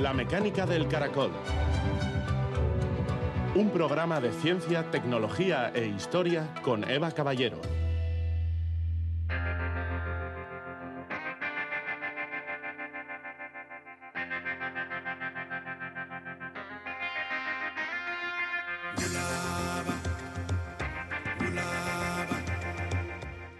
La 0.00 0.14
mecánica 0.14 0.64
del 0.64 0.88
caracol. 0.88 1.30
Un 3.54 3.68
programa 3.68 4.18
de 4.18 4.32
ciencia, 4.32 4.90
tecnología 4.90 5.70
e 5.74 5.88
historia 5.88 6.54
con 6.62 6.88
Eva 6.88 7.10
Caballero. 7.10 7.60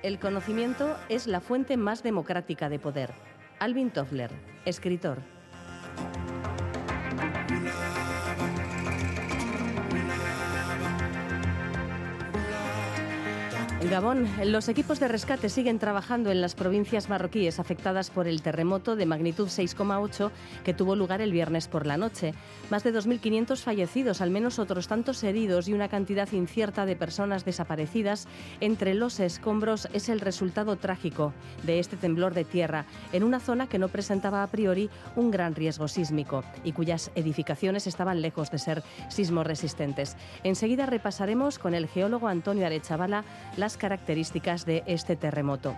El 0.03 0.19
conocimiento 0.19 0.97
es 1.11 1.27
la 1.27 1.43
fuente 1.43 1.77
más 1.77 2.03
democrática 2.03 2.71
de 2.71 2.79
poder. 2.79 3.11
Alvin 3.59 3.91
Toffler, 3.91 4.31
escritor. 4.65 5.19
Gabón, 13.91 14.29
los 14.45 14.69
equipos 14.69 15.01
de 15.01 15.09
rescate 15.09 15.49
siguen 15.49 15.81
trabajando 15.81 16.31
en 16.31 16.41
las 16.41 16.55
provincias 16.55 17.09
marroquíes 17.09 17.59
afectadas 17.59 18.11
por 18.11 18.29
el 18.29 18.41
terremoto 18.41 18.95
de 18.95 19.05
magnitud 19.05 19.49
6,8 19.49 20.31
que 20.63 20.73
tuvo 20.73 20.95
lugar 20.95 21.21
el 21.21 21.33
viernes 21.33 21.67
por 21.67 21.87
la 21.87 21.97
noche. 21.97 22.33
Más 22.71 22.85
de 22.85 22.95
2.500 22.95 23.57
fallecidos, 23.57 24.21
al 24.21 24.31
menos 24.31 24.61
otros 24.61 24.87
tantos 24.87 25.25
heridos 25.25 25.67
y 25.67 25.73
una 25.73 25.89
cantidad 25.89 26.31
incierta 26.31 26.87
de 26.87 26.95
personas 26.95 27.45
desaparecidas 27.45 28.29
entre 28.61 28.95
los 28.95 29.19
escombros 29.19 29.89
es 29.93 30.09
el 30.09 30.21
resultado 30.21 30.77
trágico 30.77 31.33
de 31.65 31.81
este 31.81 31.97
temblor 31.97 32.33
de 32.33 32.45
tierra 32.45 32.87
en 33.13 33.25
una 33.25 33.41
zona 33.41 33.67
que 33.67 33.81
no 33.81 33.89
presentaba 33.89 34.45
a 34.45 34.47
priori 34.47 34.89
un 35.17 35.33
gran 35.33 35.57
riesgo 35.57 35.89
sísmico 35.89 36.45
y 36.63 36.71
cuyas 36.71 37.11
edificaciones 37.17 37.89
estaban 37.89 38.23
lejos 38.23 38.53
de 38.53 38.61
ser 38.61 38.85
sismo 39.09 39.43
resistentes. 39.43 40.17
Enseguida 40.45 40.87
repasaremos 40.87 41.59
con 41.59 41.75
el 41.75 41.89
geólogo 41.89 42.29
Antonio 42.29 42.67
Arechavala 42.67 43.25
las 43.57 43.80
características 43.81 44.65
de 44.65 44.85
este 44.87 45.17
terremoto. 45.17 45.77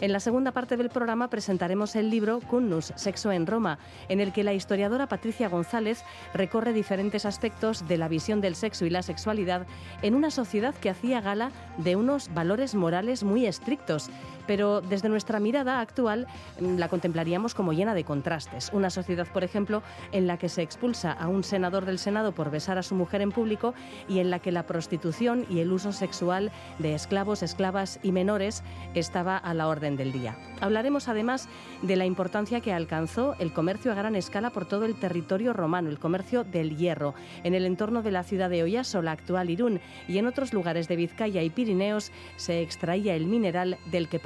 En 0.00 0.12
la 0.12 0.20
segunda 0.20 0.52
parte 0.52 0.76
del 0.76 0.90
programa 0.90 1.28
presentaremos 1.28 1.96
el 1.96 2.10
libro 2.10 2.40
Cunnus, 2.40 2.92
Sexo 2.96 3.32
en 3.32 3.46
Roma, 3.46 3.78
en 4.08 4.20
el 4.20 4.32
que 4.32 4.44
la 4.44 4.52
historiadora 4.52 5.06
Patricia 5.06 5.48
González 5.48 6.02
recorre 6.34 6.72
diferentes 6.72 7.24
aspectos 7.24 7.86
de 7.88 7.96
la 7.96 8.08
visión 8.08 8.40
del 8.40 8.56
sexo 8.56 8.84
y 8.84 8.90
la 8.90 9.02
sexualidad 9.02 9.66
en 10.02 10.14
una 10.14 10.30
sociedad 10.30 10.74
que 10.74 10.90
hacía 10.90 11.20
gala 11.20 11.52
de 11.78 11.96
unos 11.96 12.34
valores 12.34 12.74
morales 12.74 13.22
muy 13.22 13.46
estrictos, 13.46 14.10
pero 14.46 14.80
desde 14.80 15.08
nuestra 15.08 15.40
mirada 15.40 15.80
actual 15.80 16.26
mm, 16.60 16.76
la 16.76 16.88
contemplaríamos 16.88 17.54
como 17.54 17.72
llena 17.72 17.94
de 17.94 18.04
contrastes. 18.04 18.70
Una 18.72 18.90
sociedad, 18.90 19.26
por 19.32 19.44
ejemplo, 19.44 19.82
en 20.12 20.26
la 20.26 20.38
que 20.38 20.48
se 20.48 20.62
expulsa 20.62 21.12
a 21.12 21.28
un 21.28 21.44
senador 21.44 21.84
del 21.84 21.98
Senado 21.98 22.32
por 22.32 22.50
besar 22.50 22.78
a 22.78 22.82
su 22.82 22.94
mujer 22.94 23.20
en 23.20 23.32
público 23.32 23.74
y 24.08 24.18
en 24.18 24.30
la 24.30 24.38
que 24.38 24.52
la 24.52 24.66
prostitución 24.66 25.46
y 25.48 25.60
el 25.60 25.72
uso 25.72 25.92
sexual 25.92 26.50
de 26.78 26.94
esclavos, 26.94 27.42
esclavas 27.42 27.98
y 28.02 28.12
menores 28.12 28.62
estaba 28.94 29.36
a 29.36 29.54
la 29.54 29.68
orden 29.68 29.96
del 29.96 30.12
día. 30.12 30.36
Hablaremos 30.60 31.08
además 31.08 31.48
de 31.82 31.96
la 31.96 32.06
importancia 32.06 32.60
que 32.60 32.72
alcanzó 32.72 33.34
el 33.38 33.52
comercio 33.52 33.92
a 33.92 33.94
gran 33.94 34.16
escala 34.16 34.50
por 34.50 34.66
todo 34.66 34.84
el 34.84 34.94
territorio 34.94 35.52
romano, 35.52 35.90
el 35.90 35.98
comercio 35.98 36.44
del 36.44 36.76
hierro, 36.76 37.14
en 37.42 37.54
el 37.54 37.66
entorno 37.66 38.02
de 38.02 38.10
la 38.10 38.22
ciudad 38.22 38.50
de 38.50 38.62
Oyaso, 38.62 39.02
la 39.02 39.12
actual 39.12 39.50
Irún, 39.50 39.80
y 40.08 40.18
en 40.18 40.26
otros 40.26 40.52
lugares 40.52 40.88
de 40.88 40.96
Vizcaya 40.96 41.42
y 41.42 41.50
Pirineos 41.50 42.12
se 42.36 42.62
extraía 42.62 43.14
el 43.14 43.26
mineral 43.26 43.78
del 43.86 44.08
que 44.08 44.18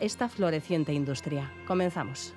esta 0.00 0.28
floreciente 0.28 0.92
industria. 0.92 1.52
Comenzamos. 1.66 2.34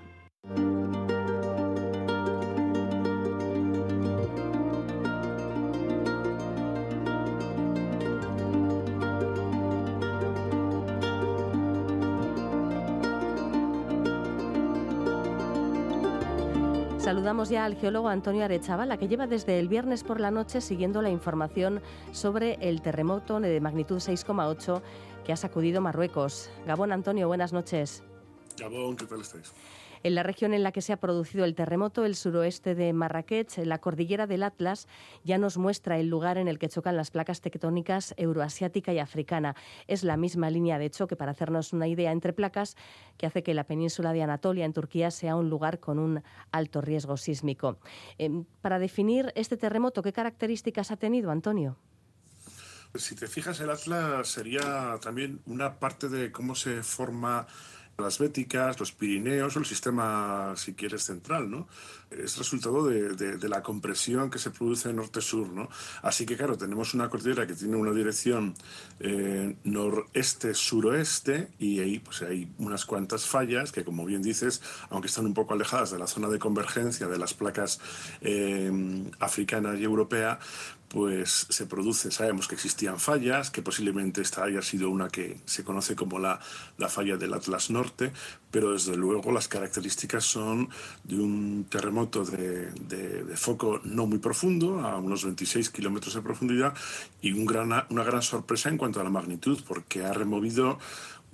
Saludamos 17.25 17.49
ya 17.49 17.65
al 17.65 17.75
geólogo 17.75 18.07
Antonio 18.07 18.45
Arechavala, 18.45 18.97
que 18.97 19.07
lleva 19.07 19.25
desde 19.25 19.57
el 19.57 19.67
viernes 19.67 20.03
por 20.03 20.19
la 20.19 20.29
noche 20.29 20.61
siguiendo 20.61 21.01
la 21.01 21.09
información 21.09 21.81
sobre 22.11 22.53
el 22.61 22.83
terremoto 22.83 23.39
de 23.39 23.59
magnitud 23.59 23.95
6,8 23.95 24.83
que 25.25 25.33
ha 25.33 25.35
sacudido 25.35 25.81
Marruecos. 25.81 26.51
Gabón 26.67 26.91
Antonio, 26.91 27.27
buenas 27.27 27.51
noches. 27.51 28.03
Gabón, 28.59 28.95
¿qué 28.95 29.07
tal 29.07 29.21
estáis? 29.21 29.51
En 30.05 30.13
la 30.13 30.21
región 30.21 30.53
en 30.53 30.61
la 30.61 30.71
que 30.71 30.83
se 30.83 30.93
ha 30.93 30.99
producido 30.99 31.45
el 31.45 31.55
terremoto, 31.55 32.05
el 32.05 32.15
suroeste 32.15 32.75
de 32.75 32.93
Marrakech, 32.93 33.57
la 33.65 33.79
cordillera 33.79 34.27
del 34.27 34.43
Atlas, 34.43 34.87
ya 35.23 35.39
nos 35.39 35.57
muestra 35.57 35.97
el 35.97 36.09
lugar 36.09 36.37
en 36.37 36.47
el 36.47 36.59
que 36.59 36.69
chocan 36.69 36.95
las 36.95 37.09
placas 37.09 37.41
tectónicas 37.41 38.13
euroasiática 38.15 38.93
y 38.93 38.99
africana. 38.99 39.55
Es 39.87 40.03
la 40.03 40.15
misma 40.15 40.51
línea 40.51 40.77
de 40.77 40.91
choque, 40.91 41.15
para 41.15 41.31
hacernos 41.31 41.73
una 41.73 41.87
idea, 41.87 42.11
entre 42.11 42.33
placas 42.33 42.77
que 43.17 43.25
hace 43.25 43.41
que 43.41 43.55
la 43.55 43.63
península 43.63 44.13
de 44.13 44.21
Anatolia, 44.21 44.65
en 44.65 44.73
Turquía, 44.73 45.09
sea 45.09 45.35
un 45.35 45.49
lugar 45.49 45.79
con 45.79 45.97
un 45.97 46.21
alto 46.51 46.81
riesgo 46.81 47.17
sísmico. 47.17 47.79
Em, 48.19 48.45
para 48.61 48.77
definir 48.77 49.33
este 49.33 49.57
terremoto, 49.57 50.03
¿qué 50.03 50.13
características 50.13 50.91
ha 50.91 50.97
tenido, 50.97 51.31
Antonio? 51.31 51.77
Si 52.93 53.15
te 53.15 53.25
fijas, 53.25 53.59
el 53.59 53.71
Atlas 53.71 54.27
sería 54.27 54.99
también 55.01 55.41
una 55.47 55.79
parte 55.79 56.09
de 56.09 56.31
cómo 56.31 56.53
se 56.53 56.83
forma 56.83 57.47
las 57.97 58.19
Béticas, 58.19 58.79
los 58.79 58.91
Pirineos 58.91 59.55
o 59.55 59.59
el 59.59 59.65
sistema, 59.65 60.53
si 60.57 60.73
quieres, 60.73 61.03
central, 61.03 61.49
¿no? 61.49 61.67
Es 62.11 62.37
resultado 62.37 62.85
de, 62.85 63.49
la 63.49 63.63
compresión 63.63 64.29
que 64.29 64.37
se 64.37 64.51
produce 64.51 64.93
norte-sur, 64.93 65.49
¿no? 65.49 65.69
Así 66.01 66.25
que, 66.25 66.37
claro, 66.37 66.57
tenemos 66.57 66.93
una 66.93 67.09
cordillera 67.09 67.47
que 67.47 67.53
tiene 67.53 67.75
una 67.77 67.91
dirección 67.91 68.53
eh, 68.99 69.55
noreste-suroeste 69.63 71.49
y 71.57 71.79
ahí 71.79 71.99
pues 71.99 72.21
hay 72.21 72.51
unas 72.57 72.85
cuantas 72.85 73.25
fallas 73.25 73.71
que, 73.71 73.83
como 73.83 74.05
bien 74.05 74.21
dices, 74.21 74.61
aunque 74.89 75.07
están 75.07 75.25
un 75.25 75.33
poco 75.33 75.53
alejadas 75.53 75.91
de 75.91 75.99
la 75.99 76.07
zona 76.07 76.27
de 76.29 76.39
convergencia 76.39 77.07
de 77.07 77.17
las 77.17 77.33
placas 77.33 77.79
eh, 78.21 78.71
africana 79.19 79.75
y 79.75 79.83
europea, 79.83 80.39
pues 80.87 81.47
se 81.49 81.65
produce, 81.65 82.11
sabemos 82.11 82.47
que 82.47 82.55
existían 82.55 82.99
fallas, 82.99 83.49
que 83.49 83.61
posiblemente 83.61 84.21
esta 84.21 84.43
haya 84.43 84.61
sido 84.61 84.89
una 84.89 85.09
que 85.09 85.37
se 85.45 85.63
conoce 85.63 85.95
como 85.95 86.19
la, 86.19 86.39
falla 86.87 87.17
del 87.17 87.33
Atlas 87.33 87.69
Norte, 87.69 88.11
pero 88.51 88.71
desde 88.71 88.95
luego 88.95 89.31
las 89.31 89.47
características 89.47 90.23
son 90.23 90.69
de 91.03 91.15
un 91.15 91.65
terremoto 91.69 92.23
de, 92.23 93.25
foco 93.35 93.81
no 93.83 94.05
muy 94.05 94.19
profundo, 94.19 94.79
a 94.81 94.97
unos 94.97 95.25
26 95.25 95.69
kilómetros 95.71 96.13
de 96.13 96.21
profundidad, 96.21 96.73
y 97.21 97.31
un 97.33 97.45
gran, 97.45 97.85
una 97.89 98.03
gran 98.03 98.21
sorpresa 98.21 98.69
en 98.69 98.77
cuanto 98.77 99.01
a 99.01 99.03
la 99.03 99.09
magnitud, 99.09 99.59
porque 99.67 100.05
ha 100.05 100.13
removido 100.13 100.79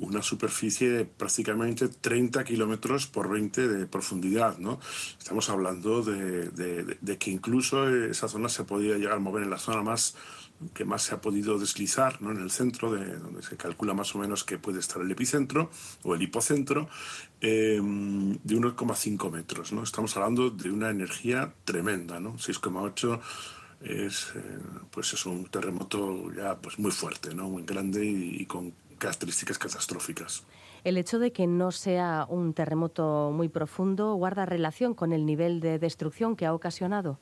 una 0.02 0.24
superficie 0.24 0.90
de 0.90 1.06
prácticamente 1.06 1.88
30 1.88 2.44
kilómetros 2.44 3.06
por 3.08 3.30
20 3.30 3.68
de 3.68 3.86
profundidad. 3.86 4.58
¿no? 4.58 4.80
Estamos 5.18 5.50
hablando 5.50 6.02
de, 6.02 7.18
que 7.20 7.32
incluso 7.32 7.88
esa 7.88 8.28
zona 8.28 8.50
se 8.50 8.64
podía 8.64 8.98
llegar 8.98 9.14
a 9.14 9.20
mover 9.20 9.44
en 9.44 9.52
la 9.52 9.58
zona 9.58 9.82
más 9.84 10.16
que 10.76 10.86
más 10.86 11.02
se 11.02 11.16
ha 11.16 11.22
podido 11.22 11.58
deslizar, 11.58 12.22
¿no? 12.22 12.30
en 12.30 12.38
el 12.38 12.52
centro, 12.52 12.92
de 12.92 13.18
donde 13.18 13.42
se 13.42 13.58
calcula 13.58 13.96
más 13.96 14.14
o 14.14 14.20
menos 14.20 14.44
que 14.44 14.60
puede 14.60 14.80
estar 14.80 15.02
el 15.02 15.10
epicentro 15.10 15.72
o 16.04 16.14
el 16.14 16.22
hipocentro, 16.22 16.88
em, 17.40 18.38
de 18.44 18.56
1,5 18.56 19.32
metros. 19.32 19.72
¿no? 19.74 19.82
Estamos 19.82 20.16
hablando 20.18 20.52
de 20.52 20.70
una 20.70 20.92
energía 20.92 21.52
tremenda, 21.66 22.20
¿no? 22.20 22.38
6,8 22.38 23.20
es, 23.82 24.34
eh, 24.36 24.60
pues 24.92 25.14
es 25.14 25.26
un 25.26 25.46
terremoto 25.46 26.32
ya 26.32 26.56
pues 26.62 26.78
muy 26.78 26.92
fuerte, 26.92 27.34
¿no? 27.34 27.50
muy 27.50 27.64
grande 27.64 28.06
y 28.06 28.46
con 28.46 28.72
características 29.02 29.58
catastróficas. 29.58 30.44
El 30.84 30.98
hecho 30.98 31.20
de 31.20 31.32
que 31.32 31.48
no 31.48 31.72
sea 31.72 32.26
un 32.30 32.54
terremoto 32.54 33.32
muy 33.34 33.50
profundo 33.50 34.14
guarda 34.16 34.46
relación 34.46 34.94
con 34.94 35.12
el 35.12 35.26
nivel 35.26 35.60
de 35.60 35.80
destrucción 35.80 36.36
que 36.36 36.46
ha 36.46 36.54
ocasionado. 36.54 37.20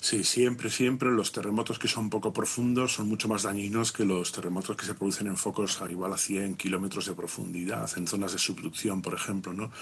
Sí, 0.00 0.22
siempre, 0.22 0.70
siempre 0.70 1.10
los 1.10 1.32
terremotos 1.32 1.78
que 1.78 1.88
son 1.88 2.10
poco 2.10 2.32
profundos 2.32 2.94
son 2.94 3.08
mucho 3.08 3.26
más 3.26 3.42
dañinos 3.42 3.90
que 3.90 4.04
los 4.04 4.30
terremotos 4.30 4.76
que 4.76 4.86
se 4.86 4.94
producen 4.94 5.26
en 5.26 5.36
focos 5.36 5.82
a 5.82 5.90
igual 5.90 6.12
a 6.12 6.18
100 6.18 6.54
kilómetros 6.56 7.06
de 7.06 7.14
profundidad, 7.14 7.90
en 7.96 8.06
zonas 8.06 8.32
de 8.32 8.38
subducción, 8.38 9.02
por 9.02 9.14
ejemplo, 9.14 9.52
¿no? 9.52 9.72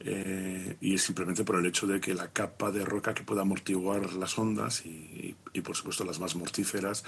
Eh, 0.00 0.76
y 0.80 0.94
es 0.94 1.02
simplemente 1.02 1.44
por 1.44 1.56
el 1.56 1.66
hecho 1.66 1.86
de 1.86 2.00
que 2.00 2.14
la 2.14 2.28
capa 2.28 2.70
de 2.70 2.84
roca 2.84 3.14
que 3.14 3.24
pueda 3.24 3.42
amortiguar 3.42 4.12
las 4.12 4.38
ondas 4.38 4.84
y, 4.86 5.34
y 5.52 5.60
por 5.62 5.74
supuesto 5.74 6.04
las 6.04 6.20
más 6.20 6.36
mortíferas 6.36 7.02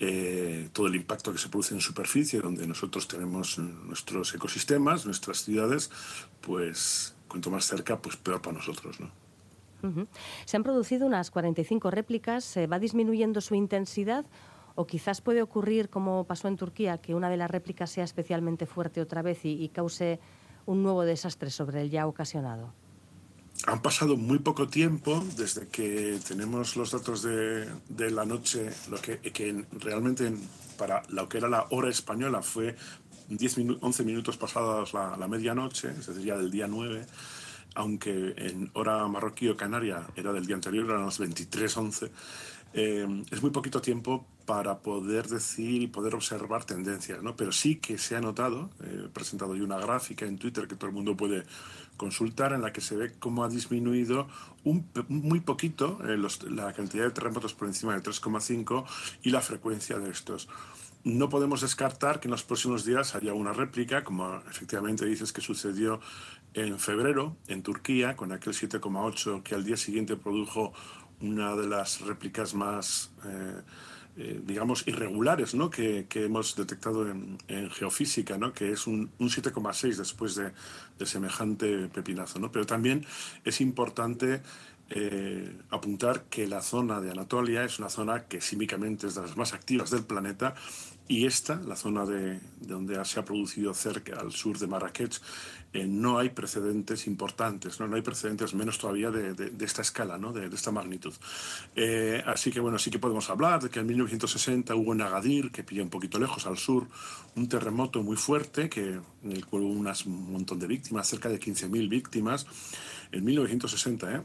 eh, 0.00 0.68
todo 0.72 0.86
el 0.86 0.94
impacto 0.94 1.32
que 1.32 1.38
se 1.38 1.48
produce 1.48 1.74
en 1.74 1.80
superficie, 1.80 2.40
donde 2.40 2.66
nosotros 2.66 3.08
tenemos 3.08 3.58
nuestros 3.58 4.34
ecosistemas, 4.34 5.06
nuestras 5.06 5.44
ciudades, 5.44 5.90
pues 6.40 7.16
cuanto 7.26 7.50
más 7.50 7.66
cerca, 7.66 8.00
pues 8.00 8.16
peor 8.16 8.40
para 8.40 8.58
nosotros, 8.58 9.00
¿no? 9.00 9.10
Se 10.44 10.56
han 10.56 10.64
producido 10.64 11.06
unas 11.06 11.30
45 11.30 11.92
réplicas, 11.92 12.44
¿se 12.44 12.66
va 12.66 12.80
disminuyendo 12.80 13.40
su 13.40 13.54
intensidad 13.54 14.26
o 14.74 14.86
quizás 14.86 15.20
puede 15.20 15.40
ocurrir, 15.40 15.88
como 15.88 16.24
pasó 16.24 16.48
en 16.48 16.56
Turquía, 16.56 16.98
que 16.98 17.14
una 17.14 17.30
de 17.30 17.36
las 17.36 17.50
réplicas 17.50 17.90
sea 17.90 18.02
especialmente 18.02 18.66
fuerte 18.66 19.00
otra 19.00 19.22
vez 19.22 19.44
y 19.44 19.68
cause 19.68 20.18
un 20.66 20.82
nuevo 20.82 21.04
desastre 21.04 21.50
sobre 21.50 21.80
el 21.82 21.90
ya 21.90 22.08
ocasionado? 22.08 22.72
Han 23.66 23.82
pasado 23.82 24.16
muy 24.16 24.38
poco 24.38 24.68
tiempo 24.68 25.24
desde 25.36 25.68
que 25.68 26.18
tenemos 26.26 26.76
los 26.76 26.92
datos 26.92 27.22
de, 27.22 27.68
de 27.88 28.10
la 28.10 28.24
noche, 28.24 28.70
lo 28.90 29.00
que, 29.00 29.18
realmente 29.72 30.32
para 30.76 31.02
lo 31.08 31.28
que 31.28 31.38
era 31.38 31.48
la 31.48 31.66
hora 31.70 31.90
española 31.90 32.42
fue 32.42 32.76
10 33.28 33.58
11 33.80 34.04
minutos 34.04 34.36
pasadas 34.36 34.94
la, 34.94 35.16
la, 35.16 35.28
medianoche, 35.28 35.90
es 35.90 36.06
decir, 36.06 36.24
ya 36.24 36.36
del 36.36 36.50
día 36.50 36.66
9, 36.66 37.04
aunque 37.74 38.34
en 38.36 38.70
hora 38.74 39.06
marroquí 39.08 39.48
o 39.48 39.56
canaria 39.56 40.06
era 40.16 40.32
del 40.32 40.46
día 40.46 40.56
anterior, 40.56 40.86
eran 40.86 41.04
las 41.04 41.20
23.11. 41.20 42.10
Eh, 42.74 43.24
es 43.30 43.42
muy 43.42 43.50
poquito 43.50 43.80
tiempo 43.80 44.26
para 44.44 44.78
poder 44.78 45.28
decir 45.28 45.82
y 45.82 45.86
poder 45.88 46.14
observar 46.14 46.64
tendencias, 46.64 47.22
¿no? 47.22 47.36
Pero 47.36 47.52
sí 47.52 47.76
que 47.76 47.98
se 47.98 48.16
ha 48.16 48.20
notado, 48.20 48.70
eh, 48.82 49.02
he 49.04 49.08
presentado 49.10 49.54
yo 49.54 49.64
una 49.64 49.78
gráfica 49.78 50.24
en 50.24 50.38
Twitter 50.38 50.66
que 50.66 50.74
todo 50.74 50.88
el 50.88 50.94
mundo 50.94 51.16
puede 51.16 51.44
consultar 51.98 52.52
en 52.54 52.62
la 52.62 52.72
que 52.72 52.80
se 52.80 52.96
ve 52.96 53.12
cómo 53.18 53.44
ha 53.44 53.48
disminuido 53.48 54.28
un, 54.64 54.88
muy 55.08 55.40
poquito 55.40 55.98
eh, 56.08 56.16
la 56.50 56.72
cantidad 56.72 57.04
de 57.04 57.10
terremotos 57.10 57.52
por 57.52 57.68
encima 57.68 57.94
de 57.94 58.02
3,5 58.02 58.86
y 59.22 59.30
la 59.30 59.42
frecuencia 59.42 59.98
de 59.98 60.10
estos. 60.10 60.48
No 61.04 61.28
podemos 61.28 61.60
descartar 61.60 62.18
que 62.18 62.28
en 62.28 62.32
los 62.32 62.42
próximos 62.42 62.84
días 62.84 63.14
haya 63.14 63.32
una 63.32 63.52
réplica, 63.52 64.02
como 64.02 64.36
efectivamente 64.50 65.04
dices 65.04 65.32
que 65.32 65.40
sucedió 65.40 66.00
en 66.54 66.78
febrero 66.78 67.36
en 67.46 67.62
Turquía, 67.62 68.16
con 68.16 68.32
aquel 68.32 68.54
7,8 68.54 69.42
que 69.42 69.54
al 69.54 69.64
día 69.64 69.76
siguiente 69.76 70.16
produjo 70.16 70.72
una 71.20 71.56
de 71.56 71.66
las 71.66 72.00
réplicas 72.00 72.54
más, 72.54 73.10
eh, 73.24 73.62
eh, 74.16 74.40
digamos, 74.44 74.86
irregulares 74.86 75.54
¿no? 75.54 75.70
que, 75.70 76.06
que 76.08 76.24
hemos 76.24 76.56
detectado 76.56 77.08
en, 77.08 77.38
geofísica, 77.70 78.38
¿no? 78.38 78.52
que 78.52 78.72
es 78.72 78.86
un, 78.86 79.10
un 79.18 79.28
7,6 79.28 79.96
después 79.96 80.34
de, 80.34 80.52
de, 80.98 81.06
semejante 81.06 81.88
pepinazo. 81.88 82.38
¿no? 82.38 82.50
Pero 82.52 82.66
también 82.66 83.04
es 83.44 83.60
importante 83.60 84.42
eh, 84.90 85.54
apuntar 85.68 86.24
que 86.30 86.46
la 86.46 86.62
zona 86.62 87.00
de 87.00 87.10
Anatolia 87.10 87.62
es 87.62 87.78
una 87.78 87.90
zona 87.90 88.24
que 88.24 88.40
símicamente 88.40 89.06
es 89.06 89.14
de 89.14 89.20
las 89.20 89.36
más 89.36 89.52
activas 89.52 89.90
del 89.90 90.04
planeta 90.04 90.54
y 91.08 91.26
esta, 91.26 91.56
la 91.56 91.74
zona 91.74 92.04
de, 92.04 92.34
de 92.34 92.40
donde 92.60 93.02
se 93.04 93.18
ha 93.18 93.24
producido 93.24 93.72
cerca 93.74 94.20
al 94.20 94.32
sur 94.32 94.58
de 94.58 94.66
Marrakech, 94.66 95.20
eh, 95.74 95.86
no 95.86 96.18
hay 96.18 96.30
precedentes 96.30 97.06
importantes, 97.06 97.78
¿no? 97.78 97.86
no 97.86 97.96
hay 97.96 98.02
precedentes 98.02 98.54
menos 98.54 98.78
todavía 98.78 99.10
de, 99.10 99.52
esta 99.60 99.82
escala, 99.82 100.16
¿no? 100.16 100.32
de, 100.32 100.46
esta 100.46 100.70
magnitud. 100.70 101.12
Eh, 101.76 102.22
así 102.26 102.50
que 102.50 102.60
bueno, 102.60 102.78
sí 102.78 102.90
que 102.90 102.98
podemos 102.98 103.28
hablar 103.28 103.62
de 103.62 103.68
que 103.68 103.80
en 103.80 103.86
1960 103.86 104.74
hubo 104.74 104.94
en 104.94 105.02
Agadir, 105.02 105.50
que 105.50 105.62
pilla 105.62 105.82
un 105.82 105.90
poquito 105.90 106.18
lejos 106.18 106.46
al 106.46 106.56
sur, 106.56 106.86
un 107.36 107.48
terremoto 107.48 108.02
muy 108.02 108.16
fuerte, 108.16 108.70
que, 108.70 109.00
en 109.22 109.32
el 109.32 109.44
cual 109.44 109.64
hubo 109.64 109.72
un 109.72 110.32
montón 110.32 110.58
de 110.58 110.66
víctimas, 110.66 111.06
cerca 111.06 111.28
de 111.28 111.38
15.000 111.38 111.88
víctimas, 111.88 112.46
en 113.12 113.24
1960, 113.24 114.16
¿eh? 114.16 114.22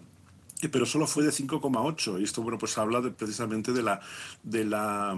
Pero 0.70 0.86
solo 0.86 1.08
fue 1.08 1.24
de 1.24 1.32
5,8 1.32 2.20
y 2.20 2.24
esto 2.24 2.42
bueno 2.42 2.58
pues 2.58 2.78
habla 2.78 3.02
de, 3.02 3.12
precisamente 3.12 3.72
de 3.72 3.84
la, 3.84 4.00
la, 4.44 5.16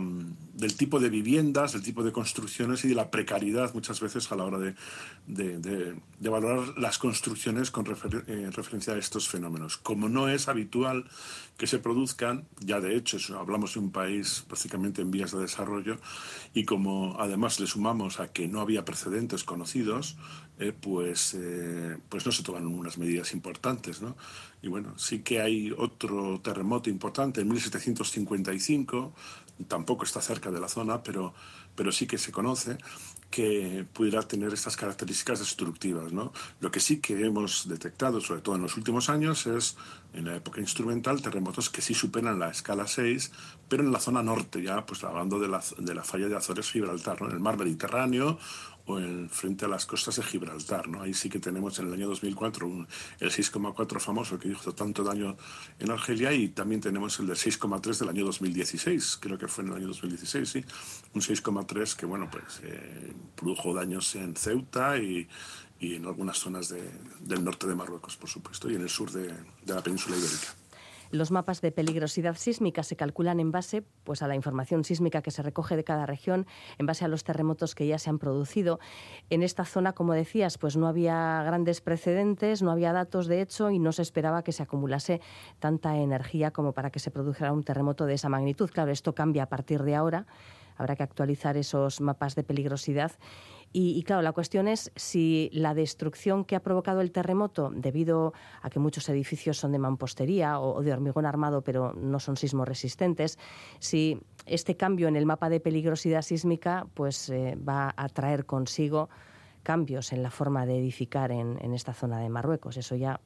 del 0.54 0.76
tipo 0.76 1.00
de 1.00 1.10
viviendas, 1.10 1.74
del 1.74 1.84
tipo 1.84 2.04
de 2.04 2.12
construcciones 2.12 2.84
y 2.86 2.90
de 2.90 2.96
la 2.96 3.12
precariedad 3.12 3.74
muchas 3.74 4.00
veces 4.00 4.32
a 4.32 4.36
la 4.36 4.44
hora 4.46 4.60
de, 4.60 4.76
de, 5.28 6.30
valorar 6.30 6.78
las 6.78 6.98
construcciones 6.98 7.72
con 7.72 7.86
eh, 7.88 8.50
referencia 8.52 8.94
a 8.94 8.98
estos 8.98 9.28
fenómenos. 9.28 9.78
Como 9.78 10.10
no 10.10 10.30
es 10.30 10.48
habitual 10.48 11.06
que 11.58 11.68
se 11.68 11.80
produzcan, 11.80 12.46
ya 12.60 12.82
de 12.82 12.96
hecho 12.96 13.18
hablamos 13.38 13.76
de 13.76 13.80
un 13.80 13.92
país 13.92 14.44
prácticamente 14.48 15.02
en 15.02 15.12
vías 15.12 15.32
de 15.32 15.40
desarrollo 15.40 15.98
y 16.54 16.66
como 16.66 17.16
además 17.20 17.60
le 17.60 17.68
sumamos 17.68 18.20
a 18.20 18.32
que 18.32 18.48
no 18.48 18.60
había 18.60 18.84
precedentes 18.84 19.44
conocidos, 19.44 20.18
eh, 20.58 20.72
pues, 20.72 21.34
eh, 21.34 21.98
pues 22.08 22.26
no 22.26 22.32
se 22.32 22.44
toman 22.44 22.66
unas 22.66 22.98
medidas 22.98 23.34
importantes. 23.34 24.02
¿no? 24.02 24.16
Y 24.62 24.68
bueno, 24.68 24.98
sí 24.98 25.20
que 25.20 25.42
hay 25.42 25.74
otro 25.78 26.40
terremoto 26.42 26.90
importante 26.90 27.42
en 27.42 27.50
1755, 27.50 29.14
tampoco 29.68 30.06
está 30.06 30.22
cerca 30.22 30.52
de 30.52 30.60
la 30.60 30.70
zona, 30.70 31.04
pero, 31.04 31.34
pero 31.76 31.92
sí 31.92 32.08
que 32.08 32.18
se 32.18 32.32
conoce 32.32 32.78
que 33.30 33.86
pudiera 33.92 34.22
tener 34.22 34.54
estas 34.54 34.78
características 34.78 35.40
destructivas. 35.40 36.14
¿no? 36.14 36.32
Lo 36.62 36.72
que 36.72 36.80
sí 36.80 37.02
que 37.02 37.26
hemos 37.26 37.68
detectado, 37.68 38.22
sobre 38.22 38.40
todo 38.42 38.56
en 38.56 38.62
los 38.62 38.78
últimos 38.78 39.10
años, 39.10 39.46
es 39.48 39.76
en 40.14 40.24
la 40.24 40.38
época 40.38 40.62
instrumental 40.62 41.22
terremotos 41.22 41.70
que 41.70 41.82
sí 41.82 41.94
superan 41.94 42.40
la 42.40 42.50
escala 42.50 42.88
6, 42.88 43.32
pero 43.68 43.84
en 43.84 43.92
la 43.92 44.00
zona 44.00 44.24
norte, 44.24 44.64
ya 44.64 44.86
pues 44.86 45.04
hablando 45.04 45.38
de 45.40 45.50
la, 45.50 45.62
de 45.78 45.94
la 45.94 46.04
falla 46.04 46.30
de 46.30 46.38
Azores-Gibraltar, 46.38 47.22
¿no? 47.22 47.28
en 47.28 47.34
el 47.34 47.42
mar 47.42 47.58
Mediterráneo 47.58 48.40
o 48.86 49.00
en, 49.00 49.30
frente 49.30 49.66
a 49.66 49.68
las 49.68 49.86
costas 49.86 50.16
de 50.18 50.24
Gibraltar. 50.24 50.88
¿no? 50.88 51.02
Ahí 51.02 51.14
sí 51.14 51.30
que 51.30 51.40
tenemos 51.40 51.78
en 51.80 51.88
el 51.88 51.94
año 51.94 52.08
2004 52.10 52.68
un, 52.68 52.88
el 53.20 53.32
6,4 53.32 54.00
famoso 54.00 54.40
que 54.40 54.50
hizo 54.50 54.74
tanto 54.74 55.04
daño 55.04 55.38
en 55.80 55.92
Argelia 55.92 56.34
y 56.34 56.50
también 56.50 56.82
tenemos 56.82 57.20
el 57.20 57.28
del 57.28 57.38
6,3 57.38 58.00
del 58.00 58.10
año 58.10 58.26
2016, 58.26 59.18
creo 59.22 59.38
que 59.38 59.48
fue 59.48 59.64
en 59.64 59.72
el 59.72 59.78
año 59.78 59.88
2016, 59.88 60.50
sí, 60.50 60.66
un 61.14 61.22
6,3 61.22 61.96
que 61.96 62.06
bueno, 62.06 62.30
pues 62.32 62.62
eh, 62.64 63.14
produjo 63.36 63.74
daños 63.74 64.16
en 64.16 64.36
Ceuta 64.36 64.98
y, 64.98 65.28
y 65.80 65.96
en 65.96 66.06
algunas 66.06 66.38
zonas 66.38 66.70
de, 66.70 66.82
del 67.20 67.44
norte 67.44 67.68
de 67.68 67.76
Marruecos, 67.76 68.16
por 68.18 68.30
supuesto, 68.30 68.70
y 68.70 68.76
en 68.76 68.82
el 68.82 68.90
sur 68.90 69.12
de, 69.12 69.28
de 69.28 69.74
la 69.74 69.82
península 69.82 70.18
ibérica. 70.18 70.56
Los 71.12 71.32
mapas 71.32 71.62
de 71.62 71.72
peligrosidad 71.72 72.36
sísmica 72.36 72.84
se 72.84 72.96
calculan 72.96 73.40
en 73.40 73.52
base 73.52 73.84
pues, 74.04 74.22
a 74.22 74.28
la 74.28 74.36
información 74.36 74.84
sísmica 74.84 75.22
que 75.22 75.32
se 75.32 75.42
recoge 75.42 75.76
de 75.76 75.84
cada 75.84 76.06
región, 76.06 76.46
en 76.78 76.86
base 76.86 77.06
a 77.06 77.08
los 77.08 77.24
terremotos 77.24 77.76
que 77.76 77.88
ya 77.88 78.00
se 78.00 78.10
han 78.10 78.20
producido. 78.20 78.80
En 79.30 79.44
esta 79.44 79.66
zona, 79.66 79.94
como 79.94 80.14
decías, 80.14 80.58
pues 80.58 80.78
no 80.78 80.88
había 80.88 81.44
grandes 81.44 81.82
precedentes, 81.82 82.62
no 82.62 82.72
había 82.72 82.94
datos 82.94 83.28
de 83.28 83.42
hecho 83.42 83.72
y 83.72 83.80
no 83.80 83.92
se 83.92 84.02
esperaba 84.02 84.44
que 84.44 84.52
se 84.52 84.64
acumulase 84.64 85.22
tanta 85.60 85.98
energía 85.98 86.52
como 86.52 86.74
para 86.74 86.90
que 86.90 87.00
se 87.00 87.12
produjera 87.12 87.54
un 87.54 87.64
terremoto 87.64 88.06
de 88.06 88.16
esa 88.16 88.30
magnitud. 88.30 88.70
Claro, 88.70 88.92
esto 88.92 89.14
cambia 89.16 89.44
a 89.44 89.50
partir 89.50 89.84
de 89.84 89.96
ahora. 89.96 90.26
Habrá 90.78 90.96
que 90.96 91.04
actualizar 91.04 91.58
esos 91.58 92.02
mapas 92.02 92.36
de 92.36 92.44
peligrosidad 92.44 93.14
y, 93.76 94.00
y, 94.00 94.04
claro, 94.04 94.22
la 94.22 94.32
cuestión 94.32 94.70
es 94.70 94.90
si 94.96 95.50
la 95.52 95.74
destrucción 95.74 96.46
que 96.46 96.56
ha 96.56 96.62
provocado 96.62 97.02
el 97.02 97.12
terremoto, 97.12 97.70
debido 97.76 98.32
a 98.62 98.70
que 98.70 98.80
muchos 98.80 99.10
edificios 99.10 99.58
son 99.58 99.74
de 99.74 99.80
mampostería 99.80 100.62
o, 100.62 100.82
de 100.82 100.94
hormigón 100.94 101.26
armado, 101.26 101.62
pero 101.62 101.92
no 101.92 102.22
son 102.22 102.38
sismo 102.38 102.64
resistentes, 102.64 103.38
si 103.80 104.22
este 104.46 104.78
cambio 104.78 105.10
en 105.10 105.18
el 105.18 105.26
mapa 105.26 105.50
de 105.50 105.60
peligrosidad 105.60 106.22
sísmica 106.22 106.88
pues, 106.94 107.30
eh, 107.30 107.58
va 107.58 107.94
a 107.98 108.08
traer 108.08 108.46
consigo 108.46 109.10
cambios 109.62 110.14
en 110.14 110.24
la 110.24 110.32
forma 110.32 110.66
de 110.66 110.80
edificar 110.80 111.34
en, 111.34 111.58
en 111.62 111.74
esta 111.74 111.94
zona 111.94 112.20
de 112.20 112.30
Marruecos. 112.30 112.78
Eso 112.78 112.96
ya, 112.96 113.20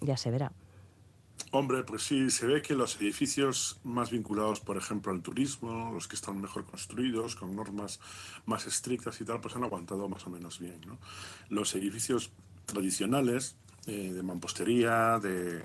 ya 0.00 0.16
se 0.16 0.30
verá. 0.30 0.50
Hombre, 1.52 1.82
pues 1.82 2.02
sí, 2.02 2.30
se 2.30 2.46
ve 2.46 2.62
que 2.62 2.74
los 2.74 2.96
edificios 3.00 3.80
más 3.82 4.10
vinculados, 4.10 4.60
por 4.60 4.76
ejemplo, 4.76 5.10
al 5.10 5.20
turismo, 5.20 5.90
los 5.92 6.06
que 6.06 6.14
están 6.14 6.40
mejor 6.40 6.64
construidos, 6.64 7.34
con 7.34 7.56
normas 7.56 7.98
más 8.46 8.66
estrictas 8.66 9.20
y 9.20 9.24
tal, 9.24 9.40
pues 9.40 9.56
han 9.56 9.64
aguantado 9.64 10.08
más 10.08 10.26
o 10.26 10.30
menos 10.30 10.60
bien. 10.60 10.80
¿no? 10.86 10.98
Los 11.48 11.74
edificios 11.74 12.30
tradicionales, 12.66 13.56
eh, 13.86 14.12
de 14.12 14.22
mampostería, 14.22 15.18
de, 15.18 15.62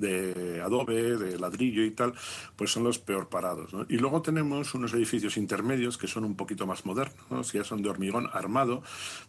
de 0.00 0.60
adobe, 0.62 1.16
de 1.16 1.38
ladrillo 1.38 1.84
y 1.84 1.90
tal, 1.90 2.14
pues 2.56 2.72
son 2.72 2.84
los 2.84 2.98
peor 2.98 3.28
parados. 3.28 3.72
¿no? 3.72 3.86
Y 3.88 3.98
luego 3.98 4.22
tenemos 4.22 4.74
unos 4.74 4.92
edificios 4.94 5.36
intermedios 5.36 5.98
que 5.98 6.06
son 6.06 6.24
un 6.24 6.34
poquito 6.34 6.66
más 6.66 6.84
modernos, 6.84 7.52
ya 7.52 7.64
son 7.64 7.82
de 7.82 7.90
hormigón 7.90 8.28
armado, 8.32 8.82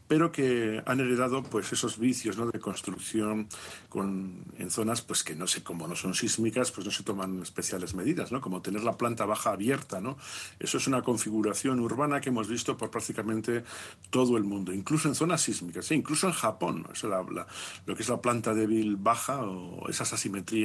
pero 0.08 0.32
que 0.32 0.82
han 0.86 1.00
heredado 1.00 1.44
pues 1.44 1.72
esos 1.74 2.00
vicios 2.00 2.38
¿no? 2.38 2.48
de 2.48 2.60
construcción 2.60 3.48
con, 3.90 4.46
en 4.58 4.72
zonas 4.72 5.02
pues 5.02 5.24
que 5.24 5.36
no 5.36 5.48
sé, 5.48 5.64
como 5.64 5.88
no 5.88 5.96
son 5.96 6.14
sísmicas, 6.14 6.72
pues 6.72 6.86
no 6.86 6.92
se 6.92 7.04
toman 7.04 7.42
especiales 7.42 7.94
medidas, 7.94 8.32
¿no? 8.32 8.42
como 8.42 8.62
tener 8.62 8.84
la 8.84 8.98
planta 8.98 9.26
baja 9.26 9.52
abierta. 9.52 10.02
¿no? 10.02 10.18
Eso 10.60 10.78
es 10.78 10.88
una 10.88 11.02
configuración 11.02 11.80
urbana 11.80 12.22
que 12.22 12.30
hemos 12.30 12.48
visto 12.48 12.78
por 12.78 12.90
prácticamente 12.90 13.64
todo 14.10 14.38
el 14.38 14.44
mundo, 14.44 14.74
incluso 14.74 15.08
en 15.08 15.16
zonas 15.16 15.42
sísmicas, 15.42 15.92
¿eh? 15.92 15.96
incluso 15.96 16.28
en 16.28 16.34
Japón, 16.34 16.84
¿no? 16.84 16.94
Eso 16.94 17.08
la, 17.08 17.24
la, 17.24 17.48
lo 17.86 17.96
que 17.96 18.04
es 18.04 18.10
la 18.10 18.22
planta 18.22 18.54
débil 18.54 18.96
baja 18.96 19.44
o 19.44 19.90
esas 19.90 20.14
asimetrías 20.14 20.61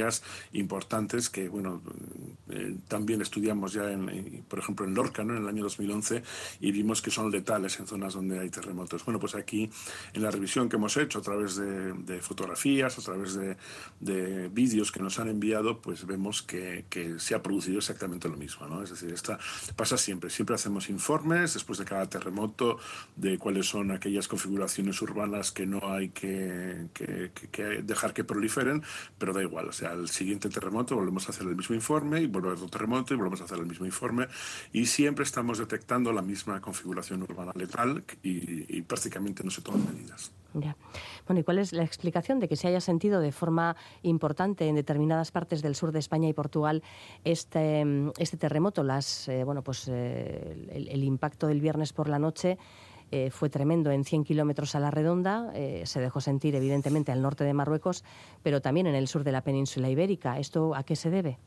importantes 0.53 1.31
que, 1.31 1.49
bueno, 1.49 1.83
eh, 2.51 2.77
también 2.89 3.23
estudiamos 3.23 3.73
ya, 3.73 3.91
en, 3.91 4.45
por 4.49 4.59
ejemplo, 4.59 4.87
en 4.87 4.95
Lorca, 4.95 5.25
¿no? 5.25 5.37
en 5.37 5.43
el 5.43 5.49
año 5.49 5.63
2011, 5.63 6.23
y 6.61 6.73
vimos 6.73 7.03
que 7.03 7.11
son 7.11 7.31
letales 7.31 7.79
en 7.81 7.87
zonas 7.87 8.15
donde 8.15 8.39
hay 8.39 8.51
terremotos. 8.51 9.05
Bueno, 9.05 9.19
pues 9.21 9.35
aquí, 9.35 9.71
en 10.13 10.23
la 10.23 10.31
revisión 10.31 10.69
que 10.69 10.77
hemos 10.77 10.97
hecho 10.97 11.19
a 11.19 11.23
través 11.23 11.57
de, 11.57 11.93
de 11.93 12.21
fotografías, 12.21 12.99
a 12.99 13.03
través 13.03 13.35
de, 13.35 13.57
de 14.01 14.49
vídeos 14.49 14.93
que 14.93 15.01
nos 15.01 15.19
han 15.19 15.29
enviado, 15.29 15.81
pues 15.81 16.07
vemos 16.07 16.43
que, 16.43 16.85
que, 16.89 17.19
se 17.19 17.35
ha 17.35 17.43
producido 17.43 17.79
exactamente 17.79 18.29
lo 18.29 18.37
mismo, 18.37 18.67
¿no? 18.67 18.83
Es 18.83 18.91
decir, 18.91 19.13
esta 19.13 19.39
pasa 19.75 19.97
siempre. 19.97 20.31
Siempre 20.31 20.55
hacemos 20.55 20.91
informes 20.91 21.55
después 21.55 21.79
de 21.79 21.85
cada 21.85 22.09
terremoto 22.09 22.79
de 23.17 23.39
cuáles 23.39 23.67
son 23.67 23.91
aquellas 23.91 24.29
configuraciones 24.29 25.01
urbanas 25.03 25.53
que 25.53 25.67
no 25.67 25.81
hay 25.93 26.11
que, 26.11 26.89
que, 26.93 27.31
que 27.51 27.63
dejar 27.83 28.13
que 28.13 28.25
proliferen, 28.25 28.83
pero 29.19 29.33
da 29.33 29.43
igual. 29.43 29.69
O 29.69 29.73
sea, 29.73 29.86
al 29.87 30.09
siguiente 30.09 30.49
terremoto 30.49 30.95
volvemos 30.95 31.27
a 31.29 31.33
hacer 31.33 31.47
el 31.47 31.57
mismo 31.57 31.75
informe 31.75 32.21
y 32.21 32.27
vuelve 32.27 32.51
otro 32.51 32.69
terremoto 32.69 33.15
y 33.15 33.17
volvemos 33.17 33.41
a 33.41 33.45
hacer 33.45 33.59
el 33.59 33.67
mismo 33.67 33.87
informe 33.87 34.29
y 34.73 34.87
siempre 34.87 35.25
estamos 35.25 35.59
detectando 35.59 36.13
la 36.13 36.23
misma 36.23 36.61
configuración 36.61 37.23
urbana 37.23 37.53
letal 37.55 38.05
y, 38.23 38.77
y 38.77 38.83
prácticamente 38.83 39.43
no 39.45 39.51
se 39.51 39.63
toman 39.63 39.85
medidas. 39.87 40.33
Ya. 40.55 40.75
Bueno, 41.27 41.41
¿y 41.41 41.45
cuál 41.45 41.59
es 41.59 41.73
la 41.73 41.85
explicación 41.85 42.41
de 42.41 42.49
que 42.49 42.57
se 42.57 42.69
haya 42.69 42.81
sentido 42.81 43.21
de 43.21 43.31
forma 43.31 43.77
importante 44.03 44.67
en 44.67 44.75
determinadas 44.75 45.31
partes 45.31 45.61
del 45.61 45.75
sur 45.75 45.93
de 45.93 45.99
España 45.99 46.29
y 46.29 46.33
Portugal 46.33 46.83
este, 47.25 47.85
este 48.19 48.37
terremoto? 48.37 48.83
Las, 48.83 49.29
eh, 49.29 49.45
bueno, 49.45 49.63
pues, 49.63 49.87
eh, 49.89 50.57
el, 50.71 51.05
impacto 51.05 51.47
del 51.47 51.61
viernes 51.61 51.93
por 51.93 52.09
la 52.09 52.19
noche 52.19 52.59
eh, 53.11 53.31
fue 53.31 53.49
tremendo 53.51 53.91
en 53.91 54.05
100 54.05 54.25
kilómetros 54.25 54.75
a 54.75 54.81
la 54.81 54.91
redonda. 54.91 55.53
se 55.85 56.01
dejó 56.01 56.21
sentir, 56.21 56.55
evidentemente, 56.55 57.13
al 57.13 57.23
norte 57.23 57.45
de 57.45 57.55
Marruecos, 57.55 58.05
pero 58.43 58.61
también 58.61 58.87
en 58.87 58.95
el 58.95 59.09
sur 59.09 59.25
de 59.25 59.33
la 59.33 59.43
península 59.43 59.89
ibérica. 59.89 60.39
¿Esto 60.39 60.75
a 60.75 60.83
qué 60.83 60.97
se 60.97 61.11
debe? 61.11 61.39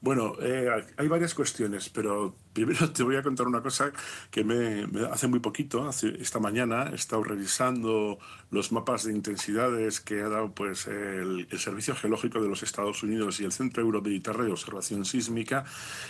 Bueno, 0.00 0.34
eh, 0.40 0.68
hay 0.96 1.08
varias 1.08 1.34
cuestiones, 1.34 1.88
pero 1.88 2.34
primero 2.52 2.90
te 2.92 3.02
voy 3.02 3.16
a 3.16 3.22
contar 3.22 3.46
una 3.46 3.62
cosa 3.62 3.92
que 4.30 4.44
me, 4.44 4.86
hace 5.10 5.26
muy 5.26 5.40
poquito, 5.40 5.88
esta 5.90 6.38
mañana, 6.38 6.90
he 6.92 6.94
estado 6.94 7.22
revisando 7.22 8.18
los 8.50 8.72
mapas 8.72 9.04
de 9.04 9.12
intensidades 9.12 10.00
que 10.00 10.22
ha 10.22 10.28
dado 10.28 10.52
pues, 10.52 10.86
el, 10.86 11.46
Servicio 11.58 11.94
Geológico 11.94 12.40
de 12.40 12.48
los 12.48 12.62
Estados 12.62 13.02
Unidos 13.02 13.40
y 13.40 13.44
el 13.44 13.52
Centro 13.52 13.82
Euromediterráneo 13.82 14.46
de 14.46 14.52
Observación 14.52 15.04
Sísmica, 15.04 15.64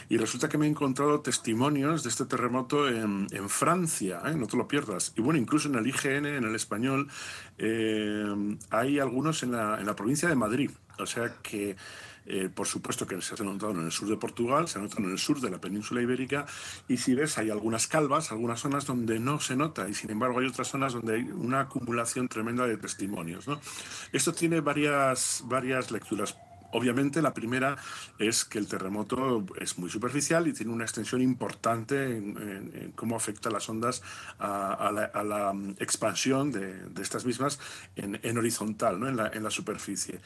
y 0.09 0.17
resulta 0.17 0.49
que 0.49 0.59
me 0.59 0.67
he 0.67 0.71
encontrado 0.71 1.21
testimonios 1.21 2.03
de 2.03 2.11
este 2.11 2.27
terremoto 2.27 2.89
en, 2.89 3.29
Francia, 3.49 4.23
¿eh? 4.27 4.35
no 4.35 4.47
te 4.47 4.57
lo 4.57 4.67
pierdas. 4.67 5.13
Y 5.17 5.21
bueno, 5.21 5.39
incluso 5.39 5.69
en 5.69 5.77
el 5.77 5.87
IGN, 5.87 6.27
en 6.27 6.45
el 6.45 6.55
español, 6.55 7.09
eh, 7.59 8.25
hay 8.71 8.99
algunos 8.99 9.43
en 9.43 9.53
la 9.53 9.97
provincia 9.97 10.29
de 10.29 10.35
Madrid. 10.35 10.71
O 10.99 11.07
sea 11.07 11.35
que 11.43 11.77
eh, 12.27 12.49
por 12.49 12.67
supuesto 12.67 13.07
que 13.07 13.21
se 13.21 13.35
ha 13.35 13.45
notado 13.45 13.73
en 13.73 13.85
el 13.85 13.93
sur 13.93 14.09
de 14.09 14.17
Portugal, 14.17 14.69
se 14.69 14.79
ha 14.79 14.83
notado 14.83 15.05
en 15.05 15.13
el 15.13 15.19
sur 15.19 15.41
de 15.41 15.51
la 15.51 15.59
península 15.59 16.03
ibérica, 16.03 16.47
y 16.89 16.97
si 16.97 17.15
ves, 17.15 17.39
hay 17.39 17.51
algunas 17.51 17.87
calvas, 17.87 18.33
algunas 18.33 18.61
zonas 18.61 18.87
donde 18.87 19.19
no 19.19 19.41
se 19.41 19.57
nota, 19.57 19.89
y 19.89 19.95
sin 19.95 20.11
embargo 20.11 20.41
hay 20.41 20.47
otras 20.47 20.69
zonas 20.69 20.93
donde 20.93 21.17
hay 21.17 21.23
una 21.23 21.61
acumulación 21.61 22.29
tremenda 22.29 22.67
de 22.67 22.77
testimonios. 22.77 23.47
Esto 24.13 24.33
tiene 24.33 24.61
varias, 24.61 25.43
varias 25.47 25.91
lecturas. 25.91 26.37
Obviamente, 26.75 27.23
la 27.23 27.33
primera 27.33 27.77
es 28.19 28.45
que 28.45 28.59
el 28.59 28.67
terremoto 28.67 29.47
es 29.61 29.79
muy 29.79 29.89
superficial 29.89 30.49
y 30.49 30.53
tiene 30.53 30.73
una 30.73 30.83
extensión 30.83 31.23
importante 31.23 32.17
en, 32.17 32.93
cómo 32.97 33.15
afecta 33.15 33.49
las 33.49 33.69
ondas 33.69 34.03
a, 34.41 34.91
la, 34.93 35.53
mm, 35.53 35.77
expansión 35.79 36.51
de, 36.51 36.75
estas 37.01 37.25
mismas 37.25 37.61
en, 37.95 38.39
horizontal, 38.39 38.99
¿no? 38.99 39.09
en, 39.09 39.43
la, 39.45 39.51
superficie. 39.51 40.19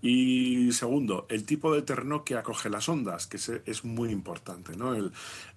Y 0.00 0.70
segundo, 0.72 1.26
el 1.28 1.44
tipo 1.44 1.74
de 1.74 1.82
terreno 1.82 2.22
que 2.22 2.36
acoge 2.36 2.70
las 2.70 2.88
ondas, 2.88 3.26
que 3.26 3.38
es 3.66 3.84
muy 3.84 4.10
importante. 4.10 4.76
¿no? 4.76 4.94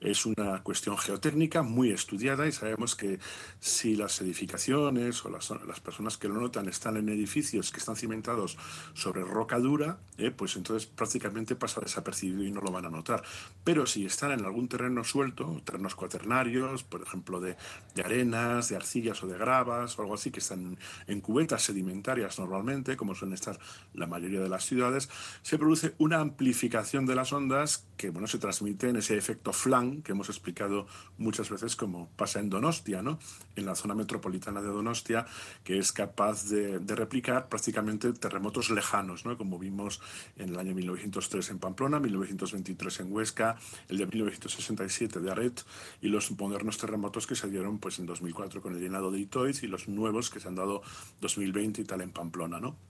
es 0.01 0.25
una 0.25 0.63
cuestión 0.63 0.97
geotécnica 0.97 1.61
muy 1.61 1.91
estudiada 1.91 2.47
y 2.47 2.51
sabemos 2.51 2.95
que 2.95 3.19
si 3.59 3.95
las 3.95 4.19
edificaciones 4.21 5.23
o 5.25 5.29
las, 5.29 5.51
las 5.67 5.79
personas 5.79 6.17
que 6.17 6.27
lo 6.27 6.35
notan 6.35 6.67
están 6.67 6.97
en 6.97 7.09
edificios 7.09 7.71
que 7.71 7.77
están 7.77 7.95
cimentados 7.95 8.57
sobre 8.95 9.21
roca 9.23 9.59
dura, 9.59 9.99
eh, 10.17 10.31
pues 10.39 10.55
entonces 10.55 10.87
prácticamente 10.87 11.57
pasa 11.57 11.81
desapercibido 11.81 12.45
y 12.45 12.49
no 12.51 12.61
lo 12.61 12.71
van 12.71 12.85
a 12.85 12.89
notar. 12.89 13.21
Pero 13.65 13.85
si 13.85 14.05
están 14.05 14.31
en 14.31 14.45
algún 14.45 14.69
terreno 14.69 15.03
suelto, 15.03 15.61
terrenos 15.65 15.95
cuaternarios, 15.95 16.83
por 16.83 17.01
ejemplo 17.01 17.41
de, 17.41 17.57
de 17.93 18.01
arenas, 18.03 18.69
de 18.69 18.77
arcillas 18.77 19.21
o 19.21 19.27
de 19.27 19.37
gravas 19.37 19.99
o 19.99 20.01
algo 20.01 20.13
así, 20.13 20.31
que 20.31 20.39
están 20.39 20.77
en 21.07 21.19
cubetas 21.19 21.63
sedimentarias 21.63 22.39
normalmente, 22.39 22.95
como 22.95 23.15
suelen 23.15 23.33
estar 23.33 23.59
la 23.93 24.07
mayoría 24.07 24.39
de 24.39 24.47
las 24.47 24.65
ciudades, 24.65 25.09
se 25.41 25.57
produce 25.57 25.93
una 25.97 26.21
amplificación 26.21 27.05
de 27.05 27.15
las 27.15 27.33
ondas 27.33 27.85
que 27.97 28.11
bueno, 28.11 28.27
se 28.27 28.37
transmite 28.37 28.87
en 28.87 28.95
ese 28.95 29.17
efecto 29.17 29.51
flan 29.51 30.01
que 30.03 30.13
hemos 30.13 30.29
explicado 30.29 30.87
muchas 31.17 31.49
veces 31.49 31.75
como 31.75 32.07
pasa 32.15 32.39
en 32.39 32.49
Donostia, 32.49 33.01
¿no? 33.01 33.19
en 33.57 33.65
la 33.65 33.75
zona 33.75 33.93
metropolitana 33.93 34.61
de 34.61 34.69
Donostia, 34.69 35.25
que 35.65 35.79
es 35.79 35.91
capaz 35.91 36.45
de, 36.45 36.79
de 36.79 36.95
replicar 36.95 37.49
prácticamente 37.49 38.13
terremotos 38.13 38.69
lejanos, 38.69 39.25
¿no? 39.25 39.37
como 39.37 39.59
vimos 39.59 39.99
en 40.37 40.49
el 40.49 40.59
año 40.59 40.73
1903 40.73 41.49
en 41.51 41.59
Pamplona, 41.59 41.99
1923 41.99 42.99
en 43.01 43.11
Huesca, 43.11 43.57
el 43.87 43.97
de 43.97 44.05
1967 44.05 45.19
de 45.19 45.31
Aret 45.31 45.63
y 46.01 46.07
los 46.07 46.31
modernos 46.31 46.77
terremotos 46.77 47.27
que 47.27 47.35
se 47.35 47.49
dieron 47.49 47.79
pues, 47.79 47.99
en 47.99 48.05
2004 48.05 48.61
con 48.61 48.75
el 48.75 48.81
llenado 48.81 49.11
de 49.11 49.19
Itoiz 49.19 49.63
y 49.63 49.67
los 49.67 49.87
nuevos 49.87 50.29
que 50.29 50.39
se 50.39 50.47
han 50.47 50.55
dado 50.55 50.81
2020 51.21 51.81
y 51.81 51.85
tal 51.85 52.01
en 52.01 52.11
Pamplona. 52.11 52.59
¿no? 52.59 52.88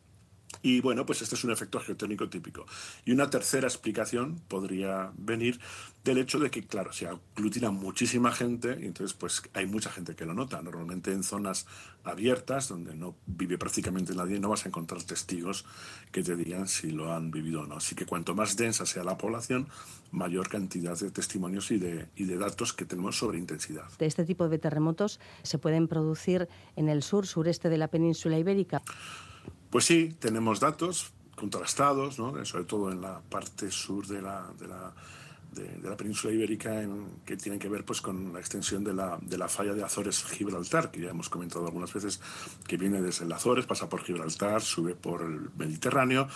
Y 0.62 0.82
bueno, 0.82 1.06
pues 1.06 1.22
este 1.22 1.36
es 1.36 1.44
un 1.44 1.52
efecto 1.52 1.80
geotécnico 1.80 2.30
típico. 2.30 2.66
Y 3.06 3.12
una 3.12 3.30
tercera 3.30 3.68
explicación 3.68 4.42
podría 4.48 5.12
venir 5.18 5.60
del 6.04 6.18
hecho 6.18 6.40
de 6.40 6.50
que, 6.50 6.66
claro, 6.66 6.92
se 6.92 7.08
aglutina 7.08 7.72
muchísima 7.72 8.32
gente 8.32 8.78
y 8.82 8.86
entonces 8.86 9.16
pues 9.16 9.42
hay 9.54 9.68
mucha 9.68 9.90
gente 9.90 10.16
que 10.16 10.26
lo 10.26 10.34
nota. 10.34 10.62
Normalmente 10.62 11.14
en 11.14 11.24
zonas 11.24 11.66
abiertas, 12.04 12.68
donde 12.68 12.94
no 12.94 13.16
vive 13.26 13.58
prácticamente 13.58 14.14
nadie, 14.14 14.40
no 14.40 14.50
vas 14.50 14.66
a 14.66 14.70
encontrar 14.70 15.04
testigos 15.04 15.66
que 16.12 16.24
te 16.24 16.36
digan 16.36 16.68
si 16.68 16.92
lo 16.92 17.14
han 17.14 17.32
vivido 17.32 17.62
o 17.62 17.66
no. 17.66 17.78
Así 17.78 17.96
que 17.96 18.06
cuanto 18.06 18.36
más 18.36 18.58
densa 18.58 18.86
sea 18.86 19.04
la 19.04 19.18
población, 19.18 19.68
mayor 20.12 20.50
cantidad 20.50 20.98
de 20.98 21.12
testimonios 21.12 21.72
y 21.72 21.78
de, 21.78 22.08
y 22.16 22.26
de 22.26 22.38
datos 22.38 22.74
que 22.74 22.86
tenemos 22.86 23.18
sobre 23.18 23.38
intensidad. 23.38 23.86
De 23.98 24.08
este 24.08 24.26
tipo 24.26 24.50
de 24.50 24.58
terremotos 24.58 25.20
se 25.44 25.58
pueden 25.58 25.88
producir 25.88 26.50
en 26.76 26.90
el 26.90 27.04
sur, 27.04 27.28
sureste 27.28 27.70
de 27.70 27.78
la 27.78 27.88
península 27.88 28.38
ibérica. 28.38 28.82
Pues 29.70 29.86
sí, 29.86 30.16
tenemos 30.20 30.60
datos 30.60 31.12
contrastados, 31.36 32.20
¿no? 32.20 32.44
sobre 32.46 32.66
todo 32.66 32.92
en 32.92 33.02
la 33.02 33.22
parte 33.22 33.72
sur 33.72 34.06
de 34.08 34.22
la, 34.22 34.52
de, 34.60 34.68
la 34.68 34.94
península 36.00 36.34
ibérica 36.34 36.82
en, 36.82 37.22
que 37.26 37.36
tienen 37.36 37.60
que 37.60 37.68
ver 37.68 37.84
pues, 37.84 38.02
con 38.02 38.34
la 38.34 38.40
extensión 38.40 38.84
de 38.84 38.94
la, 38.94 39.20
de 39.22 39.38
la 39.38 39.50
falla 39.50 39.74
de 39.74 39.84
Azores-Gibraltar, 39.84 40.92
que 40.92 41.02
ya 41.02 41.10
hemos 41.10 41.30
comentado 41.30 41.66
algunas 41.66 41.94
veces, 41.94 42.22
que 42.66 42.78
viene 42.78 43.02
desde 43.02 43.26
el 43.26 43.32
Azores, 43.34 43.66
pasa 43.66 43.90
por 43.90 44.02
Gibraltar, 44.02 44.62
sube 44.62 44.96
por 44.96 45.22
el 45.22 45.50
Mediterráneo, 45.58 46.30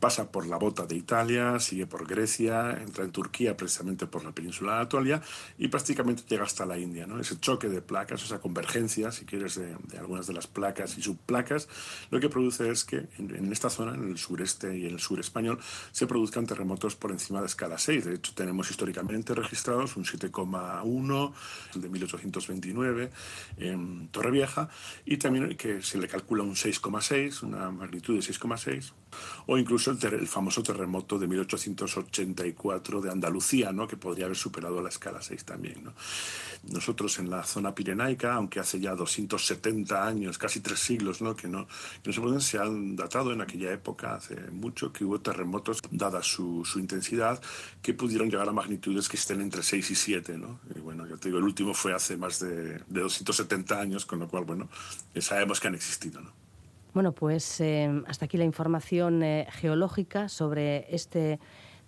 pasa 0.00 0.32
por 0.32 0.46
la 0.46 0.56
bota 0.56 0.86
de 0.86 0.96
Italia, 0.96 1.60
sigue 1.60 1.86
por 1.86 2.06
Grecia, 2.06 2.78
entra 2.80 3.04
en 3.04 3.12
Turquía 3.12 3.56
precisamente 3.56 4.06
por 4.06 4.24
la 4.24 4.32
península 4.32 4.72
de 4.72 4.78
Anatolia 4.78 5.22
y 5.58 5.68
prácticamente 5.68 6.22
llega 6.26 6.44
hasta 6.44 6.64
la 6.64 6.78
India. 6.78 7.06
¿no? 7.06 7.20
Ese 7.20 7.38
choque 7.38 7.68
de 7.68 7.82
placas, 7.82 8.24
esa 8.24 8.40
convergencia, 8.40 9.12
si 9.12 9.26
quieres, 9.26 9.56
de, 9.56 9.76
algunas 9.98 10.26
de 10.26 10.32
las 10.32 10.46
placas 10.46 10.96
y 10.96 11.02
subplacas, 11.02 11.68
lo 12.10 12.20
que 12.20 12.30
produce 12.30 12.70
es 12.70 12.84
que 12.84 13.08
en, 13.18 13.34
en 13.36 13.52
esta 13.52 13.68
zona, 13.68 13.94
en 13.94 14.08
el 14.08 14.18
sureste 14.18 14.78
y 14.78 14.86
en 14.86 14.94
el 14.94 15.00
sur 15.00 15.20
español, 15.20 15.58
se 15.92 16.06
produzcan 16.06 16.46
terremotos 16.46 16.96
por 16.96 17.10
encima 17.10 17.40
de 17.40 17.46
escala 17.46 17.76
6. 17.76 18.04
De 18.06 18.14
hecho, 18.14 18.32
tenemos 18.34 18.59
históricamente 18.68 19.34
registrados 19.34 19.96
un 19.96 20.04
7,1, 20.04 21.32
el 21.74 21.80
de 21.80 21.88
1829 21.88 23.10
en 23.58 24.08
Torrevieja, 24.08 24.68
y 25.06 25.16
también 25.16 25.56
que 25.56 25.80
se 25.82 25.98
le 25.98 26.08
calcula 26.08 26.42
un 26.42 26.54
6,6, 26.54 27.42
una 27.42 27.70
magnitud 27.70 28.14
de 28.14 28.20
6,6, 28.20 28.92
o 29.46 29.56
incluso 29.56 29.92
el, 29.92 30.26
famoso 30.26 30.62
terremoto 30.62 31.18
de 31.18 31.26
1884 31.26 33.00
de 33.00 33.10
Andalucía, 33.10 33.72
¿no? 33.72 33.86
que 33.86 33.96
podría 33.96 34.26
haber 34.26 34.36
superado 34.36 34.82
la 34.82 34.88
escala 34.88 35.22
6 35.22 35.44
también. 35.44 35.84
¿no? 35.84 35.92
Nosotros 36.62 37.18
en 37.18 37.30
la 37.30 37.42
zona 37.42 37.74
pirenaica, 37.74 38.34
aunque 38.34 38.60
hace 38.60 38.80
ya 38.80 38.94
270 38.94 40.06
años, 40.06 40.36
casi 40.36 40.60
tres 40.60 40.78
siglos, 40.78 41.22
¿no? 41.22 41.34
que 41.34 41.48
no, 41.48 41.66
no 42.04 42.12
se 42.12 42.20
pueden, 42.20 42.40
se 42.40 42.58
han 42.58 42.96
datado 42.96 43.32
en 43.32 43.40
aquella 43.40 43.72
época, 43.72 44.14
hace 44.14 44.36
mucho, 44.50 44.92
que 44.92 45.04
hubo 45.04 45.20
terremotos, 45.20 45.80
dada 45.90 46.22
su, 46.22 46.64
su 46.64 46.78
intensidad, 46.78 47.40
que 47.80 47.94
pudieron 47.94 48.30
llegar 48.30 48.48
a 48.48 48.52
magnitudes 48.52 49.08
que 49.08 49.16
estén 49.16 49.40
entre 49.40 49.62
6 49.62 49.90
y 49.90 49.94
7. 49.94 50.38
¿no? 50.38 50.60
Y 50.76 50.80
bueno, 50.80 51.06
ya 51.06 51.16
te 51.16 51.28
digo, 51.28 51.38
el 51.38 51.44
último 51.44 51.72
fue 51.72 51.94
hace 51.94 52.16
más 52.16 52.40
de, 52.40 52.78
de 52.86 53.00
270 53.00 53.80
años, 53.80 54.04
con 54.04 54.18
lo 54.18 54.28
cual, 54.28 54.44
bueno, 54.44 54.68
sabemos 55.18 55.60
que 55.60 55.68
han 55.68 55.74
existido. 55.74 56.20
¿no? 56.20 56.30
Bueno, 56.92 57.12
pues 57.12 57.60
eh, 57.60 58.02
hasta 58.06 58.24
aquí 58.24 58.36
la 58.36 58.44
información 58.44 59.22
eh, 59.22 59.46
geológica 59.52 60.28
sobre 60.28 60.92
este 60.94 61.38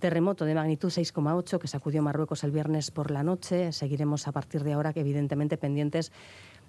terremoto 0.02 0.44
de 0.44 0.56
magnitud 0.56 0.90
6,8 0.90 1.60
que 1.60 1.68
sacudió 1.68 2.02
Marruecos 2.02 2.42
el 2.42 2.50
viernes 2.50 2.90
por 2.90 3.12
la 3.12 3.22
noche. 3.22 3.70
Seguiremos 3.70 4.26
a 4.26 4.32
partir 4.32 4.64
de 4.64 4.72
ahora, 4.72 4.92
que 4.92 4.98
evidentemente 4.98 5.56
pendientes 5.56 6.10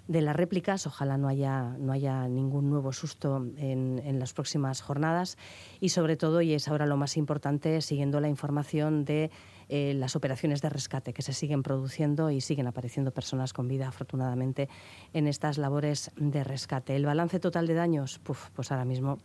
de 0.06 0.22
las 0.22 0.36
réplicas. 0.36 0.86
Ojalá 0.86 1.18
no 1.18 1.26
haya, 1.26 1.74
no 1.80 1.92
haya 1.92 2.28
ningún 2.28 2.70
nuevo 2.70 2.92
susto 2.92 3.44
en, 3.56 4.18
las 4.20 4.34
próximas 4.34 4.82
jornadas. 4.82 5.36
Y 5.80 5.88
sobre 5.88 6.16
todo, 6.16 6.42
y 6.42 6.54
es 6.54 6.68
ahora 6.68 6.86
lo 6.86 6.96
más 6.96 7.16
importante, 7.16 7.80
siguiendo 7.80 8.20
la 8.20 8.28
información 8.28 9.04
de 9.04 9.32
eh, 9.68 9.94
las 9.94 10.14
operaciones 10.14 10.62
de 10.62 10.70
rescate 10.70 11.12
que 11.12 11.22
se 11.22 11.32
siguen 11.32 11.64
produciendo 11.64 12.30
y 12.30 12.40
siguen 12.40 12.68
apareciendo 12.68 13.10
personas 13.10 13.52
con 13.52 13.66
vida, 13.66 13.88
afortunadamente, 13.88 14.68
en 15.12 15.26
estas 15.26 15.58
labores 15.58 16.12
de 16.14 16.44
rescate. 16.44 16.94
El 16.94 17.04
balance 17.04 17.40
total 17.40 17.66
de 17.66 17.74
daños, 17.74 18.20
pues 18.54 18.70
ahora 18.70 18.84
mismo 18.84 19.18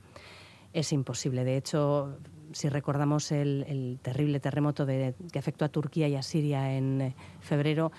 es 0.74 0.94
imposible. 0.94 1.44
De 1.44 1.58
hecho, 1.58 2.18
si 2.52 2.70
recordamos 2.70 3.32
el, 3.32 4.00
terrible 4.02 4.40
terremoto 4.40 4.86
que 4.86 5.40
afectó 5.40 5.66
a 5.66 5.70
Turquía 5.70 6.08
y 6.08 6.16
a 6.16 6.22
Siria 6.22 6.76
en 6.76 7.02
eh, 7.02 7.16
febrero, 7.40 7.92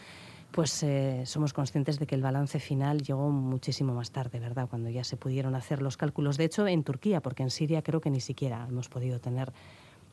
pues 0.51 0.83
eh, 0.83 1.23
somos 1.27 1.53
conscientes 1.53 1.99
de 1.99 2.07
que 2.07 2.15
el 2.15 2.23
balance 2.23 2.59
final 2.59 3.03
llegó 3.03 3.31
muchísimo 3.31 3.95
más 3.95 4.11
tarde, 4.11 4.41
¿verdad? 4.41 4.69
Cuando 4.69 4.91
ya 4.91 5.05
se 5.05 5.17
pudieron 5.17 5.55
hacer 5.55 5.81
los 5.81 5.97
cálculos. 5.97 6.37
De 6.37 6.45
hecho, 6.45 6.67
en 6.67 6.83
Turquía, 6.83 7.21
porque 7.21 7.43
en 7.43 7.51
Siria 7.51 7.83
creo 7.83 8.01
que 8.01 8.11
ni 8.11 8.21
siquiera 8.21 8.67
hemos 8.69 8.89
podido 8.89 9.21
tener 9.21 9.53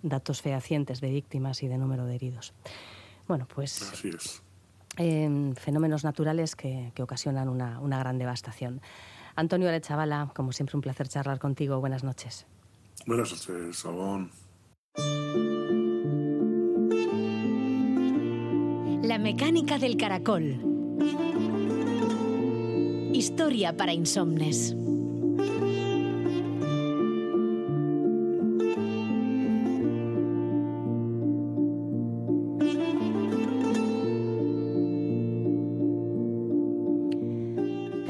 datos 0.04 0.42
fehacientes 0.42 1.02
de 1.02 1.10
víctimas 1.10 1.64
y 1.64 1.68
de 1.68 1.78
número 1.78 2.06
de 2.06 2.16
heridos. 2.16 2.54
Bueno, 3.28 3.48
pues 3.54 3.92
em, 4.98 5.54
fenómenos 5.56 6.04
naturales 6.04 6.56
que, 6.56 6.92
ocasionan 7.00 7.50
una, 7.50 8.00
gran 8.00 8.18
devastación. 8.18 8.82
Antonio 9.38 9.70
Arechavala, 9.70 10.32
como 10.34 10.52
siempre 10.52 10.76
un 10.76 10.82
placer 10.82 11.08
charlar 11.08 11.38
contigo. 11.38 11.80
Buenas 11.80 12.04
noches. 12.04 12.48
Buenas 13.06 13.32
noches, 13.32 13.78
Sabón. 13.78 14.32
La 19.04 19.20
mecánica 19.20 19.78
del 19.78 19.96
caracol. 19.96 20.60
Historia 23.14 23.78
para 23.78 23.94
insomnes. 23.94 24.76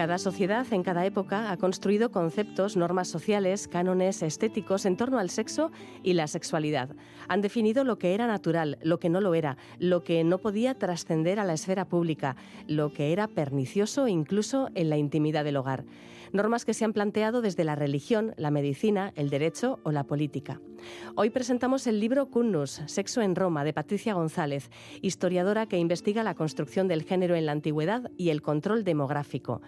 Cada 0.07 0.19
sociedad 0.19 0.65
en 0.71 0.83
cada 0.83 1.05
época 1.05 1.51
ha 1.51 1.57
construido 1.57 2.13
conceptos, 2.13 2.77
normas 2.77 3.09
sociales, 3.09 3.67
cánones 3.67 4.23
estéticos 4.23 4.85
en 4.85 4.95
torno 4.95 5.19
al 5.19 5.29
sexo 5.29 5.69
y 6.01 6.13
la 6.13 6.27
sexualidad. 6.27 6.95
Han 7.27 7.41
definido 7.41 7.83
lo 7.83 7.97
que 7.97 8.13
era 8.13 8.25
natural, 8.25 8.77
lo 8.81 9.01
que 9.01 9.09
no 9.09 9.19
lo 9.19 9.35
era, 9.35 9.57
lo 9.79 10.05
que 10.05 10.23
no 10.23 10.37
podía 10.37 10.75
trascender 10.75 11.41
a 11.41 11.43
la 11.43 11.55
esfera 11.55 11.83
pública, 11.83 12.37
lo 12.69 12.93
que 12.93 13.11
era 13.11 13.27
pernicioso 13.27 14.07
incluso 14.07 14.69
en 14.75 14.89
la 14.89 14.95
intimidad 14.95 15.43
del 15.43 15.57
hogar 15.57 15.83
normas 16.33 16.65
que 16.65 16.73
se 16.73 16.85
han 16.85 16.93
planteado 16.93 17.41
desde 17.41 17.63
la 17.63 17.75
religión, 17.75 18.33
la 18.37 18.51
medicina, 18.51 19.13
el 19.15 19.29
derecho 19.29 19.79
o 19.83 19.91
la 19.91 20.03
política. 20.03 20.59
Hoy 21.15 21.29
presentamos 21.29 21.87
el 21.87 21.99
libro 21.99 22.29
Cunnus, 22.29 22.81
Sexo 22.85 23.21
en 23.21 23.35
Roma, 23.35 23.63
de 23.63 23.73
Patricia 23.73 24.13
González, 24.13 24.69
historiadora 25.01 25.65
que 25.65 25.77
investiga 25.77 26.23
la 26.23 26.35
construcción 26.35 26.87
del 26.87 27.03
género 27.03 27.35
en 27.35 27.45
la 27.45 27.51
antigüedad 27.51 28.11
y 28.17 28.29
el 28.29 28.41
control 28.41 28.83
demográfico. 28.83 29.61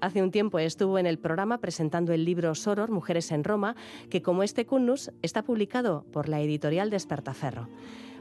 Hace 0.00 0.22
un 0.22 0.30
tiempo 0.30 0.58
estuvo 0.58 0.98
en 0.98 1.06
el 1.06 1.18
programa 1.18 1.58
presentando 1.58 2.12
el 2.12 2.24
libro 2.24 2.54
Soror, 2.54 2.90
Mujeres 2.90 3.30
en 3.32 3.44
Roma, 3.44 3.76
que 4.10 4.22
como 4.22 4.42
este 4.42 4.66
Cunnus 4.66 5.10
está 5.22 5.42
publicado 5.42 6.04
por 6.12 6.28
la 6.28 6.40
editorial 6.40 6.90
Despertaferro. 6.90 7.68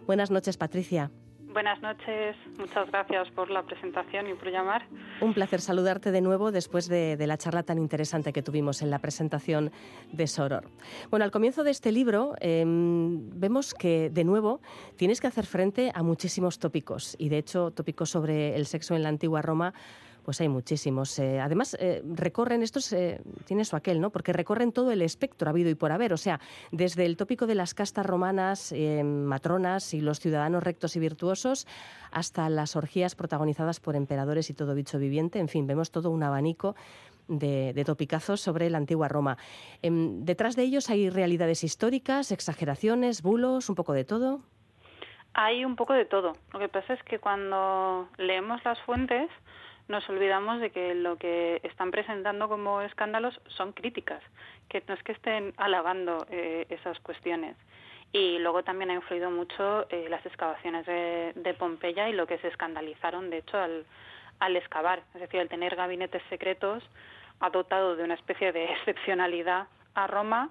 Buenas 0.05 0.29
noches, 0.29 0.57
Patricia. 0.57 1.11
Buenas 1.55 1.81
noches, 1.81 2.35
muchas 2.59 2.91
gracias 2.91 3.29
por 3.31 3.49
la 3.49 3.63
presentación 3.63 4.27
y 4.27 4.33
por 4.33 4.51
llamar. 4.51 4.85
Un 5.21 5.33
placer 5.33 5.61
saludarte 5.61 6.11
de 6.11 6.19
nuevo 6.19 6.51
después 6.51 6.89
de, 6.89 7.15
la 7.25 7.37
charla 7.37 7.63
tan 7.63 7.77
interesante 7.77 8.33
que 8.33 8.41
tuvimos 8.41 8.81
en 8.81 8.89
la 8.89 8.99
presentación 8.99 9.71
de 10.11 10.27
Soror. 10.27 10.65
Bueno, 11.09 11.23
al 11.23 11.31
comienzo 11.31 11.63
de 11.63 11.71
este 11.71 11.93
libro 11.93 12.35
em, 12.41 13.29
vemos 13.39 13.73
que, 13.73 14.09
de 14.09 14.25
nuevo, 14.25 14.59
tienes 14.97 15.21
que 15.21 15.27
hacer 15.27 15.45
frente 15.45 15.93
a 15.95 16.03
muchísimos 16.03 16.59
tópicos 16.59 17.15
y, 17.19 17.29
de 17.29 17.37
hecho, 17.37 17.71
tópicos 17.71 18.09
sobre 18.09 18.57
el 18.57 18.65
sexo 18.65 18.93
en 18.93 19.03
la 19.03 19.07
antigua 19.07 19.41
Roma 19.41 19.73
pues 20.25 20.41
hay 20.41 20.49
muchísimos. 20.49 21.17
Eh, 21.19 21.39
además, 21.39 21.77
eh, 21.79 22.01
recorren, 22.03 22.63
estos, 22.63 22.91
eh, 22.91 23.21
tiene 23.45 23.63
su 23.63 23.75
aquel, 23.75 24.01
¿no? 24.01 24.09
Porque 24.09 24.33
recorren 24.33 24.71
todo 24.71 24.91
el 24.91 25.03
espectro 25.03 25.49
habido 25.49 25.69
y 25.69 25.75
por 25.75 25.91
haber. 25.91 26.11
O 26.11 26.17
sea, 26.17 26.39
desde 26.71 27.05
el 27.05 27.15
tópico 27.15 27.45
de 27.45 27.53
las 27.53 27.75
castas 27.75 28.05
romanas, 28.05 28.73
matronas 29.03 29.93
y 29.93 30.01
los 30.01 30.19
ciudadanos 30.19 30.63
rectos 30.63 30.95
y 30.95 30.99
virtuosos, 30.99 31.67
hasta 32.11 32.49
las 32.49 32.75
orgías 32.75 33.13
protagonizadas 33.15 33.79
por 33.79 33.95
emperadores 33.95 34.49
y 34.49 34.55
todo 34.55 34.73
bicho 34.73 34.97
viviente. 34.97 35.39
En 35.39 35.47
fin, 35.47 35.67
vemos 35.67 35.91
todo 35.91 36.09
un 36.09 36.23
abanico 36.23 36.75
de, 37.27 37.73
de, 37.73 37.85
topicazos 37.85 38.41
sobre 38.41 38.69
la 38.69 38.79
antigua 38.79 39.07
Roma. 39.07 39.37
Em, 39.83 40.25
detrás 40.25 40.55
de 40.55 40.63
ellos 40.63 40.89
hay 40.89 41.09
realidades 41.09 41.63
históricas, 41.63 42.31
exageraciones, 42.31 43.21
bulos, 43.21 43.69
un 43.69 43.75
poco 43.75 43.93
de 43.93 44.05
todo. 44.05 44.41
Hay 45.33 45.65
un 45.65 45.75
poco 45.75 45.93
de 45.93 46.05
todo. 46.05 46.33
Lo 46.53 46.59
que 46.59 46.69
pasa 46.69 46.93
es 46.93 47.03
que 47.03 47.19
cuando 47.19 48.07
leemos 48.17 48.63
las 48.63 48.79
fuentes 48.81 49.29
nos 49.87 50.07
olvidamos 50.09 50.59
de 50.59 50.71
que 50.71 50.95
lo 50.95 51.17
que 51.17 51.59
están 51.63 51.91
presentando 51.91 52.49
como 52.49 52.81
escándalos 52.81 53.39
son 53.47 53.71
críticas, 53.71 54.21
que 54.69 54.83
no 54.87 54.95
es 54.95 55.03
que 55.03 55.11
estén 55.11 55.53
alabando 55.57 56.25
eh, 56.29 56.65
esas 56.69 56.99
cuestiones. 56.99 57.55
Y 58.11 58.39
luego 58.39 58.63
también 58.63 58.91
ha 58.91 58.95
influido 58.95 59.29
mucho 59.29 59.87
eh, 59.89 60.07
las 60.09 60.25
excavaciones 60.25 60.85
de, 60.85 61.55
Pompeya 61.59 62.09
y 62.09 62.13
lo 62.13 62.25
que 62.25 62.37
se 62.39 62.47
escandalizaron, 62.47 63.29
de 63.29 63.39
hecho, 63.39 63.57
al, 63.57 63.85
al 64.39 64.55
excavar. 64.55 65.03
Es 65.13 65.21
decir, 65.21 65.39
el 65.39 65.49
tener 65.49 65.75
gabinetes 65.75 66.23
secretos 66.29 66.83
ha 67.39 67.49
dotado 67.49 67.95
de 67.95 68.03
una 68.03 68.13
especie 68.15 68.51
de 68.51 68.65
excepcionalidad 68.71 69.67
a 69.93 70.07
Roma 70.07 70.49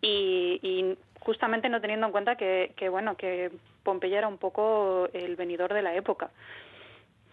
y, 0.00 0.60
y 0.62 0.98
justamente 1.20 1.68
no 1.68 1.80
teniendo 1.80 2.06
en 2.06 2.12
cuenta 2.12 2.36
que, 2.36 2.72
que, 2.76 2.88
bueno, 2.88 3.16
que 3.16 3.50
Pompeya 3.82 4.18
era 4.18 4.28
un 4.28 4.38
poco 4.38 5.08
el 5.12 5.34
venidor 5.34 5.72
de 5.72 5.82
la 5.82 5.94
época 5.94 6.30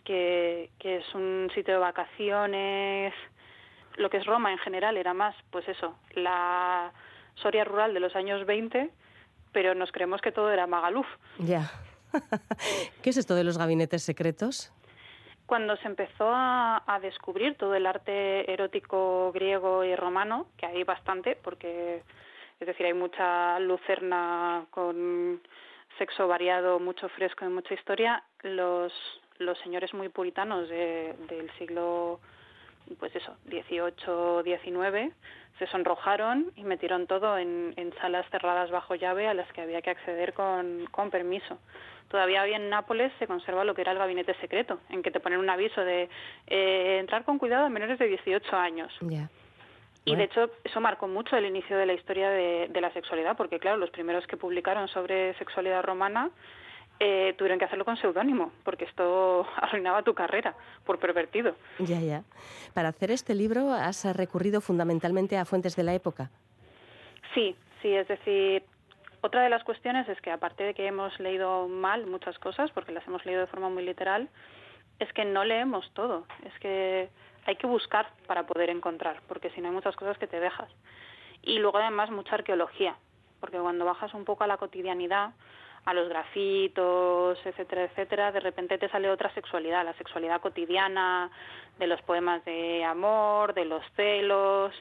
que, 0.10 0.70
es 0.80 1.14
un 1.14 1.52
sitio 1.54 1.76
de 1.76 1.80
vacaciones. 1.80 3.14
Lo 3.98 4.10
que 4.10 4.18
es 4.18 4.26
Roma 4.26 4.52
en 4.52 4.58
general 4.58 4.98
era 4.98 5.14
más, 5.14 5.36
pues 5.52 5.68
eso, 5.68 5.96
la 6.16 6.92
Soria 7.36 7.64
rural 7.64 7.94
de 7.94 8.00
los 8.00 8.16
años 8.16 8.46
20, 8.46 8.90
pero 9.52 9.76
nos 9.76 9.92
creemos 9.92 10.22
que 10.22 10.32
todo 10.32 10.52
era 10.52 10.66
Magaluf. 10.66 11.08
Ya. 11.38 11.70
¿Qué 13.04 13.12
es 13.12 13.18
esto 13.18 13.36
de 13.36 13.44
los 13.44 13.58
gabinetes 13.58 14.02
secretos? 14.02 14.74
Cuando 15.46 15.78
se 15.78 15.88
empezó 15.88 16.30
a, 16.30 16.84
a, 16.86 17.00
descubrir 17.00 17.56
todo 17.56 17.76
el 17.76 17.86
arte 17.86 18.52
erótico 18.52 19.32
griego 19.32 19.84
y 19.84 19.96
romano, 19.96 20.48
que 20.58 20.66
hay 20.66 20.84
bastante, 20.84 21.38
porque 21.44 22.04
es 22.60 22.68
decir, 22.68 22.86
hay 22.86 22.94
mucha 22.94 23.60
lucerna 23.60 24.66
con 24.72 25.42
sexo 25.98 26.28
variado, 26.28 26.80
mucho 26.80 27.10
fresco 27.10 27.46
y 27.46 27.50
mucha 27.50 27.74
historia, 27.74 28.24
los, 28.44 28.94
los 29.40 29.58
señores 29.60 29.94
muy 29.94 30.10
puritanos 30.10 30.70
del 30.70 31.50
siglo 31.58 32.20
pues 32.98 33.16
eso, 33.16 33.36
18, 33.46 34.44
19, 34.44 35.12
se 35.58 35.68
sonrojaron 35.68 36.52
y 36.56 36.64
metieron 36.64 37.08
todo 37.08 37.38
en, 37.38 37.94
salas 38.02 38.26
cerradas 38.32 38.72
bajo 38.72 38.96
llave 38.96 39.28
a 39.28 39.34
las 39.34 39.52
que 39.54 39.62
había 39.62 39.82
que 39.82 39.92
acceder 39.92 40.34
con, 40.34 40.88
con 40.92 41.10
permiso. 41.10 41.60
Todavía 42.08 42.42
hoy 42.42 42.54
en 42.54 42.70
Nápoles 42.70 43.12
se 43.20 43.28
conserva 43.28 43.64
lo 43.64 43.76
que 43.76 43.82
era 43.82 43.92
el 43.92 44.00
gabinete 44.00 44.34
secreto, 44.36 44.80
en 44.90 45.04
que 45.04 45.12
te 45.12 45.20
ponen 45.20 45.40
un 45.40 45.50
aviso 45.50 45.82
de 45.82 46.10
eh, 46.48 46.98
entrar 47.00 47.24
con 47.24 47.38
cuidado 47.38 47.66
a 47.66 47.70
menores 47.70 48.00
de 48.00 48.08
18 48.08 48.56
años. 48.56 48.92
Y 50.06 50.16
de 50.16 50.24
hecho 50.24 50.50
eso 50.64 50.82
marcó 50.82 51.08
mucho 51.08 51.38
el 51.38 51.46
inicio 51.46 51.78
de 51.78 51.86
la 51.86 51.94
historia 51.94 52.32
de, 52.32 52.68
de 52.70 52.82
la 52.82 52.92
sexualidad, 52.94 53.38
porque 53.38 53.60
claro, 53.60 53.78
los 53.78 53.92
primeros 53.92 54.26
que 54.26 54.38
publicaron 54.38 54.88
sobre 54.88 55.36
sexualidad 55.36 55.84
romana 55.84 56.32
eh, 57.00 57.34
tuvieron 57.38 57.60
que 57.60 57.66
hacerlo 57.66 57.86
con 57.86 57.98
seudónimo, 57.98 58.52
porque 58.64 58.86
esto 58.86 59.48
arruinaba 59.56 60.04
tu 60.04 60.14
carrera 60.14 60.56
por 60.86 61.00
pervertido. 61.00 61.56
Ya, 61.80 62.00
ya. 62.00 62.24
Para 62.74 62.90
hacer 62.90 63.12
este 63.12 63.36
libro 63.36 63.72
has 63.72 64.06
recurrido 64.16 64.62
fundamentalmente 64.62 65.38
a 65.38 65.46
fuentes 65.46 65.76
de 65.76 65.84
la 65.84 65.94
época. 65.94 66.30
Sí, 67.34 67.56
sí, 67.82 67.94
es 67.94 68.08
decir, 68.08 68.64
otra 69.22 69.44
de 69.44 69.50
las 69.50 69.64
cuestiones 69.64 70.08
es 70.10 70.20
que 70.22 70.32
aparte 70.32 70.64
de 70.64 70.74
que 70.74 70.88
hemos 70.88 71.18
leído 71.20 71.68
mal 71.68 72.06
muchas 72.06 72.38
cosas, 72.40 72.72
porque 72.72 72.92
las 72.92 73.06
hemos 73.08 73.26
leído 73.26 73.42
de 73.42 73.48
forma 73.48 73.70
muy 73.70 73.84
literal, 73.84 74.30
es 75.00 75.12
que 75.14 75.26
no 75.26 75.44
leemos 75.44 75.90
todo, 75.94 76.26
es 76.46 76.58
que 76.60 77.10
hay 77.46 77.56
que 77.56 77.68
buscar 77.68 78.10
para 78.28 78.46
poder 78.46 78.70
encontrar, 78.70 79.22
porque 79.28 79.50
si 79.52 79.62
no 79.62 79.70
hay 79.70 79.74
muchas 79.74 79.96
cosas 79.96 80.18
que 80.18 80.28
te 80.28 80.40
dejas. 80.40 80.70
Y 81.42 81.60
luego 81.60 81.78
además 81.78 82.12
mucha 82.12 82.36
arqueología, 82.36 82.96
porque 83.40 83.58
cuando 83.58 83.86
bajas 83.86 84.14
un 84.14 84.26
poco 84.26 84.44
a 84.44 84.48
la 84.48 84.58
cotidianidad, 84.58 85.32
a 85.86 85.94
los 85.94 86.10
grafitos, 86.10 87.40
etcétera, 87.46 87.84
etcétera, 87.86 88.32
de 88.32 88.40
repente 88.40 88.78
te 88.78 88.90
sale 88.90 89.10
otra 89.10 89.34
sexualidad, 89.34 89.86
la 89.86 89.94
sexualidad 89.94 90.42
cotidiana, 90.42 91.32
de 91.78 91.88
los 91.88 92.02
poemas 92.02 92.44
de 92.46 92.84
amor, 92.84 93.54
de 93.54 93.66
los 93.66 93.84
celos, 93.96 94.74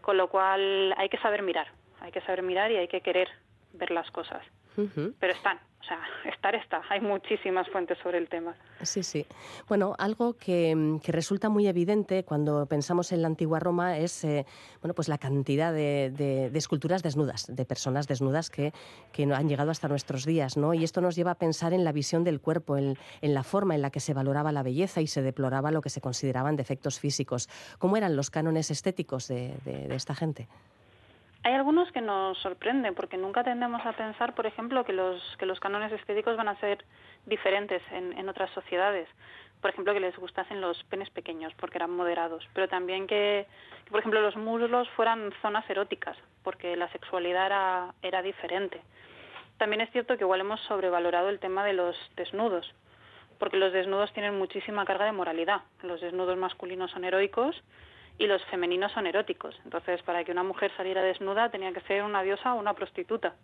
con 0.00 0.16
lo 0.16 0.28
cual 0.28 0.94
hay 0.96 1.08
que 1.08 1.18
saber 1.18 1.42
mirar, 1.42 1.68
hay 2.00 2.10
que 2.10 2.20
saber 2.22 2.42
mirar 2.42 2.70
y 2.72 2.76
hay 2.76 2.88
que 2.88 3.00
querer 3.00 3.28
ver 3.72 3.90
las 3.90 4.10
cosas. 4.10 4.42
Pero 4.74 5.32
están, 5.34 5.60
o 5.80 5.84
sea, 5.84 5.98
estar 6.30 6.54
está. 6.54 6.82
Hay 6.90 7.00
muchísimas 7.00 7.66
fuentes 7.70 7.96
sobre 8.02 8.18
el 8.18 8.28
tema. 8.28 8.54
Sí, 8.82 9.02
sí. 9.02 9.26
Bueno, 9.66 9.94
algo 9.98 10.34
que, 10.34 11.00
resulta 11.06 11.48
muy 11.48 11.66
evidente 11.66 12.22
cuando 12.24 12.66
pensamos 12.66 13.12
en 13.12 13.22
la 13.22 13.28
antigua 13.28 13.60
Roma 13.60 13.96
es 13.96 14.22
eh, 14.24 14.44
bueno, 14.82 14.94
pues 14.94 15.08
la 15.08 15.16
cantidad 15.16 15.72
de, 15.72 16.50
esculturas 16.54 17.02
desnudas, 17.02 17.46
de 17.54 17.64
personas 17.64 18.06
desnudas 18.06 18.50
que, 18.50 18.72
que 19.12 19.24
han 19.24 19.48
llegado 19.48 19.70
hasta 19.70 19.88
nuestros 19.88 20.26
días. 20.26 20.58
¿no? 20.58 20.74
Y 20.74 20.84
esto 20.84 21.00
nos 21.00 21.16
lleva 21.16 21.32
a 21.32 21.36
pensar 21.36 21.72
en 21.72 21.84
la 21.84 21.92
visión 21.92 22.24
del 22.24 22.40
cuerpo, 22.40 22.76
en, 22.76 22.96
la 23.22 23.42
forma 23.42 23.74
en 23.74 23.82
la 23.82 23.90
que 23.90 24.00
se 24.00 24.12
valoraba 24.12 24.52
la 24.52 24.62
belleza 24.62 25.00
y 25.00 25.06
se 25.06 25.22
deploraba 25.22 25.70
lo 25.70 25.80
que 25.80 25.88
se 25.88 26.02
consideraban 26.02 26.56
defectos 26.56 27.00
físicos. 27.00 27.48
¿Cómo 27.78 27.96
eran 27.96 28.16
los 28.16 28.30
cánones 28.30 28.70
estéticos 28.70 29.28
de 29.28 29.54
esta 29.90 30.14
gente? 30.14 30.46
Hay 31.42 31.54
algunos 31.54 31.90
que 31.92 32.02
nos 32.02 32.36
sorprenden 32.38 32.94
porque 32.94 33.16
nunca 33.16 33.42
tendemos 33.42 33.84
a 33.86 33.92
pensar, 33.92 34.34
por 34.34 34.44
ejemplo, 34.44 34.84
que 34.84 34.92
los, 34.92 35.36
que 35.38 35.46
los 35.46 35.58
cánones 35.58 35.90
estéticos 35.92 36.36
van 36.36 36.48
a 36.48 36.60
ser 36.60 36.84
diferentes 37.24 37.82
en, 37.92 38.12
en 38.18 38.28
otras 38.28 38.50
sociedades. 38.50 39.08
Por 39.62 39.70
ejemplo, 39.70 39.94
que 39.94 40.00
les 40.00 40.16
gustasen 40.16 40.60
los 40.60 40.82
penes 40.84 41.08
pequeños 41.10 41.54
porque 41.56 41.78
eran 41.78 41.90
moderados, 41.90 42.46
pero 42.52 42.68
también 42.68 43.06
que, 43.06 43.46
por 43.90 44.00
ejemplo, 44.00 44.20
los 44.20 44.36
muslos 44.36 44.88
fueran 44.90 45.32
zonas 45.40 45.68
eróticas 45.68 46.16
porque 46.42 46.76
la 46.76 46.88
sexualidad 46.92 47.46
era, 47.46 47.94
era 48.02 48.22
diferente. 48.22 48.82
También 49.56 49.80
es 49.80 49.90
cierto 49.92 50.16
que 50.16 50.24
igual 50.24 50.40
hemos 50.40 50.60
sobrevalorado 50.62 51.28
el 51.28 51.38
tema 51.38 51.64
de 51.64 51.74
los 51.74 51.96
desnudos, 52.16 52.70
porque 53.38 53.58
los 53.58 53.72
desnudos 53.72 54.12
tienen 54.12 54.38
muchísima 54.38 54.84
carga 54.84 55.06
de 55.06 55.12
moralidad. 55.12 55.62
Los 55.82 56.00
desnudos 56.00 56.36
masculinos 56.36 56.90
son 56.90 57.04
heroicos 57.04 57.62
y 58.20 58.26
los 58.26 58.44
femeninos 58.44 58.92
son 58.92 59.06
eróticos. 59.06 59.58
Entonces, 59.64 60.02
para 60.02 60.22
que 60.24 60.30
una 60.30 60.42
mujer 60.42 60.70
saliera 60.76 61.02
desnuda 61.02 61.48
tenía 61.48 61.72
que 61.72 61.80
ser 61.80 62.02
una 62.04 62.22
diosa 62.22 62.52
o 62.52 62.58
una 62.58 62.74
prostituta. 62.74 63.34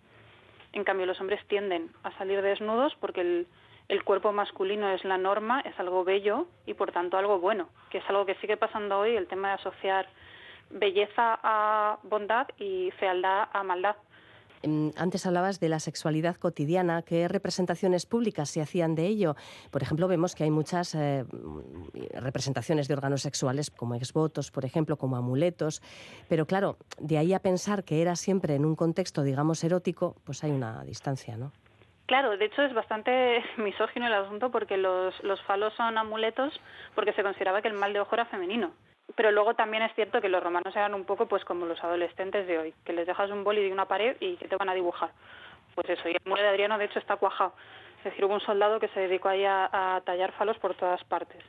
En 0.75 0.85
cambio, 0.85 1.07
los 1.07 1.19
hombres 1.19 1.41
tienden 1.49 1.91
a 2.03 2.13
salir 2.19 2.43
desnudos 2.43 2.95
porque 3.01 3.47
el, 3.89 4.05
cuerpo 4.05 4.33
masculino 4.33 4.91
es 4.91 5.03
la 5.03 5.17
norma, 5.17 5.63
es 5.63 5.81
algo 5.81 6.05
bello 6.05 6.47
y 6.67 6.75
por 6.75 6.93
tanto 6.93 7.17
algo 7.17 7.39
bueno, 7.39 7.71
que 7.89 7.99
es 7.99 8.05
algo 8.11 8.27
que 8.27 8.35
sigue 8.35 8.59
pasando 8.59 8.99
hoy, 8.99 9.17
el 9.17 9.27
tema 9.29 9.49
de 9.49 9.55
asociar 9.55 10.07
belleza 10.69 11.41
a 11.43 11.99
bondad 12.03 12.47
y 12.59 12.91
fealdad 12.99 13.49
a 13.55 13.63
maldad. 13.63 13.97
Em, 14.67 14.91
antes 14.97 15.25
hablabas 15.27 15.61
de 15.61 15.69
la 15.69 15.79
sexualidad 15.79 16.37
cotidiana. 16.37 17.03
¿Qué 17.03 17.29
representaciones 17.29 18.05
públicas 18.05 18.51
se 18.51 18.61
hacían 18.61 18.97
de 18.97 19.07
ello? 19.07 19.37
Por 19.71 19.83
ejemplo, 19.83 20.09
vemos 20.09 20.35
que 20.35 20.43
hay 20.43 20.51
muchas 20.51 20.95
eh, 20.97 21.25
representaciones 22.15 22.89
de 22.89 22.95
órganos 22.95 23.23
sexuales, 23.23 23.71
como 23.71 23.95
exvotos, 23.95 24.51
por 24.51 24.65
ejemplo, 24.65 24.97
como 24.97 25.17
amuletos. 25.17 25.83
Pero 26.29 26.47
claro, 26.47 26.77
de 26.99 27.19
ahí 27.19 27.33
a 27.33 27.39
pensar 27.39 27.85
que 27.85 28.03
era 28.03 28.17
siempre 28.17 28.57
en 28.57 28.65
un 28.65 28.75
contexto, 28.75 29.23
digamos, 29.23 29.63
erótico, 29.63 30.17
pues 30.25 30.43
hay 30.43 30.51
una 30.51 30.83
distancia, 30.83 31.37
¿no? 31.37 31.53
Claro, 32.07 32.37
de 32.37 32.47
hecho 32.47 32.63
es 32.63 32.75
bastante 32.75 33.45
misógino 33.59 34.07
el 34.09 34.15
asunto 34.15 34.51
porque 34.51 34.77
los, 34.77 35.15
los 35.23 35.41
falos 35.43 35.75
son 35.75 35.97
amuletos 35.97 36.53
porque 36.97 37.13
se 37.13 37.23
consideraba 37.23 37.63
que 37.63 37.69
el 37.69 37.75
mal 37.75 37.93
de 37.93 38.01
ojo 38.01 38.15
era 38.17 38.27
femenino 38.27 38.73
pero 39.15 39.31
luego 39.31 39.55
también 39.55 39.83
es 39.83 39.95
cierto 39.95 40.21
que 40.21 40.29
los 40.29 40.43
romanos 40.43 40.75
eran 40.75 40.95
un 40.95 41.05
poco 41.05 41.27
pues 41.27 41.45
como 41.45 41.67
los 41.67 41.83
adolescentes 41.83 42.47
de 42.47 42.59
hoy, 42.59 42.75
que 42.85 42.93
les 42.93 43.07
dejas 43.07 43.31
un 43.31 43.45
boli 43.45 43.63
de 43.63 43.73
una 43.73 43.87
pared 43.87 44.17
y 44.21 44.37
que 44.37 44.49
te 44.49 44.57
van 44.57 44.69
a 44.69 44.75
dibujar. 44.75 45.11
Pues 45.75 45.89
eso, 45.91 46.09
y 46.09 46.13
el 46.13 46.21
muro 46.25 46.43
de 46.43 46.49
Adriano 46.49 46.79
de 46.79 46.87
hecho 46.87 46.99
está 46.99 47.17
cuajado. 47.17 47.53
Es 47.99 48.05
decir, 48.05 48.25
hubo 48.25 48.35
un 48.35 48.41
soldado 48.41 48.81
que 48.81 48.89
se 48.89 49.01
dedicó 49.01 49.29
ahí 49.29 49.45
a, 49.45 50.03
tallar 50.05 50.33
falos 50.33 50.59
por 50.59 50.75
todas 50.75 51.03
partes. 51.05 51.43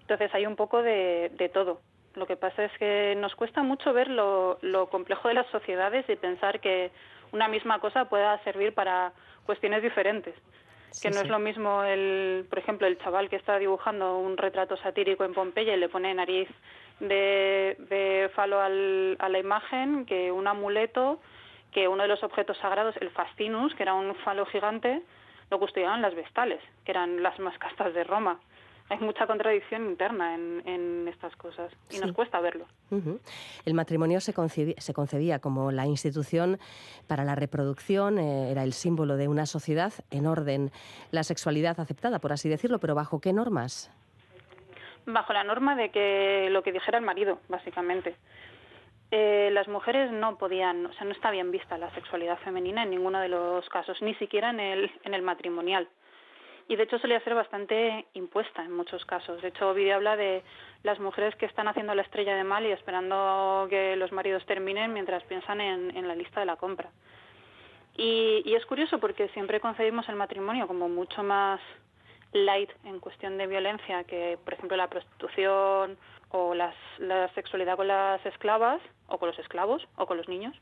Entonces 0.00 0.34
hay 0.34 0.46
un 0.46 0.56
poco 0.56 0.82
de, 0.82 1.30
de, 1.34 1.48
todo. 1.48 1.80
Lo 2.14 2.26
que 2.26 2.36
pasa 2.36 2.64
es 2.64 2.72
que 2.78 3.14
nos 3.16 3.34
cuesta 3.34 3.62
mucho 3.62 3.92
ver 3.92 4.08
lo, 4.08 4.58
lo 4.60 4.88
complejo 4.88 5.28
de 5.28 5.34
las 5.34 5.46
sociedades 5.48 6.08
y 6.08 6.16
pensar 6.16 6.60
que 6.60 6.90
una 7.32 7.48
misma 7.48 7.78
cosa 7.78 8.06
pueda 8.06 8.38
servir 8.42 8.74
para 8.74 9.12
cuestiones 9.46 9.82
diferentes 9.82 10.34
que 11.00 11.10
no 11.10 11.20
es 11.20 11.28
lo 11.28 11.38
mismo 11.38 11.82
el, 11.84 12.46
por 12.48 12.58
ejemplo, 12.58 12.86
el 12.86 12.98
chaval 12.98 13.28
que 13.28 13.36
está 13.36 13.58
dibujando 13.58 14.18
un 14.18 14.36
retrato 14.36 14.76
satírico 14.76 15.24
en 15.24 15.34
Pompeya 15.34 15.74
y 15.74 15.78
le 15.78 15.88
pone 15.88 16.12
nariz 16.14 16.48
de, 17.00 17.76
de 17.88 18.30
falo 18.34 18.60
al, 18.60 19.16
a 19.18 19.28
la 19.28 19.38
imagen 19.38 20.04
que 20.06 20.30
un 20.30 20.46
amuleto, 20.46 21.20
que 21.72 21.88
uno 21.88 22.02
de 22.02 22.08
los 22.08 22.22
objetos 22.22 22.58
sagrados, 22.58 22.96
el 23.00 23.10
fascinus, 23.10 23.74
que 23.74 23.82
era 23.82 23.94
un 23.94 24.14
falo 24.16 24.44
gigante, 24.46 25.02
lo 25.50 25.58
custodiaban 25.58 26.02
las 26.02 26.14
vestales, 26.14 26.60
que 26.84 26.92
eran 26.92 27.22
las 27.22 27.38
más 27.38 27.56
castas 27.58 27.94
de 27.94 28.04
Roma 28.04 28.38
hay 28.92 28.98
mucha 28.98 29.26
contradicción 29.26 29.86
interna 29.86 30.34
en, 30.34 31.08
estas 31.08 31.34
cosas 31.36 31.72
y 31.90 31.98
nos 31.98 32.12
cuesta 32.12 32.40
verlo. 32.40 32.66
El 33.64 33.74
matrimonio 33.74 34.20
se 34.20 34.34
concebía, 34.34 34.74
se 34.78 34.92
concebía, 34.92 35.38
como 35.38 35.70
la 35.72 35.86
institución 35.86 36.58
para 37.08 37.24
la 37.24 37.34
reproducción, 37.34 38.18
eh, 38.18 38.50
era 38.50 38.62
el 38.64 38.72
símbolo 38.74 39.16
de 39.16 39.28
una 39.28 39.46
sociedad 39.46 39.92
en 40.10 40.26
orden, 40.26 40.70
la 41.10 41.22
sexualidad 41.22 41.80
aceptada, 41.80 42.18
por 42.18 42.32
así 42.32 42.48
decirlo, 42.48 42.78
pero 42.80 42.94
¿bajo 42.94 43.20
qué 43.20 43.32
normas? 43.32 43.90
Bajo 45.06 45.32
la 45.32 45.44
norma 45.44 45.74
de 45.74 45.90
que 45.90 46.48
lo 46.50 46.62
que 46.62 46.72
dijera 46.72 46.98
el 46.98 47.04
marido, 47.04 47.38
básicamente. 47.48 48.14
Eh, 49.10 49.50
las 49.52 49.68
mujeres 49.68 50.12
no 50.12 50.36
podían, 50.36 50.86
o 50.86 50.92
sea, 50.92 51.04
no 51.04 51.12
está 51.12 51.30
bien 51.30 51.50
vista 51.50 51.78
la 51.78 51.92
sexualidad 51.94 52.38
femenina 52.40 52.82
en 52.82 52.90
ninguno 52.90 53.20
de 53.20 53.28
los 53.28 53.66
casos, 53.70 54.00
ni 54.02 54.14
siquiera 54.14 54.50
en 54.50 54.60
el, 54.60 54.90
en 55.04 55.14
el 55.14 55.22
matrimonial 55.22 55.88
y 56.68 56.76
de 56.76 56.84
hecho 56.84 56.98
solía 56.98 57.20
ser 57.20 57.34
bastante 57.34 58.06
impuesta 58.14 58.64
en 58.64 58.72
muchos 58.72 59.04
casos. 59.04 59.42
De 59.42 59.48
hecho, 59.48 59.70
Ovidio 59.70 59.96
habla 59.96 60.16
de 60.16 60.42
las 60.82 60.98
mujeres 60.98 61.34
que 61.36 61.46
están 61.46 61.68
haciendo 61.68 61.94
la 61.94 62.02
estrella 62.02 62.34
de 62.34 62.44
mal 62.44 62.64
y 62.66 62.72
esperando 62.72 63.66
que 63.68 63.96
los 63.96 64.12
maridos 64.12 64.44
terminen 64.46 64.92
mientras 64.92 65.22
piensan 65.24 65.60
en, 65.60 65.96
en 65.96 66.08
la 66.08 66.14
lista 66.14 66.40
de 66.40 66.46
la 66.46 66.56
compra. 66.56 66.90
Y, 67.96 68.42
y, 68.44 68.54
es 68.54 68.64
curioso 68.64 68.98
porque 68.98 69.28
siempre 69.28 69.60
concebimos 69.60 70.08
el 70.08 70.16
matrimonio 70.16 70.66
como 70.66 70.88
mucho 70.88 71.22
más 71.22 71.60
light 72.32 72.70
en 72.84 73.00
cuestión 73.00 73.36
de 73.36 73.46
violencia 73.46 74.04
que, 74.04 74.38
por 74.42 74.54
ejemplo, 74.54 74.76
la 74.76 74.88
prostitución 74.88 75.98
o 76.30 76.54
las, 76.54 76.74
la 76.98 77.28
sexualidad 77.34 77.76
con 77.76 77.88
las 77.88 78.24
esclavas 78.24 78.80
o 79.08 79.18
con 79.18 79.28
los 79.28 79.38
esclavos 79.38 79.86
o 79.96 80.06
con 80.06 80.16
los 80.16 80.28
niños 80.28 80.56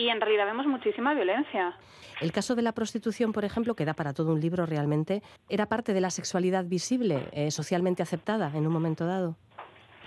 y 0.00 0.08
en 0.08 0.20
realidad 0.20 0.46
vemos 0.46 0.66
muchísima 0.66 1.12
violencia. 1.14 1.74
El 2.20 2.32
caso 2.32 2.54
de 2.54 2.62
la 2.62 2.72
prostitución, 2.72 3.32
por 3.32 3.44
ejemplo, 3.44 3.74
que 3.74 3.84
da 3.84 3.94
para 3.94 4.12
todo 4.14 4.32
un 4.32 4.40
libro 4.40 4.66
realmente, 4.66 5.22
¿era 5.48 5.66
parte 5.66 5.92
de 5.92 6.00
la 6.00 6.10
sexualidad 6.10 6.64
visible, 6.64 7.28
eh, 7.32 7.50
socialmente 7.50 8.02
aceptada 8.02 8.50
en 8.54 8.66
un 8.66 8.72
momento 8.72 9.06
dado? 9.06 9.36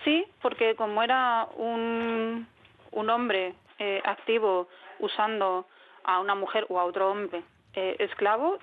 Sí, 0.04 0.26
porque 0.42 0.76
como 0.76 1.02
era 1.04 1.48
un, 1.58 2.48
un 2.92 3.10
hombre 3.10 3.56
eh, 3.80 4.02
activo 4.04 4.68
usando 5.00 5.68
a 6.04 6.20
una 6.20 6.36
mujer 6.36 6.66
o 6.70 6.80
a 6.80 6.86
otro 6.86 7.12
hombre 7.12 7.44
eh, 7.76 7.96
esclavo, 8.00 8.58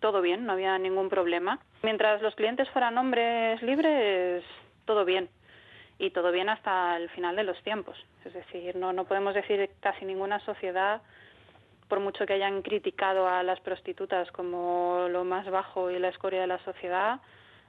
todo 0.00 0.20
bien, 0.22 0.46
no 0.46 0.52
había 0.52 0.78
ningún 0.78 1.08
problema. 1.08 1.58
Mientras 1.82 2.22
los 2.22 2.34
clientes 2.36 2.68
fueran 2.70 2.96
hombres 2.98 3.60
libres, 3.62 4.44
todo 4.84 5.04
bien 5.04 5.28
y 5.98 6.10
todo 6.10 6.30
bien 6.30 6.48
hasta 6.48 6.96
el 6.96 7.10
final 7.10 7.34
de 7.34 7.44
los 7.44 7.60
tiempos. 7.62 7.96
Es 8.28 8.34
decir, 8.34 8.76
no, 8.76 8.92
no 8.92 9.06
podemos 9.06 9.34
decir 9.34 9.70
casi 9.80 10.04
ninguna 10.04 10.38
sociedad, 10.40 11.00
por 11.88 11.98
mucho 11.98 12.26
que 12.26 12.34
hayan 12.34 12.60
criticado 12.60 13.26
a 13.26 13.42
las 13.42 13.58
prostitutas 13.60 14.30
como 14.32 15.06
lo 15.08 15.24
más 15.24 15.50
bajo 15.50 15.90
y 15.90 15.98
la 15.98 16.08
escoria 16.08 16.42
de 16.42 16.46
la 16.46 16.62
sociedad, 16.62 17.20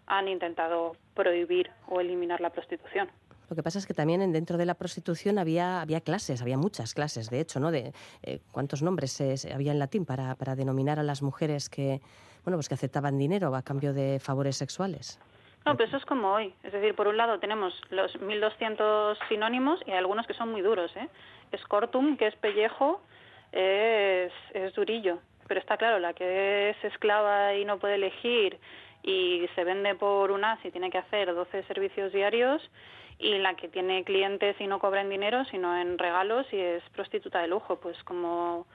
han 0.05 0.27
intentado 0.27 0.97
prohibir 1.13 1.71
o 1.87 2.01
eliminar 2.01 2.41
la 2.41 2.49
prostitución. 2.49 3.09
Lo 3.49 3.55
que 3.55 3.63
pasa 3.63 3.79
es 3.79 3.87
que 3.87 3.93
también 3.93 4.31
dentro 4.33 4.57
de 4.57 4.65
la 4.65 4.73
prostitución 4.73 5.39
había, 5.39 5.79
había 5.79 6.01
clases, 6.01 6.41
había 6.41 6.57
muchas 6.57 6.93
clases, 6.93 7.29
de 7.29 7.39
hecho, 7.39 7.61
¿no? 7.61 7.71
De 7.71 7.93
eh, 8.21 8.41
cuántos 8.51 8.83
nombres 8.83 9.21
había 9.53 9.71
en 9.71 9.79
latín 9.79 10.05
para, 10.05 10.35
para 10.35 10.55
denominar 10.55 10.99
a 10.99 11.03
las 11.03 11.21
mujeres 11.21 11.69
que, 11.69 12.01
bueno, 12.43 12.57
pues 12.57 12.67
que 12.67 12.75
aceptaban 12.75 13.17
dinero 13.17 13.55
a 13.55 13.61
cambio 13.61 13.93
de 13.93 14.19
favores 14.19 14.57
sexuales. 14.57 15.19
No, 15.65 15.75
pero 15.75 15.87
eso 15.87 15.97
es 15.97 16.05
como 16.05 16.33
hoy. 16.33 16.53
Es 16.63 16.71
decir, 16.71 16.95
por 16.95 17.07
un 17.07 17.17
lado 17.17 17.39
tenemos 17.39 17.79
los 17.89 18.15
1.200 18.19 19.17
sinónimos 19.27 19.79
y 19.85 19.91
hay 19.91 19.97
algunos 19.97 20.25
que 20.25 20.33
son 20.33 20.51
muy 20.51 20.61
duros. 20.61 20.95
¿eh? 20.95 21.07
Escortum, 21.51 22.17
que 22.17 22.27
es 22.27 22.35
pellejo, 22.35 23.01
es, 23.51 24.31
es 24.53 24.73
durillo. 24.73 25.19
Pero 25.47 25.59
está 25.59 25.77
claro, 25.77 25.99
la 25.99 26.13
que 26.13 26.69
es 26.69 26.83
esclava 26.83 27.55
y 27.55 27.65
no 27.65 27.79
puede 27.79 27.95
elegir 27.95 28.59
y 29.03 29.47
se 29.55 29.63
vende 29.63 29.95
por 29.95 30.31
un 30.31 30.43
as 30.43 30.63
y 30.63 30.71
tiene 30.71 30.89
que 30.89 30.97
hacer 30.97 31.33
12 31.33 31.63
servicios 31.63 32.11
diarios 32.11 32.61
y 33.17 33.37
la 33.37 33.55
que 33.55 33.67
tiene 33.67 34.03
clientes 34.03 34.55
y 34.59 34.67
no 34.67 34.79
cobra 34.79 35.01
en 35.01 35.09
dinero 35.09 35.45
sino 35.45 35.75
en 35.77 35.97
regalos 35.97 36.45
y 36.51 36.57
es 36.57 36.83
prostituta 36.89 37.39
de 37.39 37.47
lujo 37.47 37.79
pues 37.79 38.01
como 38.03 38.67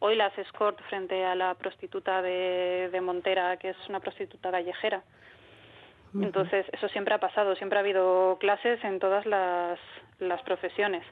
hoy 0.00 0.16
las 0.16 0.36
escort 0.36 0.80
frente 0.88 1.24
a 1.24 1.34
la 1.34 1.54
prostituta 1.54 2.22
de, 2.22 2.88
de 2.90 3.00
Montera 3.00 3.56
que 3.56 3.70
es 3.70 3.76
una 3.88 4.00
prostituta 4.00 4.50
callejera 4.50 5.02
entonces, 6.14 6.66
eso 6.72 6.88
siempre 6.88 7.14
ha 7.14 7.18
pasado, 7.18 7.54
siempre 7.56 7.78
ha 7.78 7.80
habido 7.80 8.38
clases 8.38 8.82
en 8.84 8.98
todas 8.98 9.26
las, 9.26 9.78
las 10.18 10.42
profesiones. 10.42 11.04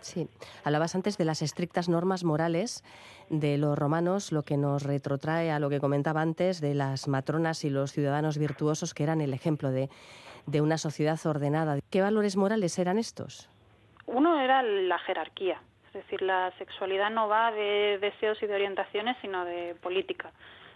Sí, 0.00 0.28
hablabas 0.64 0.94
antes 0.94 1.18
de 1.18 1.24
las 1.24 1.42
estrictas 1.42 1.88
normas 1.88 2.22
morales 2.22 2.84
de 3.30 3.58
los 3.58 3.76
romanos, 3.76 4.30
lo 4.30 4.42
que 4.44 4.56
nos 4.56 4.84
retrotrae 4.84 5.50
a 5.50 5.58
lo 5.58 5.68
que 5.68 5.80
comentaba 5.80 6.20
antes 6.20 6.60
de 6.60 6.74
las 6.74 7.08
matronas 7.08 7.64
y 7.64 7.70
los 7.70 7.92
ciudadanos 7.92 8.38
virtuosos 8.38 8.94
que 8.94 9.02
eran 9.02 9.20
el 9.20 9.34
ejemplo 9.34 9.70
de, 9.70 9.88
de 10.46 10.60
una 10.60 10.78
sociedad 10.78 11.18
ordenada. 11.26 11.78
¿Qué 11.90 12.00
valores 12.00 12.36
morales 12.36 12.78
eran 12.78 12.98
estos? 12.98 13.50
Uno 14.06 14.40
era 14.40 14.62
la 14.62 14.98
jerarquía, 15.00 15.60
es 15.88 15.92
decir, 15.92 16.22
la 16.22 16.52
sexualidad 16.58 17.10
no 17.10 17.28
va 17.28 17.50
de 17.50 17.98
deseos 18.00 18.42
y 18.42 18.46
de 18.46 18.54
orientaciones, 18.54 19.16
sino 19.20 19.44
de 19.44 19.74
política. 19.82 20.32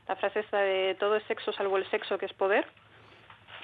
La 0.08 0.16
frase 0.16 0.40
esta 0.40 0.58
de 0.58 0.96
todo 0.98 1.16
es 1.16 1.24
sexo 1.24 1.52
salvo 1.52 1.78
el 1.78 1.88
sexo, 1.90 2.18
que 2.18 2.26
es 2.26 2.32
poder, 2.32 2.66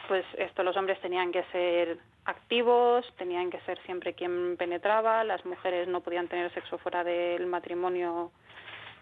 pues 0.09 0.25
esto 0.39 0.63
los 0.63 0.77
hombres 0.77 0.99
tenían 1.01 1.31
que 1.31 1.45
ser 1.53 1.99
activos, 2.25 3.07
tenían 3.19 3.51
que 3.51 3.61
ser 3.61 3.79
siempre 3.83 4.15
quien 4.15 4.57
penetraba, 4.57 5.23
las 5.23 5.45
mujeres 5.45 5.87
no 5.87 6.01
podían 6.01 6.29
tener 6.29 6.53
sexo 6.55 6.79
fuera 6.79 7.05
del 7.05 7.47
matrimonio 7.47 8.33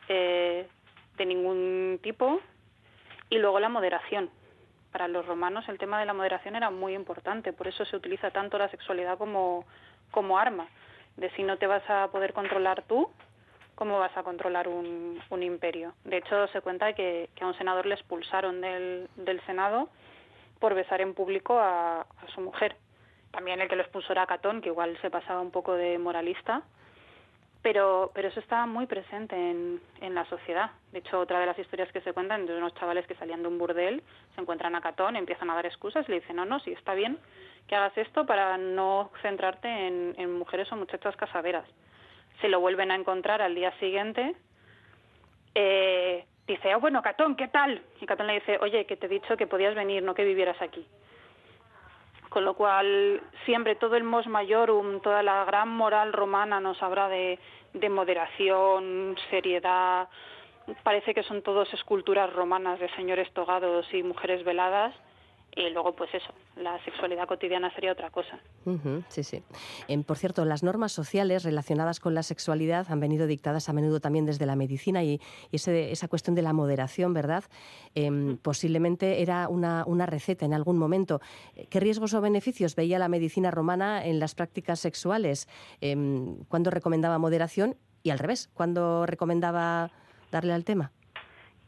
eh, 0.08 0.66
de 1.16 1.26
ningún 1.26 2.00
tipo 2.02 2.40
y 3.30 3.38
luego 3.38 3.60
la 3.60 3.68
moderación. 3.68 4.30
Para 4.90 5.06
los 5.08 5.24
romanos 5.26 5.68
el 5.68 5.78
tema 5.78 6.00
de 6.00 6.06
la 6.06 6.12
moderación 6.12 6.56
era 6.56 6.70
muy 6.70 6.94
importante, 6.94 7.52
por 7.52 7.68
eso 7.68 7.84
se 7.84 7.96
utiliza 7.96 8.30
tanto 8.32 8.58
la 8.58 8.68
sexualidad 8.68 9.16
como, 9.16 9.64
como 10.10 10.38
arma, 10.38 10.66
de 11.16 11.30
si 11.30 11.44
no 11.44 11.56
te 11.56 11.68
vas 11.68 11.88
a 11.88 12.08
poder 12.08 12.32
controlar 12.32 12.82
tú, 12.82 13.10
¿cómo 13.76 14.00
vas 14.00 14.16
a 14.16 14.24
controlar 14.24 14.66
un, 14.66 15.20
un 15.30 15.42
imperio? 15.42 15.94
De 16.04 16.16
hecho, 16.16 16.48
se 16.48 16.60
cuenta 16.62 16.94
que, 16.94 17.28
que 17.36 17.44
a 17.44 17.46
un 17.46 17.54
senador 17.54 17.86
le 17.86 17.94
expulsaron 17.94 18.60
del, 18.60 19.08
del 19.16 19.40
Senado 19.42 19.88
por 20.58 20.74
besar 20.74 21.00
en 21.00 21.14
público 21.14 21.58
a, 21.58 22.06
su 22.34 22.40
mujer. 22.40 22.76
También 23.30 23.60
el 23.60 23.68
que 23.68 23.76
lo 23.76 23.82
expulsó 23.82 24.12
era 24.12 24.26
Catón, 24.26 24.60
que 24.60 24.68
igual 24.68 24.98
se 25.00 25.10
pasaba 25.10 25.40
un 25.40 25.50
poco 25.50 25.74
de 25.74 25.98
moralista, 25.98 26.62
pero, 27.62 28.10
pero 28.14 28.28
eso 28.28 28.40
estaba 28.40 28.66
muy 28.66 28.86
presente 28.86 29.34
en, 29.34 29.80
en 30.00 30.14
la 30.14 30.24
sociedad. 30.26 30.70
De 30.92 31.00
hecho, 31.00 31.18
otra 31.18 31.40
de 31.40 31.46
las 31.46 31.58
historias 31.58 31.90
que 31.92 32.00
se 32.00 32.12
cuentan 32.12 32.46
de 32.46 32.56
unos 32.56 32.74
chavales 32.74 33.06
que 33.06 33.16
salían 33.16 33.42
de 33.42 33.48
un 33.48 33.58
burdel, 33.58 34.02
se 34.34 34.40
encuentran 34.40 34.74
a 34.74 34.80
Catón, 34.80 35.16
empiezan 35.16 35.50
a 35.50 35.54
dar 35.54 35.66
excusas 35.66 36.08
y 36.08 36.12
le 36.12 36.20
dicen, 36.20 36.36
no, 36.36 36.44
no, 36.44 36.60
sí, 36.60 36.72
está 36.72 36.94
bien 36.94 37.18
que 37.66 37.74
hagas 37.74 37.96
esto 37.98 38.26
para 38.26 38.56
no 38.58 39.10
centrarte 39.22 39.68
en, 39.68 40.14
en 40.18 40.32
mujeres 40.32 40.70
o 40.72 40.76
muchachas 40.76 41.16
casaderas. 41.16 41.66
Se 42.40 42.48
lo 42.48 42.60
vuelven 42.60 42.90
a 42.90 42.94
encontrar 42.94 43.42
al 43.42 43.54
día 43.54 43.72
siguiente. 43.78 44.36
Eh, 45.54 46.24
dice, 46.46 46.74
oh, 46.74 46.80
bueno, 46.80 47.02
Catón, 47.02 47.36
¿qué 47.36 47.48
tal? 47.48 47.82
Y 48.00 48.06
Catón 48.06 48.26
le 48.26 48.34
dice, 48.34 48.58
oye, 48.60 48.86
que 48.86 48.96
te 48.96 49.06
he 49.06 49.08
dicho 49.08 49.36
que 49.36 49.46
podías 49.46 49.74
venir, 49.74 50.02
no 50.02 50.14
que 50.14 50.24
vivieras 50.24 50.60
aquí 50.60 50.86
con 52.36 52.44
lo 52.44 52.52
cual 52.52 53.22
siempre 53.46 53.76
todo 53.76 53.96
el 53.96 54.04
mos 54.04 54.26
majorum, 54.26 55.00
toda 55.00 55.22
la 55.22 55.46
gran 55.46 55.70
moral 55.70 56.12
romana 56.12 56.60
nos 56.60 56.82
habla 56.82 57.08
de, 57.08 57.38
de 57.72 57.88
moderación, 57.88 59.16
seriedad. 59.30 60.06
Parece 60.82 61.14
que 61.14 61.22
son 61.22 61.40
todos 61.40 61.72
esculturas 61.72 62.30
romanas 62.34 62.78
de 62.78 62.90
señores 62.90 63.32
togados 63.32 63.86
y 63.94 64.02
mujeres 64.02 64.44
veladas 64.44 64.94
y 65.56 65.70
luego 65.70 65.96
pues 65.96 66.12
eso, 66.12 66.32
la 66.56 66.82
sexualidad 66.84 67.26
cotidiana 67.26 67.72
sería 67.74 67.92
otra 67.92 68.10
cosa. 68.10 68.38
sí, 69.08 69.24
sí. 69.24 69.42
por 70.06 70.18
cierto, 70.18 70.44
las 70.44 70.62
normas 70.62 70.92
sociales 70.92 71.44
relacionadas 71.44 71.98
con 71.98 72.14
la 72.14 72.22
sexualidad 72.22 72.86
han 72.90 73.00
venido 73.00 73.26
dictadas 73.26 73.70
a 73.70 73.72
menudo 73.72 73.98
también 73.98 74.26
desde 74.26 74.44
la 74.44 74.54
medicina 74.54 75.02
y, 75.02 75.18
esa 75.50 76.08
cuestión 76.08 76.36
de 76.36 76.42
la 76.42 76.52
moderación, 76.52 77.14
¿verdad? 77.14 77.44
Em, 77.94 78.36
posiblemente 78.36 79.22
era 79.22 79.48
una, 79.48 79.84
una, 79.86 80.04
receta 80.04 80.44
en 80.44 80.52
algún 80.52 80.76
momento. 80.76 81.20
¿Qué 81.70 81.80
riesgos 81.80 82.12
o 82.12 82.20
beneficios 82.20 82.76
veía 82.76 82.98
la 82.98 83.08
medicina 83.08 83.50
romana 83.50 84.04
en 84.04 84.20
las 84.20 84.34
prácticas 84.34 84.78
sexuales? 84.80 85.48
Em, 85.80 86.36
¿Cuándo 86.48 86.70
recomendaba 86.70 87.18
moderación? 87.18 87.76
Y 88.02 88.10
al 88.10 88.18
revés, 88.18 88.50
¿cuándo 88.52 89.06
recomendaba 89.06 89.90
darle 90.30 90.52
al 90.52 90.64
tema? 90.64 90.92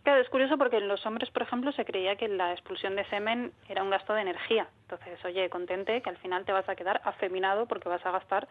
Claro, 0.08 0.22
es 0.22 0.30
curioso 0.30 0.56
porque 0.56 0.78
en 0.78 0.88
los 0.88 1.04
hombres, 1.04 1.30
por 1.30 1.42
ejemplo, 1.42 1.70
se 1.72 1.84
creía 1.84 2.16
que 2.16 2.28
la 2.28 2.52
expulsión 2.52 2.96
de 2.96 3.04
semen 3.10 3.52
era 3.68 3.82
un 3.82 3.90
gasto 3.90 4.14
de 4.14 4.22
energía. 4.22 4.66
Entonces, 4.84 5.22
oye, 5.22 5.50
contente 5.50 6.00
que 6.00 6.08
al 6.08 6.16
final 6.16 6.46
te 6.46 6.52
vas 6.52 6.66
a 6.66 6.76
quedar 6.76 7.02
afeminado 7.04 7.66
porque 7.66 7.90
vas 7.90 8.06
a 8.06 8.10
gastar 8.10 8.48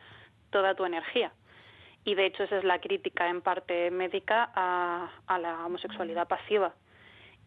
toda 0.52 0.76
tu 0.76 0.86
energía. 0.86 1.32
Y 2.06 2.14
de 2.14 2.28
hecho 2.28 2.44
esa 2.44 2.60
es 2.60 2.64
la 2.64 2.78
crítica 2.78 3.28
en 3.28 3.42
parte 3.42 3.90
médica 3.90 4.52
a, 4.54 5.40
la 5.40 5.66
homosexualidad 5.66 6.28
pasiva. 6.28 6.76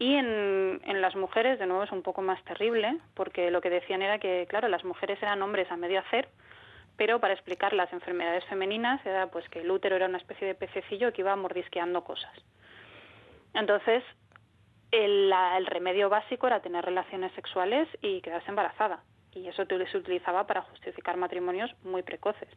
Y 0.01 0.17
en, 0.17 0.81
en, 0.85 1.01
las 1.01 1.15
mujeres, 1.15 1.61
de 1.61 1.67
nuevo, 1.67 1.85
es 1.85 1.93
un 1.93 2.03
poco 2.03 2.21
más 2.21 2.43
terrible, 2.43 2.99
porque 3.15 3.53
lo 3.53 3.61
que 3.61 3.71
decían 3.71 4.03
era 4.03 4.19
que, 4.19 4.45
claro, 4.51 4.67
las 4.67 4.83
mujeres 4.83 5.23
eran 5.23 5.41
hombres 5.41 5.71
a 5.71 5.77
medio 5.77 6.01
hacer, 6.01 6.29
pero 6.97 7.21
para 7.21 7.35
explicar 7.35 7.75
las 7.75 7.93
enfermedades 7.93 8.45
femeninas 8.47 9.07
era 9.07 9.29
pues 9.29 9.49
que 9.51 9.61
el 9.61 9.71
útero 9.71 9.95
era 9.95 10.07
una 10.07 10.19
especie 10.19 10.49
de 10.49 10.57
pececillo 10.57 11.13
que 11.13 11.21
iba 11.21 11.37
mordisqueando 11.37 12.03
cosas. 12.03 12.33
Entonces, 13.55 14.03
el, 14.91 15.33
remedio 15.67 16.09
básico 16.09 16.47
era 16.47 16.61
tener 16.61 16.85
relaciones 16.85 17.33
sexuales 17.33 17.89
y 18.03 18.21
quedarse 18.21 18.51
embarazada. 18.51 19.03
Y 19.33 19.47
eso 19.47 19.65
se 19.65 19.97
utilizaba 19.97 20.47
para 20.47 20.63
justificar 20.63 21.17
matrimonios 21.17 21.71
muy 21.85 22.03
precoces. 22.03 22.49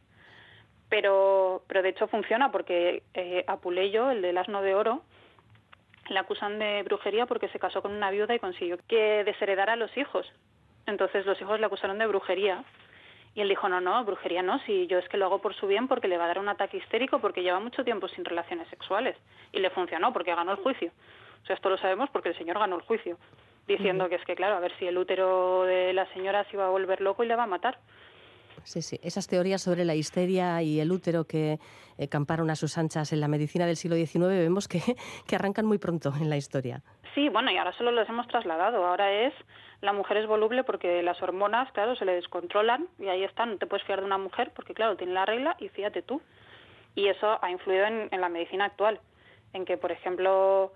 Pero, 0.89 1.63
pero 1.67 1.81
de 1.81 1.89
hecho 1.89 2.07
funciona 2.07 2.51
porque 2.51 3.03
eh, 3.13 3.43
Apuleyo, 3.47 4.11
el 4.11 4.21
del 4.21 4.37
asno 4.37 4.61
de 4.61 4.75
oro, 4.75 5.03
le 6.09 6.19
acusan 6.19 6.59
de 6.59 6.83
brujería 6.83 7.25
porque 7.25 7.47
se 7.49 7.59
casó 7.59 7.81
con 7.81 7.91
una 7.91 8.11
viuda 8.11 8.35
y 8.35 8.39
consiguió 8.39 8.77
que 8.87 9.23
desheredara 9.23 9.73
a 9.73 9.77
los 9.77 9.95
hijos. 9.97 10.31
Entonces 10.85 11.25
los 11.25 11.39
hijos 11.41 11.59
le 11.59 11.65
acusaron 11.65 11.97
de 11.99 12.07
brujería. 12.07 12.63
Y 13.35 13.41
él 13.41 13.49
dijo, 13.49 13.67
no, 13.67 13.81
no, 13.81 14.03
brujería 14.05 14.43
no, 14.43 14.59
si 14.59 14.85
yo 14.87 14.99
es 14.99 15.09
que 15.09 15.17
lo 15.17 15.25
hago 15.25 15.39
por 15.39 15.55
su 15.55 15.65
bien 15.65 15.87
porque 15.87 16.07
le 16.07 16.17
va 16.17 16.25
a 16.25 16.27
dar 16.27 16.39
un 16.39 16.49
ataque 16.49 16.77
histérico 16.77 17.19
porque 17.19 17.41
lleva 17.41 17.59
mucho 17.59 17.83
tiempo 17.83 18.07
sin 18.07 18.25
relaciones 18.25 18.67
sexuales. 18.67 19.17
Y 19.51 19.59
le 19.59 19.71
funcionó 19.71 20.13
porque 20.13 20.35
ganó 20.35 20.51
el 20.51 20.57
juicio. 20.57 20.91
O 21.41 21.45
sea, 21.45 21.55
esto 21.55 21.69
lo 21.69 21.77
sabemos 21.77 22.09
porque 22.11 22.29
el 22.29 22.37
señor 22.37 22.59
ganó 22.59 22.75
el 22.75 22.83
juicio, 22.83 23.17
diciendo 23.67 24.07
que 24.07 24.15
es 24.15 24.25
que, 24.25 24.35
claro, 24.35 24.55
a 24.55 24.59
ver 24.59 24.71
si 24.77 24.87
el 24.87 24.97
útero 24.97 25.63
de 25.63 25.93
la 25.93 26.05
señora 26.13 26.43
se 26.45 26.55
iba 26.55 26.65
a 26.65 26.69
volver 26.69 27.01
loco 27.01 27.23
y 27.23 27.27
le 27.27 27.35
va 27.35 27.43
a 27.43 27.47
matar. 27.47 27.79
Sí, 28.63 28.81
sí. 28.81 28.99
Esas 29.03 29.27
teorías 29.27 29.61
sobre 29.61 29.85
la 29.85 29.95
histeria 29.95 30.61
y 30.61 30.79
el 30.79 30.91
útero 30.91 31.25
que 31.25 31.59
eh, 31.97 32.07
camparon 32.07 32.49
a 32.49 32.55
sus 32.55 32.77
anchas 32.77 33.13
en 33.13 33.19
la 33.19 33.27
medicina 33.27 33.65
del 33.65 33.75
siglo 33.75 33.95
XIX 33.95 34.19
vemos 34.27 34.67
que, 34.67 34.81
que 35.27 35.35
arrancan 35.35 35.65
muy 35.65 35.77
pronto 35.77 36.13
en 36.19 36.29
la 36.29 36.37
historia. 36.37 36.81
Sí, 37.13 37.29
bueno, 37.29 37.51
y 37.51 37.57
ahora 37.57 37.73
solo 37.77 37.91
los 37.91 38.07
hemos 38.09 38.27
trasladado. 38.27 38.85
Ahora 38.85 39.11
es 39.11 39.33
la 39.83 39.91
mujer 39.91 40.15
es 40.15 40.27
voluble 40.27 40.63
porque 40.63 41.03
las 41.03 41.21
hormonas, 41.21 41.69
claro, 41.73 41.97
se 41.97 42.05
le 42.05 42.15
descontrolan 42.15 42.87
y 42.99 43.09
ahí 43.09 43.25
están. 43.25 43.51
No 43.51 43.57
te 43.57 43.67
puedes 43.67 43.85
fiar 43.85 43.99
de 43.99 44.05
una 44.05 44.17
mujer 44.17 44.51
porque, 44.55 44.73
claro, 44.73 44.95
tiene 44.95 45.11
la 45.11 45.25
regla 45.25 45.57
y 45.59 45.67
fíjate 45.67 46.01
tú. 46.01 46.21
Y 46.95 47.09
eso 47.09 47.37
ha 47.43 47.51
influido 47.51 47.85
en, 47.85 48.21
la 48.21 48.29
medicina 48.29 48.63
actual, 48.63 49.01
en 49.51 49.65
que, 49.65 49.77
por 49.77 49.91
ejemplo, 49.91 50.71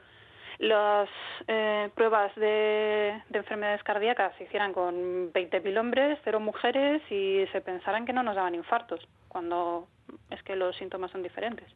las 0.59 1.09
eh, 1.47 1.89
pruebas 1.95 2.33
de, 2.35 3.21
enfermedades 3.31 3.83
cardíacas 3.83 4.35
se 4.37 4.45
hicieran 4.45 4.73
con 4.73 5.31
20.000 5.31 5.79
hombres, 5.79 6.19
cero 6.23 6.39
mujeres 6.39 7.01
y 7.11 7.45
se 7.51 7.61
pensaran 7.61 8.05
que 8.05 8.13
no 8.13 8.23
nos 8.23 8.35
daban 8.35 8.55
infartos, 8.55 9.07
cuando 9.27 9.87
es 10.31 10.41
que 10.43 10.55
los 10.55 10.75
síntomas 10.77 11.11
son 11.11 11.21
diferentes. 11.21 11.67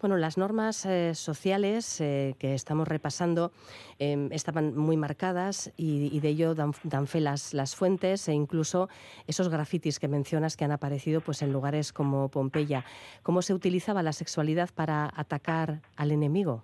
Bueno, 0.00 0.16
las 0.16 0.38
normas 0.38 0.86
eh, 0.86 1.14
sociales 1.14 2.00
eh, 2.00 2.34
que 2.38 2.54
estamos 2.54 2.88
repasando 2.88 3.52
em, 3.98 4.32
estaban 4.32 4.76
muy 4.76 4.96
marcadas 4.96 5.72
y, 5.76 6.18
de 6.20 6.28
ello 6.28 6.54
dan, 6.54 6.72
fe 7.06 7.20
las, 7.20 7.54
las, 7.54 7.76
fuentes 7.76 8.28
e 8.28 8.32
incluso 8.32 8.88
esos 9.26 9.48
grafitis 9.48 9.98
que 9.98 10.08
mencionas 10.08 10.56
que 10.56 10.64
han 10.64 10.72
aparecido 10.72 11.20
pues, 11.20 11.42
en 11.42 11.52
lugares 11.52 11.92
como 11.92 12.28
Pompeya. 12.28 12.84
¿Cómo 13.22 13.42
se 13.42 13.54
utilizaba 13.54 14.02
la 14.02 14.12
sexualidad 14.12 14.70
para 14.74 15.10
atacar 15.14 15.80
al 15.96 16.10
enemigo? 16.12 16.62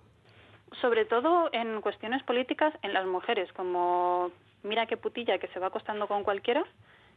Sobre 0.81 1.05
todo 1.05 1.49
en 1.53 1.81
cuestiones 1.81 2.23
políticas 2.25 2.75
en 2.83 2.93
las 2.93 3.07
mujeres, 3.07 3.53
como 3.53 4.31
mira 4.63 4.87
qué 4.87 4.97
putilla 4.97 5.39
que 5.39 5.49
se 5.49 5.59
va 5.59 5.69
acostando 5.69 6.07
con 6.09 6.25
cualquiera, 6.25 6.65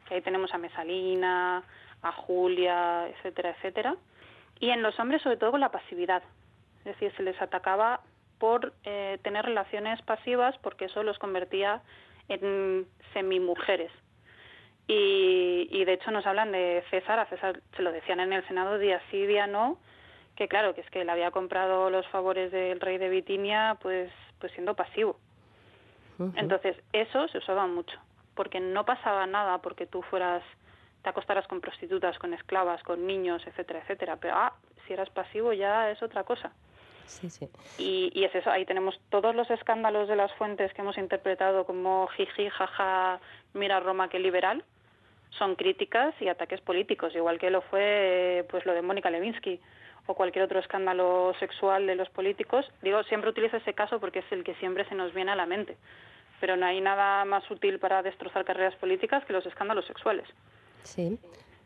que 0.07 0.15
ahí 0.15 0.21
tenemos 0.21 0.53
a 0.53 0.57
Mesalina, 0.57 1.63
a 2.01 2.11
Julia, 2.11 3.07
etcétera, 3.09 3.51
etcétera 3.51 3.95
y 4.59 4.69
en 4.69 4.81
los 4.81 4.99
hombres 4.99 5.21
sobre 5.21 5.37
todo 5.37 5.51
con 5.51 5.61
la 5.61 5.71
pasividad. 5.71 6.23
Es 6.79 6.85
decir, 6.85 7.13
se 7.15 7.23
les 7.23 7.41
atacaba 7.41 8.01
por 8.39 8.73
eh, 8.83 9.19
tener 9.21 9.45
relaciones 9.45 10.01
pasivas 10.01 10.57
porque 10.59 10.85
eso 10.85 11.03
los 11.03 11.19
convertía 11.19 11.81
en 12.27 12.87
semimujeres. 13.13 13.91
Y, 14.87 15.67
y 15.71 15.85
de 15.85 15.93
hecho 15.93 16.09
nos 16.11 16.25
hablan 16.25 16.51
de 16.51 16.83
César, 16.89 17.19
a 17.19 17.25
César 17.27 17.61
se 17.75 17.83
lo 17.83 17.91
decían 17.91 18.19
en 18.19 18.33
el 18.33 18.47
Senado 18.47 18.79
día 18.79 19.01
sí, 19.11 19.25
día 19.25 19.45
no, 19.45 19.77
que 20.35 20.47
claro, 20.47 20.73
que 20.73 20.81
es 20.81 20.89
que 20.89 21.01
él 21.01 21.09
había 21.09 21.31
comprado 21.31 21.89
los 21.89 22.07
favores 22.07 22.51
del 22.51 22.79
rey 22.79 22.97
de 22.97 23.09
Bitinia 23.09 23.77
pues, 23.81 24.11
pues 24.39 24.51
siendo 24.53 24.73
pasivo. 24.73 25.19
Entonces, 26.35 26.75
eso 26.91 27.29
se 27.29 27.37
usaba 27.37 27.65
mucho, 27.65 27.97
porque 28.35 28.59
no 28.59 28.85
pasaba 28.85 29.25
nada 29.25 29.59
porque 29.59 29.85
tú 29.85 30.01
fueras 30.01 30.43
te 31.03 31.09
acostarás 31.09 31.47
con 31.47 31.61
prostitutas, 31.61 32.17
con 32.19 32.33
esclavas, 32.33 32.83
con 32.83 33.05
niños, 33.05 33.45
etcétera, 33.45 33.79
etcétera. 33.79 34.17
Pero 34.17 34.35
ah, 34.35 34.53
si 34.85 34.93
eras 34.93 35.09
pasivo 35.09 35.53
ya 35.53 35.91
es 35.91 36.01
otra 36.01 36.23
cosa. 36.23 36.51
Sí, 37.05 37.29
sí. 37.29 37.49
Y, 37.79 38.11
y 38.13 38.23
es 38.23 38.35
eso, 38.35 38.51
ahí 38.51 38.65
tenemos 38.65 38.99
todos 39.09 39.33
los 39.33 39.49
escándalos 39.49 40.07
de 40.07 40.15
las 40.15 40.31
fuentes 40.33 40.71
que 40.73 40.81
hemos 40.81 40.97
interpretado 40.97 41.65
como 41.65 42.07
jiji, 42.15 42.49
jaja, 42.49 43.19
mira 43.53 43.79
Roma 43.79 44.09
que 44.09 44.19
liberal, 44.19 44.63
son 45.31 45.55
críticas 45.55 46.13
y 46.21 46.27
ataques 46.27 46.61
políticos, 46.61 47.15
igual 47.15 47.39
que 47.39 47.49
lo 47.49 47.61
fue 47.61 48.45
pues 48.49 48.65
lo 48.65 48.73
de 48.73 48.83
Mónica 48.83 49.09
Lewinsky 49.09 49.59
o 50.05 50.13
cualquier 50.13 50.45
otro 50.45 50.59
escándalo 50.59 51.33
sexual 51.39 51.87
de 51.87 51.95
los 51.95 52.09
políticos. 52.09 52.65
Digo, 52.81 53.03
siempre 53.03 53.29
utilizo 53.29 53.57
ese 53.57 53.73
caso 53.73 53.99
porque 53.99 54.19
es 54.19 54.31
el 54.31 54.43
que 54.43 54.55
siempre 54.55 54.85
se 54.85 54.95
nos 54.95 55.13
viene 55.13 55.31
a 55.31 55.35
la 55.35 55.45
mente, 55.45 55.77
pero 56.39 56.57
no 56.57 56.65
hay 56.65 56.81
nada 56.81 57.25
más 57.25 57.49
útil 57.49 57.79
para 57.79 58.01
destrozar 58.01 58.45
carreras 58.45 58.75
políticas 58.75 59.23
que 59.25 59.33
los 59.33 59.45
escándalos 59.45 59.85
sexuales. 59.85 60.27
Sí. 60.83 61.17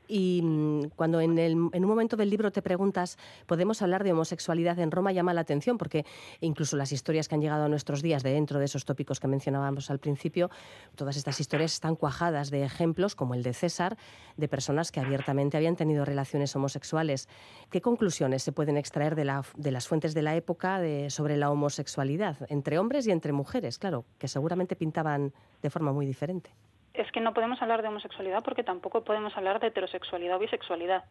Y 0.07 0.41
mm, 0.43 0.89
cuando 0.95 1.21
en, 1.21 1.39
un 1.39 1.85
momento 1.85 2.15
del 2.17 2.29
libro 2.29 2.51
te 2.51 2.61
preguntas, 2.61 3.17
¿podemos 3.45 3.81
hablar 3.81 4.03
de 4.03 4.11
homosexualidad 4.11 4.77
en 4.79 4.91
Roma? 4.91 5.11
llama 5.11 5.33
la 5.33 5.41
atención 5.41 5.77
porque 5.77 6.05
incluso 6.41 6.75
las 6.75 6.91
historias 6.91 7.27
que 7.27 7.35
han 7.35 7.41
llegado 7.41 7.65
a 7.65 7.67
nuestros 7.69 8.01
días 8.01 8.23
de 8.23 8.31
dentro 8.31 8.59
de 8.59 8.65
esos 8.65 8.85
tópicos 8.85 9.19
que 9.19 9.27
mencionábamos 9.27 9.89
al 9.91 9.99
principio, 9.99 10.49
todas 10.95 11.17
estas 11.17 11.39
historias 11.39 11.73
están 11.73 11.95
cuajadas 11.95 12.49
de 12.49 12.63
ejemplos 12.63 13.15
como 13.15 13.35
el 13.35 13.43
de 13.43 13.53
César, 13.53 13.97
de 14.37 14.47
personas 14.47 14.91
que 14.91 14.99
abiertamente 14.99 15.57
habían 15.57 15.75
tenido 15.75 16.03
relaciones 16.05 16.55
homosexuales. 16.55 17.27
¿Qué 17.69 17.81
conclusiones 17.81 18.43
se 18.43 18.51
pueden 18.51 18.77
extraer 18.77 19.15
de, 19.15 19.25
las 19.25 19.87
fuentes 19.87 20.13
de 20.13 20.21
la 20.21 20.35
época 20.35 20.81
sobre 21.09 21.37
la 21.37 21.51
homosexualidad 21.51 22.37
entre 22.49 22.79
hombres 22.79 23.07
y 23.07 23.11
entre 23.11 23.33
mujeres? 23.33 23.77
Claro, 23.77 24.05
que 24.17 24.27
seguramente 24.27 24.75
pintaban 24.75 25.33
de 25.61 25.69
forma 25.69 25.91
muy 25.91 26.05
diferente 26.05 26.51
es 26.93 27.11
que 27.11 27.21
no 27.21 27.33
podemos 27.33 27.61
hablar 27.61 27.81
de 27.81 27.87
homosexualidad 27.87 28.43
porque 28.43 28.63
tampoco 28.63 29.03
podemos 29.03 29.35
hablar 29.35 29.59
de 29.59 29.67
heterosexualidad 29.67 30.37
o 30.37 30.39
bisexualidad. 30.39 31.03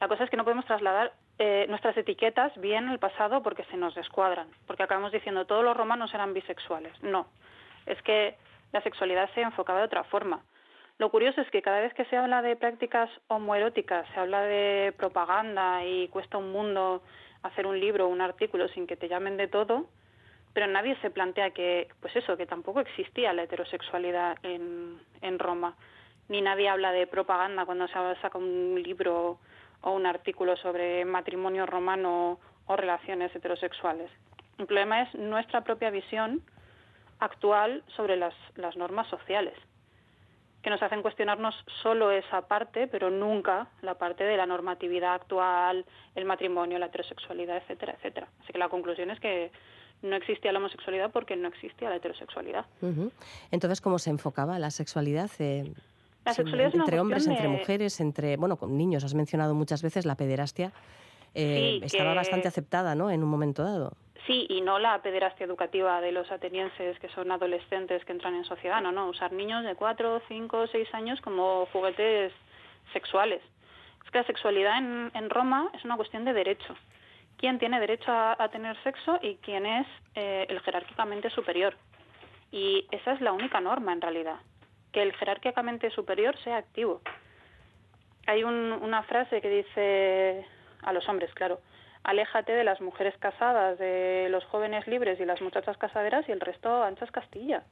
La 0.00 0.08
cosa 0.08 0.24
es 0.24 0.30
que 0.30 0.36
no 0.36 0.44
podemos 0.44 0.64
trasladar 0.64 1.12
eh, 1.38 1.66
nuestras 1.68 1.96
etiquetas 1.96 2.52
bien 2.60 2.88
al 2.88 2.98
pasado 2.98 3.42
porque 3.42 3.64
se 3.64 3.76
nos 3.76 3.94
descuadran, 3.94 4.48
porque 4.66 4.82
acabamos 4.82 5.12
diciendo 5.12 5.46
todos 5.46 5.64
los 5.64 5.76
romanos 5.76 6.12
eran 6.12 6.34
bisexuales. 6.34 6.92
No, 7.02 7.28
es 7.86 8.00
que 8.02 8.36
la 8.72 8.80
sexualidad 8.82 9.30
se 9.34 9.42
enfocaba 9.42 9.78
de 9.78 9.86
otra 9.86 10.04
forma. 10.04 10.42
Lo 10.98 11.10
curioso 11.10 11.40
es 11.40 11.50
que 11.50 11.62
cada 11.62 11.80
vez 11.80 11.94
que 11.94 12.04
se 12.06 12.16
habla 12.16 12.42
de 12.42 12.56
prácticas 12.56 13.10
homoeróticas, 13.28 14.06
se 14.12 14.20
habla 14.20 14.42
de 14.42 14.92
propaganda 14.96 15.84
y 15.84 16.08
cuesta 16.08 16.38
un 16.38 16.52
mundo 16.52 17.02
hacer 17.42 17.66
un 17.66 17.78
libro 17.78 18.06
o 18.06 18.08
un 18.08 18.20
artículo 18.20 18.68
sin 18.68 18.86
que 18.86 18.96
te 18.96 19.08
llamen 19.08 19.36
de 19.36 19.48
todo, 19.48 19.86
pero 20.52 20.66
nadie 20.66 20.96
se 21.00 21.10
plantea 21.10 21.50
que, 21.50 21.88
pues 22.00 22.14
eso, 22.16 22.36
que 22.36 22.46
tampoco 22.46 22.80
existía 22.80 23.32
la 23.32 23.44
heterosexualidad 23.44 24.36
en, 24.42 25.00
en 25.20 25.38
Roma, 25.38 25.76
ni 26.28 26.40
nadie 26.40 26.68
habla 26.68 26.92
de 26.92 27.06
propaganda 27.06 27.64
cuando 27.64 27.88
se 27.88 27.94
saca 28.20 28.38
un 28.38 28.80
libro 28.82 29.38
o 29.82 29.90
un 29.90 30.06
artículo 30.06 30.56
sobre 30.56 31.04
matrimonio 31.04 31.66
romano 31.66 32.38
o 32.66 32.76
relaciones 32.76 33.34
heterosexuales. 33.34 34.10
El 34.58 34.66
problema 34.66 35.02
es 35.02 35.14
nuestra 35.14 35.62
propia 35.62 35.90
visión 35.90 36.42
actual 37.18 37.82
sobre 37.96 38.16
las, 38.16 38.34
las 38.56 38.76
normas 38.76 39.08
sociales 39.08 39.54
que 40.62 40.70
nos 40.70 40.82
hacen 40.82 41.02
cuestionarnos 41.02 41.54
solo 41.82 42.12
esa 42.12 42.46
parte, 42.46 42.86
pero 42.86 43.10
nunca 43.10 43.66
la 43.82 43.94
parte 43.98 44.24
de 44.24 44.36
la 44.36 44.46
normatividad 44.46 45.14
actual, 45.14 45.84
el 46.14 46.24
matrimonio, 46.24 46.78
la 46.78 46.86
heterosexualidad, 46.86 47.56
etcétera, 47.56 47.94
etcétera. 47.94 48.28
Así 48.42 48.52
que 48.52 48.58
la 48.58 48.68
conclusión 48.68 49.10
es 49.10 49.18
que 49.18 49.50
no 50.02 50.16
existía 50.16 50.52
la 50.52 50.58
homosexualidad 50.58 51.10
porque 51.10 51.36
no 51.36 51.48
existía 51.48 51.88
la 51.90 51.96
heterosexualidad. 51.96 52.66
Entonces, 53.50 53.80
¿cómo 53.80 53.98
se 53.98 54.10
enfocaba 54.10 54.58
la 54.58 54.70
sexualidad? 54.70 55.30
Eh, 55.38 55.72
la 56.24 56.34
sexualidad 56.34 56.74
entre 56.74 57.00
hombres, 57.00 57.26
entre 57.26 57.48
mujeres, 57.48 58.00
entre, 58.00 58.36
bueno, 58.36 58.56
con 58.56 58.76
niños. 58.76 59.04
Has 59.04 59.14
mencionado 59.14 59.54
muchas 59.54 59.82
veces 59.82 60.06
la 60.06 60.16
pederastia. 60.16 60.72
Eh, 61.34 61.80
estaba 61.82 62.14
bastante 62.14 62.48
aceptada, 62.48 62.94
¿no? 62.94 63.10
En 63.10 63.22
un 63.22 63.30
momento 63.30 63.64
dado. 63.64 63.92
Sí, 64.26 64.46
y 64.48 64.60
no 64.60 64.78
la 64.78 65.02
pederastia 65.02 65.46
educativa 65.46 66.00
de 66.00 66.12
los 66.12 66.30
atenienses 66.30 66.98
que 67.00 67.08
son 67.08 67.32
adolescentes 67.32 68.04
que 68.04 68.12
entran 68.12 68.36
en 68.36 68.44
sociedad, 68.44 68.80
no, 68.80 68.92
no, 68.92 69.08
usar 69.08 69.32
niños 69.32 69.64
de 69.64 69.74
4, 69.74 70.22
5, 70.28 70.66
6 70.70 70.94
años 70.94 71.20
como 71.22 71.66
juguetes 71.72 72.32
sexuales. 72.92 73.42
Es 74.04 74.10
que 74.10 74.18
la 74.18 74.24
sexualidad 74.24 74.78
en, 74.78 75.10
en 75.14 75.28
Roma 75.28 75.70
es 75.74 75.84
una 75.84 75.96
cuestión 75.96 76.24
de 76.24 76.32
derecho. 76.34 76.76
¿Quién 77.42 77.58
tiene 77.58 77.80
derecho 77.80 78.12
a, 78.12 78.48
tener 78.52 78.80
sexo 78.84 79.18
y 79.20 79.34
quién 79.38 79.66
es 79.66 79.84
eh, 80.14 80.46
el 80.48 80.60
jerárquicamente 80.60 81.28
superior? 81.30 81.74
Y 82.52 82.86
esa 82.92 83.14
es 83.14 83.20
la 83.20 83.32
única 83.32 83.60
norma 83.60 83.92
en 83.92 84.00
realidad, 84.00 84.36
que 84.92 85.02
el 85.02 85.12
jerárquicamente 85.14 85.90
superior 85.90 86.38
sea 86.44 86.58
activo. 86.58 87.00
Hay 88.28 88.44
una 88.44 89.02
frase 89.02 89.40
que 89.40 89.48
dice 89.48 90.46
a 90.82 90.92
los 90.92 91.08
hombres, 91.08 91.34
claro, 91.34 91.58
aléjate 92.04 92.52
de 92.52 92.62
las 92.62 92.80
mujeres 92.80 93.18
casadas, 93.18 93.76
de 93.76 94.28
los 94.30 94.44
jóvenes 94.44 94.86
libres 94.86 95.18
y 95.18 95.24
las 95.24 95.42
muchachas 95.42 95.76
casaderas 95.78 96.28
y 96.28 96.30
el 96.30 96.38
resto 96.38 96.84
anchas 96.84 97.10
Castilla. 97.10 97.64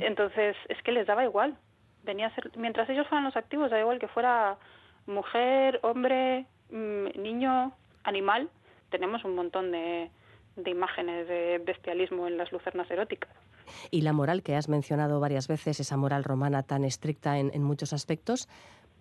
Entonces, 0.00 0.54
es 0.68 0.82
que 0.82 0.92
les 0.92 1.06
daba 1.06 1.24
igual. 1.24 1.56
Venía 2.02 2.26
a 2.26 2.34
ser, 2.34 2.50
mientras 2.58 2.90
ellos 2.90 3.06
fueran 3.08 3.24
los 3.24 3.38
activos, 3.38 3.70
da 3.70 3.80
igual 3.80 3.98
que 3.98 4.08
fuera 4.08 4.58
mujer, 5.06 5.80
hombre, 5.82 6.44
mm, 6.68 7.22
niño, 7.22 7.72
animal. 8.04 8.48
Tenemos 8.90 9.24
un 9.24 9.34
montón 9.34 9.72
de, 9.72 10.10
de 10.56 10.70
imágenes 10.70 11.26
de 11.28 11.60
bestialismo 11.64 12.26
en 12.26 12.38
las 12.38 12.52
lucernas 12.52 12.90
eróticas. 12.90 13.30
Y 13.90 14.02
la 14.02 14.12
moral 14.12 14.42
que 14.42 14.54
has 14.56 14.68
mencionado 14.68 15.20
varias 15.20 15.48
veces, 15.48 15.80
esa 15.80 15.96
moral 15.96 16.22
romana 16.22 16.62
tan 16.62 16.84
estricta 16.84 17.38
en, 17.38 17.50
en 17.54 17.62
muchos 17.62 17.92
aspectos, 17.92 18.48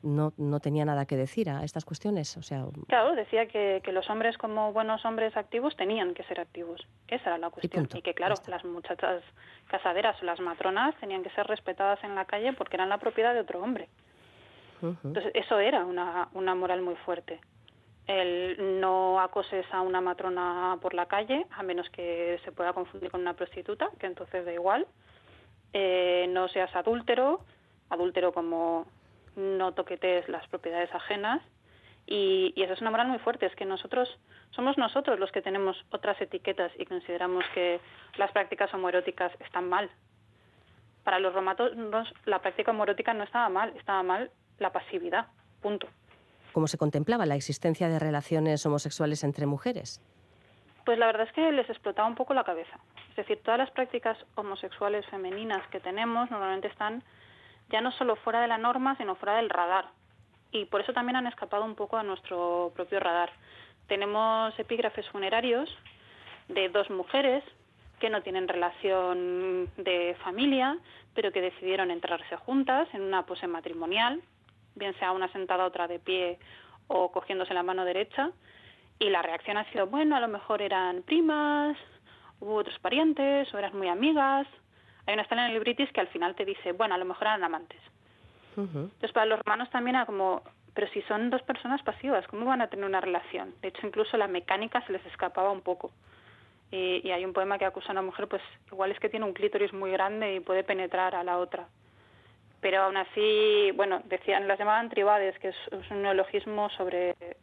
no, 0.04 0.34
no 0.38 0.60
tenía 0.60 0.86
nada 0.86 1.06
que 1.06 1.16
decir 1.16 1.50
a 1.50 1.64
estas 1.64 1.86
cuestiones. 1.86 2.36
O 2.38 2.42
sea, 2.42 2.66
claro, 2.88 3.16
decía 3.16 3.48
que, 3.48 3.82
que 3.84 3.92
los 3.92 4.10
hombres 4.10 4.38
como 4.38 4.74
buenos 4.74 5.04
hombres 5.06 5.36
activos 5.36 5.76
tenían 5.76 6.14
que 6.14 6.24
ser 6.24 6.40
activos. 6.40 6.86
Esa 7.08 7.30
era 7.30 7.38
la 7.38 7.50
cuestión. 7.50 7.88
Y, 7.94 8.02
que, 8.02 8.14
claro, 8.14 8.36
las 8.48 8.64
muchachas 8.66 9.24
casaderas 9.68 10.22
o 10.22 10.26
las 10.26 10.40
matronas 10.40 10.96
tenían 11.00 11.24
que 11.24 11.30
ser 11.32 11.48
respetadas 11.48 12.04
en 12.04 12.16
la 12.16 12.26
calle 12.26 12.54
porque 12.54 12.76
eran 12.76 12.90
la 12.90 12.98
propiedad 12.98 13.34
de 13.34 13.40
otro 13.40 13.62
hombre. 13.62 13.88
Entonces, 14.82 15.32
eso 15.34 15.60
era 15.60 15.86
una, 15.86 16.28
una 16.34 16.56
moral 16.56 16.82
muy 16.82 16.96
fuerte. 16.96 17.40
El 18.08 18.82
no 18.82 19.20
acoses 19.22 19.66
a 19.72 19.82
una 19.82 20.02
matrona 20.02 20.78
por 20.82 20.94
la 20.94 21.06
calle, 21.06 21.46
a 21.52 21.64
menos 21.64 21.90
que 21.90 22.40
se 22.44 22.52
pueda 22.52 22.74
confundir 22.74 23.10
con 23.10 23.22
una 23.22 23.34
prostituta, 23.34 23.90
que 24.00 24.08
entonces 24.08 24.46
da 24.46 24.52
igual. 24.52 24.86
Eh, 25.72 26.28
no 26.30 26.48
seas 26.50 26.76
adúltero, 26.76 27.42
adúltero 27.90 28.34
como 28.34 28.86
no 29.36 29.74
toquetes 29.74 30.28
las 30.30 30.48
propiedades 30.48 30.94
ajenas 30.94 31.42
y, 32.06 32.54
eso 32.58 32.74
es 32.74 32.82
una 32.82 32.92
moral 32.92 33.08
muy 33.08 33.20
fuerte, 33.20 33.46
es 33.46 33.56
que 33.56 33.66
nosotros 33.66 34.10
somos 34.52 34.78
nosotros 34.78 35.20
los 35.20 35.32
que 35.32 35.42
tenemos 35.42 35.78
otras 35.92 36.20
etiquetas 36.22 36.72
y 36.78 36.86
consideramos 36.86 37.46
que 37.54 37.80
las 38.18 38.32
prácticas 38.32 38.74
homoeróticas 38.74 39.32
están 39.40 39.70
mal. 39.70 39.90
Para 41.04 41.20
los 41.20 41.34
romanos 41.34 42.14
la 42.26 42.40
práctica 42.40 42.72
homoerótica 42.72 43.14
no 43.14 43.24
estaba 43.24 43.50
mal, 43.50 43.74
estaba 43.78 44.04
mal 44.04 44.32
la 44.60 44.72
pasividad, 44.72 45.28
punto. 45.62 45.88
¿Cómo 46.54 46.68
se 46.68 46.78
contemplaba 46.78 47.26
la 47.26 47.36
existencia 47.36 47.90
de 47.90 47.98
relaciones 47.98 48.64
homosexuales 48.66 49.24
entre 49.24 49.48
mujeres? 49.48 50.00
Pues 50.86 51.00
la 51.00 51.08
verdad 51.08 51.28
es 51.28 51.34
que 51.34 51.52
les 51.52 51.68
explotaba 51.70 52.08
un 52.08 52.16
poco 52.16 52.34
la 52.34 52.44
cabeza. 52.44 52.78
Es 53.10 53.16
decir, 53.16 53.40
todas 53.44 53.58
las 53.58 53.72
prácticas 53.72 54.18
homosexuales 54.36 55.06
femeninas 55.08 55.66
que 55.70 55.80
tenemos 55.80 56.30
normalmente 56.30 56.68
están 56.68 57.04
ya 57.70 57.82
no 57.82 57.92
solo 57.92 58.16
fuera 58.18 58.42
de 58.42 58.48
la 58.48 58.60
norma, 58.60 58.96
sino 58.98 59.16
fuera 59.16 59.38
del 59.38 59.50
radar. 59.50 59.88
Y 60.52 60.66
por 60.66 60.82
eso 60.82 60.94
también 60.94 61.16
han 61.16 61.26
escapado 61.26 61.66
un 61.66 61.74
poco 61.74 61.98
a 61.98 62.04
nuestro 62.04 62.72
propio 62.76 63.00
radar. 63.00 63.32
Tenemos 63.88 64.58
epígrafes 64.60 65.10
funerarios 65.10 65.76
de 66.50 66.70
dos 66.70 66.90
mujeres 66.92 67.44
que 68.00 68.12
no 68.12 68.22
tienen 68.22 68.48
relación 68.48 69.70
de 69.78 70.16
familia, 70.24 70.78
pero 71.16 71.32
que 71.32 71.42
decidieron 71.42 71.90
entrarse 71.90 72.36
juntas 72.36 72.88
en 72.94 73.02
una 73.02 73.26
pose 73.26 73.48
matrimonial, 73.48 74.22
bien 74.76 74.98
sea 75.00 75.12
una 75.12 75.32
sentada, 75.32 75.66
otra 75.66 75.88
de 75.88 76.00
pie 76.00 76.40
o 76.88 77.12
cogiéndose 77.12 77.54
la 77.54 77.64
mano 77.64 77.86
derecha. 77.86 78.32
Y 79.00 79.10
la 79.10 79.22
reacción 79.22 79.58
ha 79.58 79.70
sido, 79.72 79.88
bueno, 79.88 80.16
a 80.16 80.20
lo 80.20 80.28
mejor 80.28 80.62
eran 80.62 81.02
primas, 81.04 81.78
hubo 82.40 82.56
otros 82.56 82.78
parientes 82.80 83.54
o 83.54 83.58
eran 83.58 83.76
muy 83.78 83.88
amigas, 83.88 84.48
hay 85.06 85.14
una 85.14 85.24
escena 85.24 85.48
en 85.48 85.54
el 85.54 85.60
British 85.60 85.92
que 85.92 86.02
al 86.02 86.08
final 86.08 86.36
te 86.36 86.46
dice, 86.46 86.72
bueno, 86.72 86.96
a 86.96 86.98
lo 86.98 87.06
mejor 87.06 87.28
eran 87.28 87.44
amantes. 87.44 87.80
Entonces, 88.56 89.12
para 89.14 89.26
los 89.26 89.40
romanos 89.40 89.70
también 89.72 89.96
era 89.96 90.06
como, 90.06 90.44
pero 90.76 90.88
si 90.90 91.02
son 91.04 91.32
dos 91.32 91.42
personas 91.42 91.82
pasivas, 91.82 92.26
¿cómo 92.28 92.46
van 92.46 92.62
a 92.62 92.68
tener 92.68 92.86
una 92.86 93.02
relación? 93.02 93.56
De 93.62 93.70
hecho, 93.70 93.86
incluso 93.86 94.16
la 94.16 94.28
mecánica 94.28 94.86
se 94.86 94.92
les 94.92 95.04
escapaba 95.08 95.52
un 95.52 95.62
poco. 95.62 95.92
Y, 96.72 97.10
hay 97.12 97.26
un 97.26 97.34
poema 97.34 97.58
que 97.58 97.66
acusa 97.66 97.90
a 97.90 97.92
una 97.92 98.02
mujer, 98.02 98.28
pues 98.28 98.42
igual 98.72 98.92
es 98.92 99.00
que 99.00 99.10
tiene 99.10 99.26
un 99.26 99.34
clítoris 99.34 99.74
muy 99.74 99.92
grande 99.92 100.36
y 100.36 100.40
puede 100.40 100.64
penetrar 100.64 101.16
a 101.16 101.24
la 101.24 101.38
otra. 101.38 101.68
Pero 102.64 102.82
aún 102.82 102.98
así, 102.98 103.70
bueno, 103.76 104.02
decían, 104.06 104.48
las 104.48 104.58
llamaban 104.58 104.90
tribades, 104.90 105.38
que 105.38 105.50
es, 105.50 105.56
un 105.92 106.02
neologismo 106.02 106.70
sobre, 106.72 107.12
eh, 107.12 107.36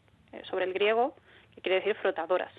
sobre 0.50 0.64
el 0.64 0.72
griego, 0.72 1.14
que 1.54 1.60
quiere 1.60 1.76
decir 1.76 1.94
frotadoras 1.94 2.52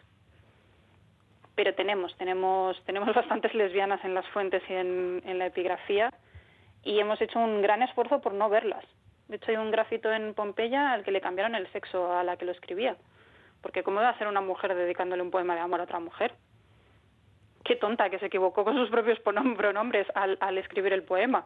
pero 1.55 1.75
tenemos, 1.75 2.15
tenemos, 2.17 2.81
tenemos 2.85 3.13
bastantes 3.13 3.53
lesbianas 3.53 4.03
en 4.03 4.15
las 4.15 4.27
fuentes 4.29 4.63
y 4.67 4.73
en, 4.73 5.37
la 5.37 5.45
epigrafía 5.45 6.11
y 6.83 6.99
hemos 6.99 7.21
hecho 7.21 7.37
un 7.37 7.61
gran 7.61 7.83
esfuerzo 7.83 8.19
por 8.19 8.33
no 8.33 8.49
verlas. 8.49 8.83
De 9.27 9.35
hecho, 9.35 9.51
hay 9.51 9.57
un 9.57 9.69
grafito 9.69 10.11
en 10.11 10.33
Pompeya 10.33 10.91
al 10.91 11.03
que 11.03 11.11
le 11.11 11.21
cambiaron 11.21 11.53
el 11.53 11.71
sexo 11.71 12.11
a 12.11 12.23
la 12.23 12.35
que 12.37 12.45
lo 12.45 12.51
escribía. 12.51 12.97
Porque 13.61 13.83
¿cómo 13.83 14.01
va 14.01 14.09
a 14.09 14.17
ser 14.17 14.27
una 14.27 14.41
mujer 14.41 14.73
dedicándole 14.73 15.21
un 15.21 15.29
poema 15.29 15.53
de 15.53 15.61
amor 15.61 15.79
a 15.79 15.83
otra 15.83 15.99
mujer? 15.99 16.33
Qué 17.63 17.75
tonta 17.75 18.09
que 18.09 18.17
se 18.17 18.25
equivocó 18.25 18.63
con 18.63 18.75
sus 18.75 18.89
propios 18.89 19.19
pronombres 19.19 20.07
al, 20.15 20.39
al 20.41 20.57
escribir 20.57 20.93
el 20.93 21.03
poema. 21.03 21.45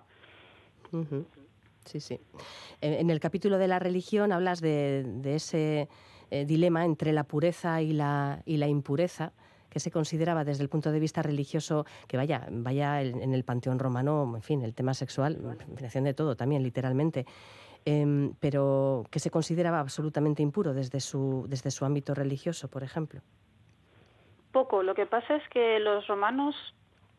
Sí, 1.86 2.00
sí. 2.00 2.20
En, 2.82 3.10
el 3.10 3.20
capítulo 3.20 3.58
de 3.58 3.68
la 3.68 3.80
religión 3.80 4.32
hablas 4.32 4.60
de, 4.62 5.06
ese 5.24 5.88
eh, 6.32 6.46
dilema 6.46 6.84
entre 6.84 7.14
la 7.14 7.24
pureza 7.24 7.82
y 7.82 7.94
la, 7.94 8.42
y 8.46 8.58
la 8.58 8.68
impureza 8.68 9.34
que 9.70 9.80
se 9.80 9.92
consideraba 9.92 10.46
desde 10.46 10.64
el 10.64 10.70
punto 10.70 10.92
de 10.92 11.02
vista 11.02 11.22
religioso, 11.22 11.86
que 12.08 12.16
vaya, 12.16 12.48
vaya 12.50 13.02
en 13.02 13.34
el 13.34 13.44
panteón 13.44 13.78
romano, 13.78 14.32
en 14.34 14.42
fin, 14.42 14.62
el 14.62 14.74
tema 14.74 14.94
sexual, 14.94 15.38
definición 15.68 16.06
de 16.06 16.14
todo 16.14 16.38
también, 16.38 16.64
literalmente. 16.64 17.26
Em, 17.84 18.34
pero 18.40 19.04
que 19.12 19.20
se 19.20 19.30
consideraba 19.30 19.80
absolutamente 19.80 20.42
impuro 20.42 20.74
desde 20.74 21.00
su, 21.00 21.46
desde 21.48 21.70
su 21.70 21.86
ámbito 21.86 22.16
religioso, 22.16 22.68
por 22.68 22.84
ejemplo. 22.84 23.22
Poco. 24.52 24.82
Lo 24.82 24.96
que 24.96 25.06
pasa 25.06 25.36
es 25.36 25.44
que 25.50 25.80
los 25.80 26.08
romanos 26.08 26.56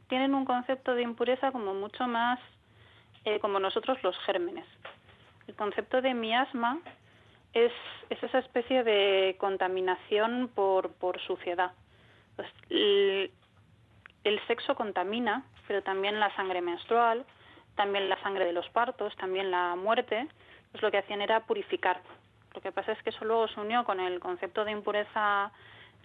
tienen 0.09 0.35
un 0.35 0.45
concepto 0.45 0.95
de 0.95 1.03
impureza 1.03 1.53
como 1.53 1.75
mucho 1.75 2.09
más 2.09 2.41
eh, 3.27 3.41
como 3.41 3.59
nosotros 3.59 4.01
los 4.05 4.17
gérmenes. 4.21 4.65
El 5.49 5.57
concepto 5.57 6.01
de 6.01 6.15
miasma 6.15 6.79
es, 7.53 7.73
es 8.09 8.23
esa 8.23 8.39
especie 8.39 8.85
de 8.85 9.35
contaminación 9.39 10.49
por, 10.55 10.93
por 10.93 11.21
suciedad. 11.21 11.73
Pues, 12.37 12.49
el, 12.71 13.31
sexo 14.47 14.77
contamina, 14.77 15.43
pero 15.67 15.83
también 15.83 16.21
la 16.21 16.35
sangre 16.37 16.61
menstrual, 16.61 17.25
también 17.75 18.09
la 18.09 18.21
sangre 18.23 18.45
de 18.45 18.53
los 18.53 18.69
partos, 18.71 19.17
también 19.17 19.51
la 19.51 19.75
muerte, 19.75 20.29
pues 20.71 20.83
lo 20.83 20.93
que 20.93 20.99
hacían 20.99 21.21
era 21.21 21.41
purificar. 21.47 22.01
Lo 22.55 22.61
que 22.61 22.71
pasa 22.71 22.93
es 22.93 23.03
que 23.03 23.11
eso 23.11 23.25
luego 23.25 23.49
se 23.49 23.59
unió 23.59 23.85
con 23.85 23.99
el 23.99 24.21
concepto 24.21 24.65
de 24.65 24.71
impureza 24.71 25.51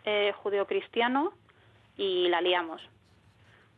eh, 0.05 0.34
judeocristiano 0.41 1.34
y 1.97 2.30
la 2.30 2.41
liamos. 2.41 2.82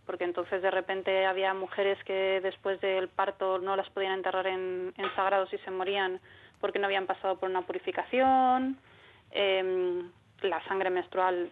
Porque 0.06 0.24
entonces 0.24 0.62
de 0.62 0.72
repente 0.72 1.26
había 1.26 1.54
mujeres 1.54 1.98
que 2.04 2.40
después 2.42 2.80
del 2.82 3.08
parto 3.08 3.60
no 3.60 3.76
las 3.76 3.90
podían 3.90 4.14
enterrar 4.14 4.48
en, 4.48 4.94
sagrados 5.16 5.54
y 5.54 5.58
se 5.60 5.72
morían 5.72 6.20
porque 6.60 6.80
no 6.80 6.86
habían 6.86 7.06
pasado 7.06 7.38
por 7.38 7.50
una 7.50 7.62
purificación, 7.62 8.78
em, 9.32 10.10
la 10.42 10.64
sangre 10.66 10.90
menstrual 10.90 11.52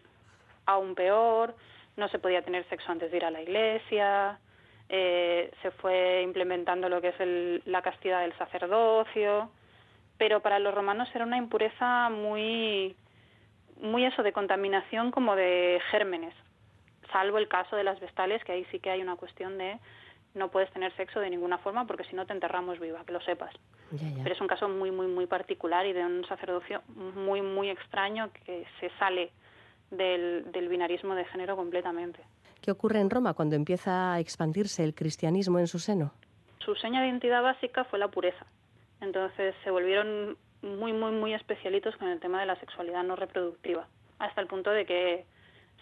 aún 0.66 0.96
peor, 0.96 1.56
no 1.98 2.08
se 2.10 2.20
podía 2.20 2.42
tener 2.42 2.68
sexo 2.70 2.92
antes 2.92 3.12
de 3.12 3.18
ir 3.18 3.26
a 3.26 3.32
la 3.32 3.42
iglesia, 3.42 4.40
eh, 4.90 5.52
se 5.62 5.72
fue 5.72 6.22
implementando 6.22 6.90
lo 6.90 7.02
que 7.02 7.10
es 7.10 7.66
la 7.66 7.82
castidad 7.82 8.22
del 8.22 8.38
sacerdocio, 8.38 9.50
pero 10.18 10.42
para 10.42 10.60
los 10.60 10.74
romanos 10.74 11.10
era 11.14 11.26
una 11.26 11.38
impureza 11.38 12.10
muy, 12.10 12.96
muy 13.82 14.06
eso 14.06 14.22
de 14.24 14.34
contaminación 14.34 15.12
como 15.12 15.36
de 15.36 15.82
gérmenes, 15.92 16.36
salvo 17.12 17.38
el 17.38 17.48
caso 17.48 17.76
de 17.76 17.84
las 17.84 18.00
vestales, 18.00 18.44
que 18.44 18.52
ahí 18.52 18.66
sí 18.72 18.80
que 18.80 18.90
hay 18.90 19.02
una 19.02 19.16
cuestión 19.16 19.58
de 19.58 19.80
no 20.34 20.50
puedes 20.50 20.72
tener 20.72 20.96
sexo 20.96 21.20
de 21.20 21.30
ninguna 21.30 21.58
forma 21.58 21.86
porque 21.86 22.06
si 22.06 22.16
no 22.16 22.26
te 22.26 22.34
enterramos 22.34 22.80
viva, 22.80 23.04
que 23.06 23.12
lo 23.12 23.22
sepas. 23.22 23.54
Pero 24.24 24.34
es 24.34 24.40
un 24.40 24.48
caso 24.48 24.70
muy, 24.70 24.90
muy, 24.90 25.08
muy 25.08 25.26
particular 25.26 25.86
y 25.86 25.92
de 25.92 26.06
un 26.06 26.26
sacerdocio 26.26 26.82
muy, 26.88 27.42
muy 27.42 27.70
extraño 27.70 28.32
que 28.46 28.66
se 28.80 28.90
sale 28.98 29.32
del, 29.90 30.50
del 30.54 30.70
binarismo 30.70 31.14
de 31.14 31.26
género 31.26 31.58
completamente. 31.58 32.22
¿Qué 32.62 32.72
ocurre 32.72 33.02
en 33.02 33.10
Roma 33.10 33.34
cuando 33.34 33.58
empieza 33.58 34.14
a 34.14 34.20
expandirse 34.20 34.84
el 34.84 34.96
cristianismo 34.96 35.60
en 35.60 35.68
su 35.68 35.80
seno? 35.80 36.14
Su 36.60 36.76
seña 36.76 37.02
de 37.02 37.08
identidad 37.08 37.42
básica 37.42 37.84
fue 37.84 38.00
la 38.00 38.08
pureza. 38.08 38.46
Entonces 39.02 39.56
se 39.64 39.72
volvieron 39.72 40.38
muy, 40.62 40.94
muy, 40.94 41.12
muy 41.12 41.34
especialitos 41.34 41.96
con 41.98 42.08
el 42.08 42.20
tema 42.20 42.40
de 42.40 42.46
la 42.46 42.56
sexualidad 42.58 43.04
no 43.04 43.16
reproductiva, 43.16 43.88
hasta 44.20 44.42
el 44.42 44.48
punto 44.48 44.70
de 44.70 44.86
que 44.86 45.26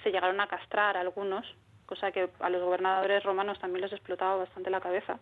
se 0.04 0.12
llegaron 0.12 0.40
a 0.40 0.48
castrar 0.48 0.98
algunos, 0.98 1.46
cosa 1.86 2.12
que 2.12 2.30
a 2.40 2.50
los 2.50 2.62
gobernadores 2.62 3.24
romanos 3.24 3.60
también 3.60 3.82
les 3.82 3.94
explotaba 3.94 4.38
bastante 4.38 4.70
la 4.70 4.82
cabeza, 4.82 5.20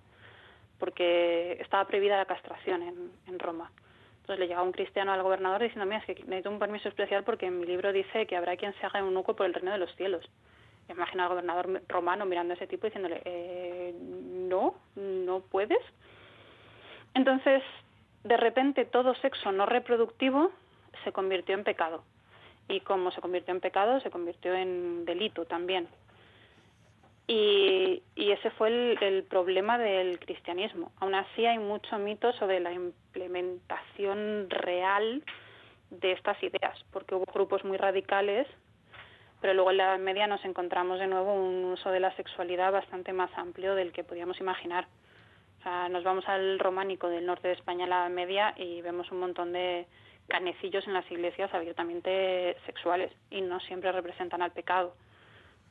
porque 0.79 1.57
estaba 1.59 1.85
prohibida 1.85 2.17
la 2.17 2.25
castración 2.25 2.83
en, 3.27 3.39
Roma. 3.39 3.71
Entonces 4.21 4.39
le 4.39 4.47
llegaba 4.47 4.65
un 4.65 4.73
cristiano 4.73 5.13
al 5.13 5.23
gobernador 5.23 5.61
diciendo, 5.61 5.85
mira, 5.85 5.99
es 5.99 6.05
que 6.05 6.23
necesito 6.25 6.49
un 6.49 6.59
permiso 6.59 6.89
especial 6.89 7.23
porque 7.23 7.45
en 7.45 7.59
mi 7.59 7.65
libro 7.65 7.93
dice 7.93 8.25
que 8.25 8.35
habrá 8.35 8.57
quien 8.57 8.73
se 8.73 8.85
haga 8.85 8.99
un 8.99 9.07
eunuco 9.07 9.35
por 9.35 9.45
el 9.45 9.53
reino 9.53 9.71
de 9.71 9.77
los 9.77 9.95
cielos. 9.95 10.29
Imagina 10.89 11.23
al 11.23 11.29
gobernador 11.29 11.81
romano 11.87 12.25
mirando 12.25 12.53
a 12.53 12.55
ese 12.55 12.67
tipo 12.67 12.87
diciéndole, 12.87 13.21
eh, 13.25 13.93
no, 14.01 14.75
no 14.95 15.39
puedes. 15.39 15.79
Entonces, 17.13 17.63
de 18.23 18.37
repente 18.37 18.85
todo 18.85 19.15
sexo 19.15 19.51
no 19.51 19.65
reproductivo 19.65 20.51
se 21.03 21.11
convirtió 21.11 21.55
en 21.55 21.63
pecado 21.63 22.03
y 22.67 22.81
como 22.81 23.11
se 23.11 23.21
convirtió 23.21 23.53
en 23.53 23.61
pecado, 23.61 23.99
se 24.01 24.09
convirtió 24.09 24.53
en 24.53 25.05
delito 25.05 25.45
también. 25.45 25.87
Y, 27.27 28.03
ese 28.15 28.51
fue 28.51 28.95
el, 29.01 29.23
problema 29.23 29.77
del 29.77 30.19
cristianismo. 30.19 30.91
Aún 30.99 31.15
así 31.15 31.45
hay 31.45 31.59
mucho 31.59 31.97
mito 31.97 32.31
sobre 32.33 32.59
la 32.59 32.71
implementación 32.71 34.49
real 34.49 35.23
de 35.89 36.13
estas 36.13 36.41
ideas, 36.43 36.77
porque 36.91 37.15
hubo 37.15 37.25
grupos 37.33 37.63
muy 37.63 37.77
radicales, 37.77 38.47
pero 39.41 39.53
luego 39.53 39.71
en 39.71 39.77
la 39.77 39.97
media 39.97 40.27
nos 40.27 40.43
encontramos 40.45 40.99
de 40.99 41.07
nuevo 41.07 41.33
un 41.33 41.65
uso 41.65 41.89
de 41.89 41.99
la 41.99 42.15
sexualidad 42.15 42.71
bastante 42.71 43.11
más 43.13 43.31
amplio 43.37 43.75
del 43.75 43.91
que 43.91 44.03
podíamos 44.03 44.39
imaginar. 44.39 44.87
O 45.59 45.63
sea, 45.63 45.89
nos 45.89 46.03
vamos 46.03 46.27
al 46.27 46.59
románico 46.59 47.09
del 47.09 47.25
norte 47.25 47.49
de 47.49 47.55
España, 47.55 47.87
la 47.87 48.07
media, 48.09 48.53
y 48.57 48.81
vemos 48.81 49.11
un 49.11 49.19
montón 49.19 49.51
de, 49.51 49.85
canecillos 50.27 50.85
en 50.87 50.93
las 50.93 51.09
iglesias 51.11 51.53
abiertamente 51.53 52.55
sexuales 52.65 53.11
y 53.29 53.41
no 53.41 53.59
siempre 53.61 53.91
representan 53.91 54.41
al 54.41 54.51
pecado. 54.51 54.93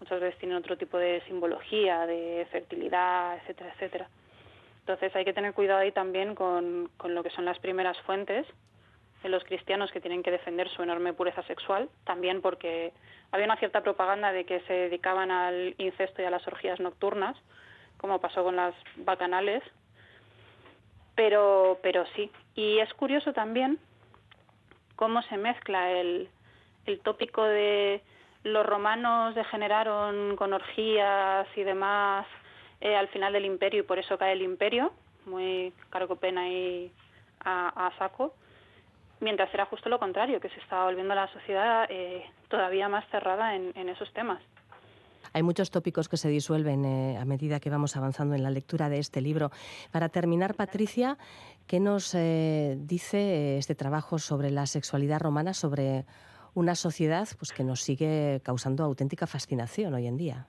Muchas 0.00 0.20
veces 0.20 0.38
tienen 0.38 0.58
otro 0.58 0.76
tipo 0.76 0.98
de 0.98 1.22
simbología, 1.26 2.06
de 2.06 2.46
fertilidad, 2.50 3.36
etcétera, 3.38 3.72
etcétera. 3.74 4.08
Entonces 4.80 5.14
hay 5.16 5.24
que 5.24 5.32
tener 5.32 5.52
cuidado 5.52 5.80
ahí 5.80 5.92
también 5.92 6.34
con, 6.34 6.90
con 6.96 7.14
lo 7.14 7.22
que 7.22 7.30
son 7.30 7.44
las 7.44 7.58
primeras 7.58 7.98
fuentes 8.02 8.46
de 9.22 9.28
los 9.28 9.42
cristianos 9.44 9.90
que 9.90 10.00
tienen 10.00 10.22
que 10.22 10.30
defender 10.30 10.68
su 10.68 10.82
enorme 10.82 11.12
pureza 11.12 11.42
sexual, 11.44 11.88
también 12.04 12.40
porque 12.42 12.92
había 13.32 13.46
una 13.46 13.56
cierta 13.56 13.82
propaganda 13.82 14.32
de 14.32 14.44
que 14.44 14.60
se 14.60 14.72
dedicaban 14.72 15.30
al 15.30 15.74
incesto 15.78 16.22
y 16.22 16.26
a 16.26 16.30
las 16.30 16.46
orgías 16.46 16.78
nocturnas, 16.78 17.36
como 17.96 18.20
pasó 18.20 18.44
con 18.44 18.56
las 18.56 18.74
bacanales, 18.96 19.62
pero, 21.14 21.78
pero 21.82 22.04
sí. 22.14 22.30
Y 22.54 22.78
es 22.78 22.92
curioso 22.94 23.32
también 23.32 23.80
cómo 24.96 25.22
se 25.22 25.36
mezcla 25.36 25.92
el, 25.92 26.28
el 26.86 27.00
tópico 27.00 27.42
de 27.44 28.02
los 28.42 28.64
romanos 28.64 29.34
degeneraron 29.34 30.36
con 30.36 30.52
orgías 30.52 31.46
y 31.56 31.62
demás 31.62 32.26
eh, 32.80 32.94
al 32.94 33.08
final 33.08 33.32
del 33.32 33.44
imperio 33.44 33.80
y 33.80 33.82
por 33.82 33.98
eso 33.98 34.18
cae 34.18 34.32
el 34.32 34.42
imperio, 34.42 34.92
muy 35.24 35.72
cargopena 35.90 36.48
y 36.48 36.92
a, 37.40 37.86
a, 37.86 37.98
saco, 37.98 38.34
mientras 39.20 39.52
era 39.52 39.66
justo 39.66 39.88
lo 39.88 39.98
contrario, 39.98 40.40
que 40.40 40.48
se 40.48 40.60
estaba 40.60 40.84
volviendo 40.84 41.14
la 41.14 41.26
sociedad 41.32 41.86
eh, 41.88 42.24
todavía 42.48 42.88
más 42.88 43.04
cerrada 43.10 43.54
en, 43.56 43.72
en, 43.74 43.88
esos 43.88 44.12
temas. 44.12 44.40
Hay 45.32 45.42
muchos 45.42 45.70
tópicos 45.70 46.08
que 46.08 46.16
se 46.16 46.28
disuelven 46.28 46.84
eh, 46.84 47.18
a 47.18 47.24
medida 47.24 47.60
que 47.60 47.68
vamos 47.68 47.96
avanzando 47.96 48.34
en 48.34 48.42
la 48.42 48.50
lectura 48.50 48.88
de 48.88 48.98
este 48.98 49.20
libro. 49.20 49.50
Para 49.90 50.08
terminar, 50.08 50.54
Patricia, 50.54 51.18
¿Qué 51.66 51.80
nos 51.80 52.14
eh, 52.14 52.76
dice 52.78 53.58
este 53.58 53.74
trabajo 53.74 54.18
sobre 54.18 54.50
la 54.50 54.66
sexualidad 54.66 55.20
romana, 55.20 55.52
sobre 55.52 56.04
una 56.54 56.76
sociedad 56.76 57.26
pues, 57.38 57.52
que 57.52 57.64
nos 57.64 57.80
sigue 57.80 58.40
causando 58.44 58.84
auténtica 58.84 59.26
fascinación 59.26 59.92
hoy 59.94 60.06
en 60.06 60.16
día? 60.16 60.46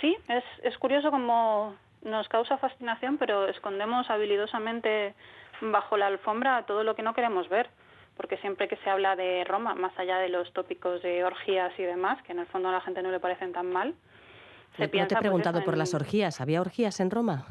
Sí, 0.00 0.16
es, 0.28 0.44
es 0.62 0.78
curioso 0.78 1.10
cómo 1.10 1.74
nos 2.02 2.28
causa 2.28 2.58
fascinación, 2.58 3.18
pero 3.18 3.48
escondemos 3.48 4.08
habilidosamente 4.08 5.14
bajo 5.60 5.96
la 5.96 6.06
alfombra 6.06 6.64
todo 6.64 6.84
lo 6.84 6.94
que 6.94 7.02
no 7.02 7.12
queremos 7.12 7.48
ver, 7.48 7.68
porque 8.16 8.36
siempre 8.36 8.68
que 8.68 8.76
se 8.76 8.88
habla 8.88 9.16
de 9.16 9.42
Roma, 9.42 9.74
más 9.74 9.98
allá 9.98 10.18
de 10.18 10.28
los 10.28 10.52
tópicos 10.52 11.02
de 11.02 11.24
orgías 11.24 11.72
y 11.76 11.82
demás, 11.82 12.22
que 12.22 12.32
en 12.32 12.38
el 12.38 12.46
fondo 12.46 12.68
a 12.68 12.72
la 12.72 12.80
gente 12.80 13.02
no 13.02 13.10
le 13.10 13.18
parecen 13.18 13.52
tan 13.52 13.70
mal, 13.72 13.96
se 14.76 14.84
no, 14.84 14.90
piensa, 14.90 15.08
te 15.08 15.14
he 15.14 15.16
pues, 15.16 15.22
preguntado 15.22 15.64
por 15.64 15.76
las 15.76 15.92
orgías. 15.92 16.40
¿Había 16.40 16.60
orgías 16.60 17.00
en 17.00 17.10
Roma? 17.10 17.46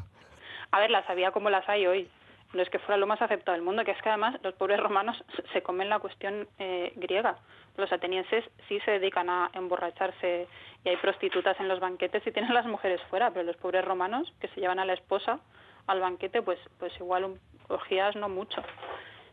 A 0.72 0.80
ver, 0.80 0.90
las 0.90 1.08
había 1.10 1.30
como 1.30 1.50
las 1.50 1.68
hay 1.68 1.86
hoy 1.86 2.08
no 2.52 2.62
es 2.62 2.70
que 2.70 2.78
fuera 2.80 2.96
lo 2.96 3.06
más 3.06 3.22
aceptado 3.22 3.54
del 3.54 3.64
mundo, 3.64 3.84
que 3.84 3.92
es 3.92 4.02
que 4.02 4.08
además 4.08 4.36
los 4.42 4.54
pobres 4.54 4.80
romanos 4.80 5.22
se 5.52 5.62
comen 5.62 5.88
la 5.88 5.98
cuestión 5.98 6.48
eh, 6.58 6.92
griega. 6.96 7.36
Los 7.76 7.92
atenienses 7.92 8.44
sí 8.68 8.80
se 8.80 8.92
dedican 8.92 9.30
a 9.30 9.50
emborracharse 9.54 10.48
y 10.84 10.88
hay 10.88 10.96
prostitutas 10.96 11.58
en 11.60 11.68
los 11.68 11.80
banquetes 11.80 12.26
y 12.26 12.32
tienen 12.32 12.52
las 12.52 12.66
mujeres 12.66 13.00
fuera, 13.08 13.30
pero 13.30 13.44
los 13.44 13.56
pobres 13.56 13.84
romanos 13.84 14.32
que 14.40 14.48
se 14.48 14.60
llevan 14.60 14.78
a 14.78 14.84
la 14.84 14.94
esposa 14.94 15.38
al 15.86 16.00
banquete, 16.00 16.42
pues, 16.42 16.58
pues 16.78 16.92
igual 16.98 17.38
orgías 17.68 18.16
no 18.16 18.28
mucho. 18.28 18.62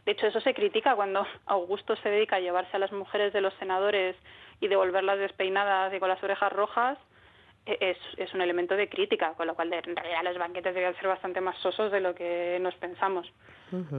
De 0.06 0.14
hecho, 0.14 0.28
eso 0.28 0.40
se 0.40 0.54
critica 0.54 0.96
cuando 0.96 1.28
Augusto 1.48 1.96
se 1.98 2.10
dedica 2.10 2.38
a 2.38 2.40
llevarse 2.40 2.78
a 2.78 2.80
las 2.80 2.92
mujeres 2.92 3.34
de 3.34 3.42
los 3.42 3.54
senadores 3.56 4.16
y 4.62 4.68
devolverlas 4.68 5.20
despeinadas 5.20 5.94
y 5.94 6.00
con 6.00 6.10
las 6.10 6.24
orejas 6.24 6.54
rojas 6.54 6.98
es, 7.80 7.98
es, 8.18 8.34
un 8.34 8.42
elemento 8.42 8.76
de 8.76 8.90
crítica, 8.90 9.34
con 9.34 9.48
lo 9.48 9.56
cual 9.56 9.72
en 9.74 9.96
realidad 9.96 10.24
los 10.24 10.38
banquetes 10.38 10.74
deben 10.74 10.96
ser 10.96 11.08
bastante 11.08 11.42
más 11.42 11.58
sosos 11.58 11.92
de 11.92 12.00
lo 12.00 12.16
que 12.16 12.58
nos 12.62 12.76
pensamos. 12.76 13.32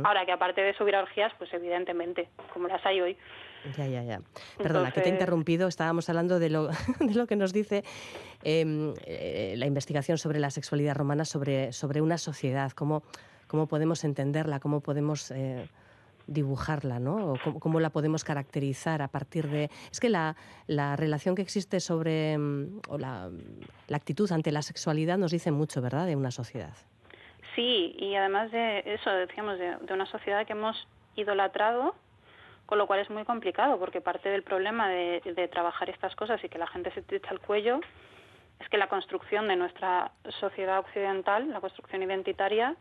Ahora 0.04 0.24
que 0.24 0.32
aparte 0.32 0.62
de 0.62 0.74
subir 0.74 0.96
orgías, 0.96 1.32
pues 1.38 1.52
evidentemente, 1.52 2.28
como 2.52 2.68
las 2.68 2.84
hay 2.86 3.00
hoy. 3.00 3.16
Ya, 3.76 3.86
ya, 3.86 4.02
ya. 4.02 4.20
Perdona, 4.56 4.92
que 4.92 5.00
te 5.00 5.08
he 5.08 5.12
interrumpido. 5.12 5.68
Estábamos 5.68 6.08
hablando 6.08 6.38
de 6.38 6.48
lo, 6.48 6.68
de 7.00 7.14
lo 7.14 7.26
que 7.26 7.36
nos 7.36 7.52
dice 7.52 7.84
em, 8.42 8.94
eh, 9.04 9.54
la 9.56 9.66
investigación 9.66 10.16
sobre 10.16 10.38
la 10.38 10.50
sexualidad 10.50 10.94
romana, 10.94 11.24
sobre, 11.24 11.72
sobre 11.72 12.00
una 12.00 12.16
sociedad, 12.16 12.72
cómo, 12.72 13.02
cómo 13.46 13.66
podemos 13.66 14.04
entenderla, 14.04 14.60
cómo 14.60 14.80
podemos... 14.80 15.30
Eh, 15.30 15.66
dibujarla, 16.28 17.00
¿no? 17.00 17.32
O 17.32 17.58
cómo, 17.58 17.80
la 17.80 17.90
podemos 17.90 18.22
caracterizar 18.22 19.02
a 19.02 19.08
partir 19.08 19.48
de... 19.48 19.70
Es 19.90 19.98
que 19.98 20.08
la, 20.08 20.36
la 20.66 20.94
relación 20.94 21.34
que 21.34 21.42
existe 21.42 21.80
sobre, 21.80 22.38
mm, 22.38 22.80
o 22.88 22.98
la, 22.98 23.30
la, 23.88 23.96
actitud 23.96 24.30
ante 24.30 24.52
la 24.52 24.62
sexualidad 24.62 25.18
nos 25.18 25.32
dice 25.32 25.50
mucho, 25.50 25.82
¿verdad?, 25.82 26.06
de 26.06 26.14
una 26.14 26.30
sociedad. 26.30 26.74
Sí, 27.56 27.96
y 27.98 28.14
además 28.14 28.52
de 28.52 28.84
eso, 28.86 29.10
decíamos, 29.10 29.58
de, 29.58 29.76
una 29.92 30.06
sociedad 30.06 30.46
que 30.46 30.52
hemos 30.52 30.76
idolatrado, 31.16 31.94
con 32.66 32.78
lo 32.78 32.86
cual 32.86 33.00
es 33.00 33.10
muy 33.10 33.24
complicado, 33.24 33.78
porque 33.78 34.00
parte 34.00 34.28
del 34.28 34.42
problema 34.42 34.88
de, 34.88 35.22
de 35.24 35.48
trabajar 35.48 35.88
estas 35.90 36.14
cosas 36.14 36.44
y 36.44 36.48
que 36.48 36.58
la 36.58 36.66
gente 36.66 36.92
se 36.92 37.02
echa 37.16 37.32
el 37.32 37.40
cuello 37.40 37.80
es 38.60 38.68
que 38.68 38.76
la 38.76 38.88
construcción 38.88 39.48
de 39.48 39.56
nuestra 39.56 40.12
sociedad 40.40 40.80
occidental, 40.80 41.48
la 41.50 41.60
construcción 41.60 42.02
identitaria, 42.02 42.76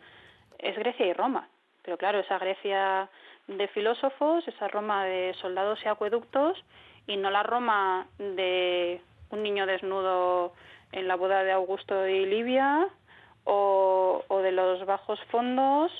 es 0.59 0.75
Grecia 0.77 1.05
y 1.05 1.13
Roma. 1.13 1.47
Pero 1.83 1.97
claro, 1.97 2.19
esa 2.19 2.37
Grecia 2.37 3.09
de 3.47 3.67
filósofos, 3.69 4.47
esa 4.47 4.67
Roma 4.67 5.05
de 5.05 5.33
soldados 5.41 5.79
y 5.83 5.87
acueductos, 5.87 6.63
y 7.07 7.17
no 7.17 7.29
la 7.29 7.43
Roma 7.43 8.07
de 8.17 9.01
un 9.29 9.43
niño 9.43 9.65
desnudo 9.65 10.53
en 10.91 11.07
la 11.07 11.15
boda 11.15 11.43
de 11.43 11.51
Augusto 11.53 12.07
y 12.07 12.25
Livia, 12.25 12.87
o, 13.45 14.23
de 14.43 14.51
los 14.51 14.85
bajos 14.85 15.19
fondos, 15.31 15.91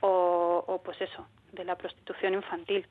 o, 0.00 0.64
o 0.66 0.82
pues 0.82 1.00
eso, 1.00 1.26
de 1.52 1.64
la 1.64 1.76
prostitución 1.76 2.34
infantil. 2.34 2.86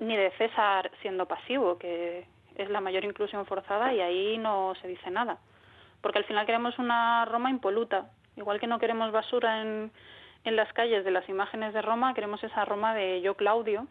Ni 0.00 0.16
de 0.16 0.30
César 0.32 0.90
siendo 1.00 1.26
pasivo, 1.26 1.78
que 1.78 2.26
es 2.56 2.70
la 2.70 2.80
mayor 2.80 3.04
inclusión 3.04 3.46
forzada 3.46 3.92
y 3.94 4.00
ahí 4.00 4.38
no 4.38 4.74
se 4.80 4.88
dice 4.88 5.10
nada. 5.10 5.38
porque 6.00 6.18
al 6.18 6.24
final 6.24 6.46
queremos 6.46 6.78
una 6.78 7.24
Roma 7.26 7.50
impoluta, 7.50 8.10
igual 8.36 8.58
que 8.60 8.66
no 8.66 8.78
queremos 8.78 9.12
basura 9.12 9.60
en, 9.62 9.90
en 10.44 10.56
las 10.56 10.72
calles 10.72 11.04
de 11.04 11.10
las 11.10 11.28
imágenes 11.28 11.74
de 11.74 11.82
Roma, 11.82 12.14
queremos 12.14 12.42
esa 12.42 12.64
Roma 12.64 12.94
de 12.94 13.20
yo 13.20 13.34
Claudio, 13.34 13.86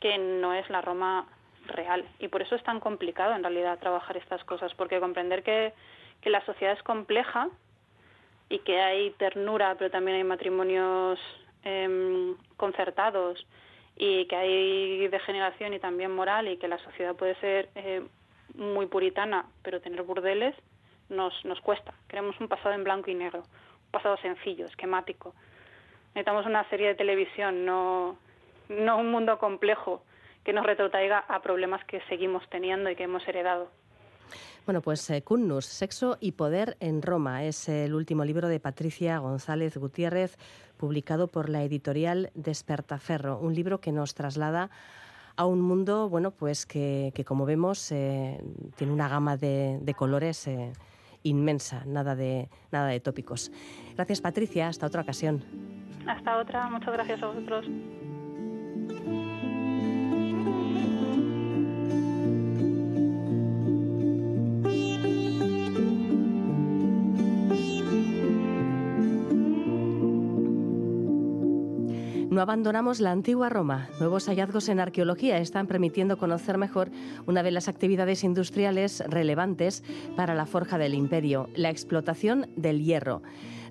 que 0.00 0.18
no 0.18 0.52
es 0.54 0.68
la 0.68 0.80
Roma 0.80 1.26
real. 1.66 2.04
Y 2.18 2.28
por 2.28 2.42
eso 2.42 2.56
es 2.56 2.62
tan 2.64 2.80
complicado 2.80 3.34
en 3.34 3.42
realidad 3.42 3.78
trabajar 3.78 4.16
estas 4.16 4.44
cosas, 4.44 4.74
porque 4.74 5.00
comprender 5.00 5.42
que, 5.42 5.72
que 6.20 6.30
la 6.30 6.44
sociedad 6.44 6.74
es 6.74 6.82
compleja 6.82 7.48
y 8.48 8.58
que 8.60 8.80
hay 8.80 9.10
ternura, 9.12 9.76
pero 9.78 9.90
también 9.90 10.16
hay 10.16 10.24
matrimonios 10.24 11.20
eh, 11.64 12.34
concertados 12.56 13.46
y 13.96 14.26
que 14.26 14.36
hay 14.36 15.08
degeneración 15.08 15.74
y 15.74 15.78
también 15.78 16.14
moral 16.14 16.48
y 16.48 16.56
que 16.56 16.68
la 16.68 16.78
sociedad 16.78 17.14
puede 17.14 17.34
ser 17.36 17.68
eh, 17.74 18.02
muy 18.54 18.86
puritana, 18.86 19.46
pero 19.62 19.80
tener 19.80 20.02
burdeles 20.02 20.54
nos, 21.08 21.32
nos 21.44 21.60
cuesta. 21.60 21.94
Queremos 22.08 22.38
un 22.40 22.48
pasado 22.48 22.74
en 22.74 22.84
blanco 22.84 23.10
y 23.10 23.14
negro, 23.14 23.44
pasado 23.92 24.16
sencillo, 24.16 24.66
esquemático. 24.66 25.34
Necesitamos 26.14 26.46
una 26.46 26.68
serie 26.68 26.88
de 26.88 26.94
televisión, 26.96 27.64
no, 27.64 28.16
no 28.68 28.98
un 28.98 29.12
mundo 29.12 29.38
complejo 29.38 30.02
que 30.44 30.52
nos 30.52 30.66
retrotraiga 30.66 31.18
a 31.28 31.40
problemas 31.40 31.84
que 31.84 32.00
seguimos 32.08 32.42
teniendo 32.50 32.90
y 32.90 32.96
que 32.96 33.04
hemos 33.04 33.26
heredado. 33.28 33.70
Bueno, 34.66 34.80
pues 34.80 35.08
eh, 35.10 35.22
Cunnus, 35.22 35.66
Sexo 35.66 36.18
y 36.20 36.32
Poder 36.32 36.76
en 36.80 37.02
Roma, 37.02 37.44
es 37.44 37.68
el 37.68 37.94
último 37.94 38.24
libro 38.24 38.48
de 38.48 38.60
Patricia 38.60 39.18
González 39.18 39.76
Gutiérrez, 39.76 40.36
publicado 40.76 41.28
por 41.28 41.48
la 41.48 41.62
editorial 41.62 42.30
Despertaferro, 42.34 43.38
un 43.38 43.54
libro 43.54 43.80
que 43.80 43.92
nos 43.92 44.14
traslada 44.14 44.70
a 45.36 45.46
un 45.46 45.60
mundo, 45.60 46.08
bueno, 46.08 46.30
pues 46.30 46.66
que, 46.66 47.12
como 47.26 47.46
vemos 47.46 47.90
eh, 47.90 48.40
tiene 48.76 48.92
una 48.92 49.08
gama 49.08 49.36
de, 49.36 49.94
colores 49.96 50.46
eh, 50.46 50.72
inmensa, 51.22 51.84
nada 51.86 52.14
de, 52.14 52.48
nada 52.70 52.88
de 52.88 53.00
tópicos. 53.00 53.50
Gracias 53.94 54.20
Patricia, 54.20 54.68
hasta 54.68 54.86
otra 54.86 55.02
ocasión. 55.02 55.42
Hasta 56.06 56.38
otra, 56.38 56.68
muchas 56.68 56.92
gracias 56.92 57.22
a 57.22 57.26
vosotros. 57.26 57.66
No 72.32 72.40
abandonamos 72.40 73.00
la 73.00 73.10
antigua 73.10 73.50
Roma. 73.50 73.90
Nuevos 74.00 74.26
hallazgos 74.26 74.70
en 74.70 74.80
arqueología 74.80 75.36
están 75.36 75.66
permitiendo 75.66 76.16
conocer 76.16 76.56
mejor 76.56 76.90
una 77.26 77.42
de 77.42 77.50
las 77.50 77.68
actividades 77.68 78.24
industriales 78.24 79.04
relevantes 79.06 79.84
para 80.16 80.34
la 80.34 80.46
forja 80.46 80.78
del 80.78 80.94
imperio, 80.94 81.50
la 81.54 81.68
explotación 81.68 82.48
del 82.56 82.82
hierro. 82.82 83.22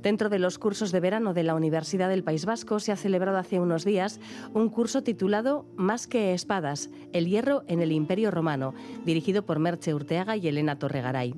Dentro 0.03 0.29
de 0.29 0.37
los 0.37 0.59
cursos 0.59 0.91
de 0.91 0.99
verano 0.99 1.33
de 1.33 1.41
la 1.41 1.55
Universidad 1.55 2.07
del 2.07 2.23
País 2.23 2.45
Vasco 2.45 2.79
se 2.79 2.91
ha 2.91 2.97
celebrado 2.97 3.39
hace 3.39 3.59
unos 3.59 3.83
días 3.83 4.19
un 4.53 4.69
curso 4.69 5.01
titulado 5.01 5.65
Más 5.75 6.05
que 6.05 6.35
espadas, 6.35 6.91
el 7.13 7.27
hierro 7.27 7.63
en 7.67 7.81
el 7.81 7.91
Imperio 7.91 8.29
Romano, 8.29 8.75
dirigido 9.03 9.43
por 9.43 9.57
Merche 9.57 9.95
Urteaga 9.95 10.37
y 10.37 10.47
Elena 10.47 10.77
Torregaray. 10.77 11.33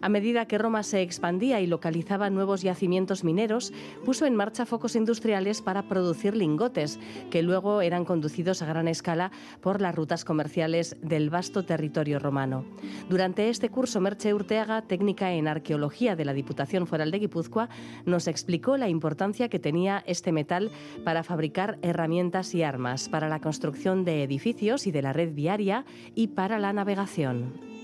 A 0.00 0.08
medida 0.08 0.46
que 0.46 0.58
Roma 0.58 0.82
se 0.82 1.02
expandía 1.02 1.60
y 1.60 1.66
localizaba 1.66 2.30
nuevos 2.30 2.62
yacimientos 2.62 3.24
mineros, 3.24 3.72
puso 4.04 4.26
en 4.26 4.36
marcha 4.36 4.66
focos 4.66 4.96
industriales 4.96 5.62
para 5.62 5.88
producir 5.88 6.36
lingotes, 6.36 6.98
que 7.30 7.42
luego 7.42 7.82
eran 7.82 8.04
conducidos 8.04 8.62
a 8.62 8.66
gran 8.66 8.88
escala 8.88 9.30
por 9.60 9.80
las 9.80 9.94
rutas 9.94 10.24
comerciales 10.24 10.96
del 11.02 11.30
vasto 11.30 11.64
territorio 11.64 12.18
romano. 12.18 12.64
Durante 13.08 13.48
este 13.48 13.70
curso, 13.70 14.00
Merche 14.00 14.34
Urteaga, 14.34 14.82
técnica 14.82 15.32
en 15.32 15.48
arqueología 15.48 16.16
de 16.16 16.24
la 16.24 16.32
Diputación 16.32 16.86
Foral 16.86 17.10
de 17.10 17.18
Guipúzcoa, 17.18 17.68
nos 18.04 18.28
explicó 18.28 18.76
la 18.76 18.88
importancia 18.88 19.48
que 19.48 19.58
tenía 19.58 20.02
este 20.06 20.32
metal 20.32 20.70
para 21.04 21.22
fabricar 21.22 21.78
herramientas 21.82 22.54
y 22.54 22.62
armas, 22.62 23.08
para 23.08 23.28
la 23.28 23.40
construcción 23.40 24.04
de 24.04 24.22
edificios 24.22 24.86
y 24.86 24.92
de 24.92 25.02
la 25.02 25.12
red 25.12 25.34
viaria 25.34 25.84
y 26.14 26.28
para 26.28 26.58
la 26.58 26.72
navegación. 26.72 27.75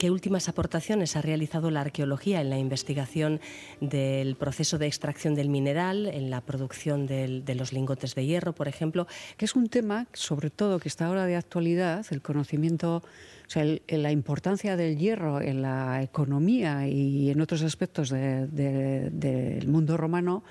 ¿Qué 0.00 0.10
últimas 0.10 0.48
aportaciones 0.48 1.14
ha 1.14 1.20
realizado 1.20 1.70
la 1.70 1.82
arqueología 1.82 2.40
en 2.40 2.48
la 2.48 2.56
investigación 2.56 3.38
del 3.82 4.34
proceso 4.34 4.78
de 4.78 4.86
extracción 4.86 5.34
del 5.34 5.50
mineral, 5.50 6.06
en 6.06 6.30
la 6.30 6.40
producción 6.40 7.06
de 7.06 7.54
los 7.54 7.74
lingotes 7.74 8.14
de 8.14 8.24
hierro, 8.24 8.54
por 8.54 8.66
ejemplo? 8.66 9.06
Que 9.36 9.44
es 9.44 9.54
un 9.54 9.68
tema, 9.68 10.06
sobre 10.14 10.48
todo, 10.48 10.78
que 10.78 10.88
está 10.88 11.04
ahora 11.04 11.26
de 11.26 11.36
actualidad, 11.36 12.06
el 12.12 12.22
conocimiento, 12.22 13.02
o 13.46 13.50
sea, 13.50 13.62
la 13.88 14.10
importancia 14.10 14.74
del 14.74 14.96
hierro 14.96 15.42
en 15.42 15.60
la 15.60 16.02
economía 16.02 16.88
y 16.88 17.28
en 17.28 17.42
otros 17.42 17.60
aspectos 17.60 18.08
del 18.08 19.68
mundo 19.68 19.98
romano, 19.98 20.44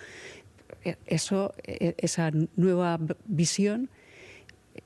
e, 0.86 0.98
eso, 1.08 1.56
e, 1.64 1.96
esa 1.98 2.30
nueva 2.56 3.00
visión 3.26 3.90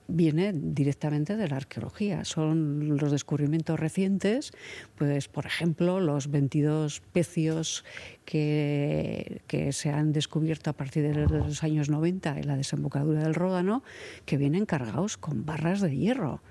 viene 0.07 0.51
directamente 0.53 1.35
de 1.35 1.47
la 1.47 1.57
arqueología. 1.57 2.25
Son 2.25 2.97
los 2.97 3.11
descubrimientos 3.11 3.79
recientes, 3.79 4.51
pues 4.95 5.27
por 5.27 5.45
ejemplo 5.45 5.99
los 5.99 6.29
22 6.29 7.01
pecios 7.11 7.83
que, 8.25 9.41
que, 9.47 9.71
se 9.73 9.89
han 9.89 10.13
descubierto 10.13 10.69
a 10.69 10.73
partir 10.73 11.03
de 11.03 11.27
los 11.27 11.63
años 11.63 11.89
90 11.89 12.39
en 12.39 12.47
la 12.47 12.57
desembocadura 12.57 13.23
del 13.23 13.35
Ródano, 13.35 13.83
que 14.25 14.37
vienen 14.37 14.65
cargados 14.65 15.17
con 15.17 15.45
barras 15.45 15.81
de 15.81 15.95
hierro. 15.95 16.41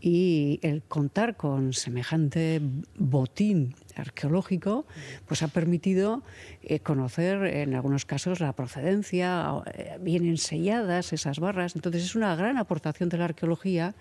Y 0.00 0.60
el 0.62 0.82
contar 0.82 1.36
con 1.36 1.72
semejante 1.72 2.60
botín 2.96 3.74
arqueológico, 3.96 4.86
pues 5.26 5.42
ha 5.42 5.48
permitido 5.48 6.22
eh, 6.62 6.80
conocer 6.80 7.44
en 7.44 7.74
algunos 7.74 8.04
casos 8.04 8.40
la 8.40 8.52
procedencia, 8.54 9.62
eh, 9.74 9.98
bien 10.00 10.36
selladas 10.38 11.12
esas 11.12 11.38
barras. 11.38 11.76
Entonces 11.76 12.04
es 12.04 12.14
una 12.14 12.34
gran 12.34 12.56
aportación 12.56 13.08
de 13.08 13.18
la 13.18 13.26
arqueología 13.26 13.94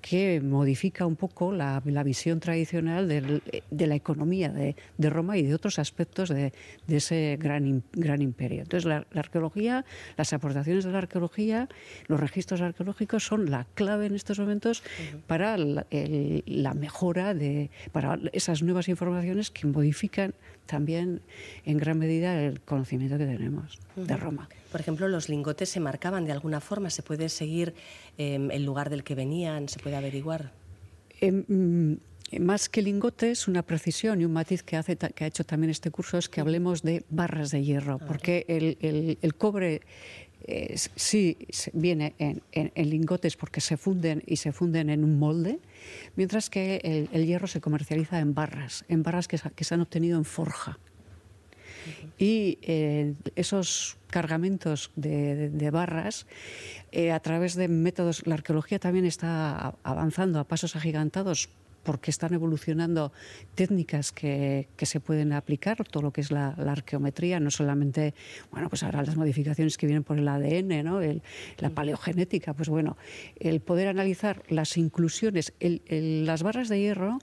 que 0.00 0.40
modifica 0.40 1.06
un 1.06 1.16
poco 1.16 1.52
la, 1.52 1.80
visión 2.02 2.40
tradicional 2.40 3.06
de 3.06 3.86
la 3.86 3.94
economía 3.94 4.48
de, 4.48 4.74
Roma 5.10 5.36
y 5.36 5.42
de 5.42 5.54
otros 5.54 5.78
aspectos 5.78 6.30
de, 6.30 6.52
ese 6.88 7.36
gran, 7.38 7.82
gran 7.92 8.22
imperio. 8.22 8.62
Entonces 8.62 8.86
la, 8.86 9.06
arqueología, 9.14 9.84
las 10.16 10.32
aportaciones 10.32 10.84
de 10.84 10.92
la 10.92 10.98
arqueología, 10.98 11.68
los 12.08 12.18
registros 12.18 12.60
arqueológicos 12.60 13.24
son 13.24 13.50
la 13.50 13.66
clave 13.74 14.06
en 14.06 14.14
estos 14.14 14.38
momentos 14.38 14.82
para 15.26 15.41
la, 15.42 15.86
la 15.90 16.74
mejora 16.74 17.34
de, 17.34 17.70
para 17.92 18.18
esas 18.32 18.62
nuevas 18.62 18.88
informaciones 18.88 19.50
que 19.50 19.66
modifican 19.66 20.34
también 20.66 21.20
en 21.64 21.78
gran 21.78 21.98
medida 21.98 22.40
el 22.42 22.60
conocimiento 22.60 23.18
que 23.18 23.26
tenemos 23.26 23.78
de 23.96 24.16
Roma. 24.16 24.48
Por 24.70 24.80
ejemplo, 24.80 25.08
los 25.08 25.28
lingotes 25.28 25.68
se 25.68 25.80
marcaban 25.80 26.24
de 26.24 26.32
alguna 26.32 26.60
forma, 26.60 26.90
se 26.90 27.02
puede 27.02 27.28
seguir 27.28 27.74
em, 28.16 28.50
el 28.50 28.64
lugar 28.64 28.88
del 28.90 29.04
que 29.04 29.14
venían, 29.14 29.68
se 29.68 29.78
puede 29.78 29.96
averiguar. 29.96 30.52
Mm, 31.20 31.94
más 32.40 32.68
que 32.68 32.80
lingotes, 32.80 33.48
una 33.48 33.62
precisión 33.62 34.20
y 34.20 34.24
un 34.24 34.32
matiz 34.32 34.62
que, 34.62 34.76
hace, 34.76 34.96
que 34.96 35.24
ha 35.24 35.26
hecho 35.26 35.44
también 35.44 35.70
este 35.70 35.90
curso 35.90 36.16
es 36.16 36.28
que 36.30 36.40
hablemos 36.40 36.82
de 36.82 37.04
barras 37.10 37.50
de 37.50 37.62
hierro, 37.62 37.98
porque 37.98 38.46
el, 38.48 39.18
el 39.20 39.34
cobre 39.34 39.82
sí 40.96 41.36
viene 41.72 42.14
en, 42.18 42.72
lingotes 42.90 43.36
porque 43.36 43.60
se 43.60 43.76
funden 43.76 44.22
y 44.26 44.36
se 44.36 44.52
funden 44.52 44.90
en 44.90 45.04
un 45.04 45.18
molde, 45.18 45.60
mientras 46.16 46.50
que 46.50 47.08
el, 47.12 47.26
hierro 47.26 47.46
se 47.46 47.60
comercializa 47.60 48.18
en 48.18 48.34
barras, 48.34 48.84
en 48.88 49.02
barras 49.02 49.28
que, 49.28 49.38
se 49.38 49.74
han 49.74 49.80
obtenido 49.80 50.18
en 50.18 50.24
forja. 50.24 50.78
Y 52.18 52.58
eh, 52.62 53.14
esos 53.34 53.98
cargamentos 54.08 54.92
de, 54.94 55.70
barras, 55.72 56.26
eh, 56.92 57.10
a 57.10 57.20
través 57.20 57.54
de 57.54 57.68
métodos, 57.68 58.26
la 58.26 58.34
arqueología 58.34 58.78
también 58.78 59.06
está 59.06 59.74
avanzando 59.82 60.38
a 60.38 60.44
pasos 60.44 60.76
agigantados 60.76 61.48
porque 61.82 62.10
están 62.10 62.34
evolucionando 62.34 63.12
técnicas 63.54 64.12
que, 64.12 64.68
que, 64.76 64.86
se 64.86 65.00
pueden 65.00 65.32
aplicar, 65.32 65.84
todo 65.84 66.02
lo 66.02 66.12
que 66.12 66.20
es 66.20 66.30
la, 66.30 66.48
arqueometría, 66.48 67.40
no 67.40 67.50
solamente, 67.50 68.14
bueno, 68.50 68.68
pues 68.68 68.82
ahora 68.82 69.02
las 69.02 69.16
modificaciones 69.16 69.76
que 69.76 69.86
vienen 69.86 70.04
por 70.04 70.18
el 70.18 70.28
ADN, 70.28 70.84
¿no? 70.84 71.00
la 71.58 71.70
paleogenética, 71.70 72.54
pues 72.54 72.68
bueno, 72.68 72.96
el 73.38 73.60
poder 73.60 73.88
analizar 73.88 74.42
las 74.48 74.76
inclusiones, 74.76 75.52
las 75.88 76.42
barras 76.42 76.68
de 76.68 76.80
hierro 76.80 77.18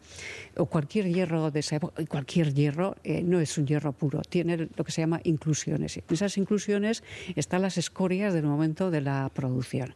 o 0.58 0.66
cualquier 0.66 1.08
hierro 1.08 1.52
de 1.52 1.60
esa 1.60 1.78
época, 1.78 2.04
cualquier 2.06 2.54
hierro 2.54 2.96
eh, 3.04 3.24
no 3.24 3.40
es 3.40 3.58
un 3.58 3.66
hierro 3.66 3.94
puro, 3.94 4.22
tiene 4.22 4.70
lo 4.76 4.84
que 4.84 4.92
se 4.92 5.02
llama 5.02 5.22
inclusiones. 5.24 5.98
En 5.98 6.04
esas 6.10 6.38
inclusiones 6.38 7.04
están 7.36 7.62
las 7.62 7.78
escorias 7.78 8.34
del 8.34 8.46
momento 8.46 8.92
de 8.92 9.02
la 9.02 9.30
producción. 9.34 9.96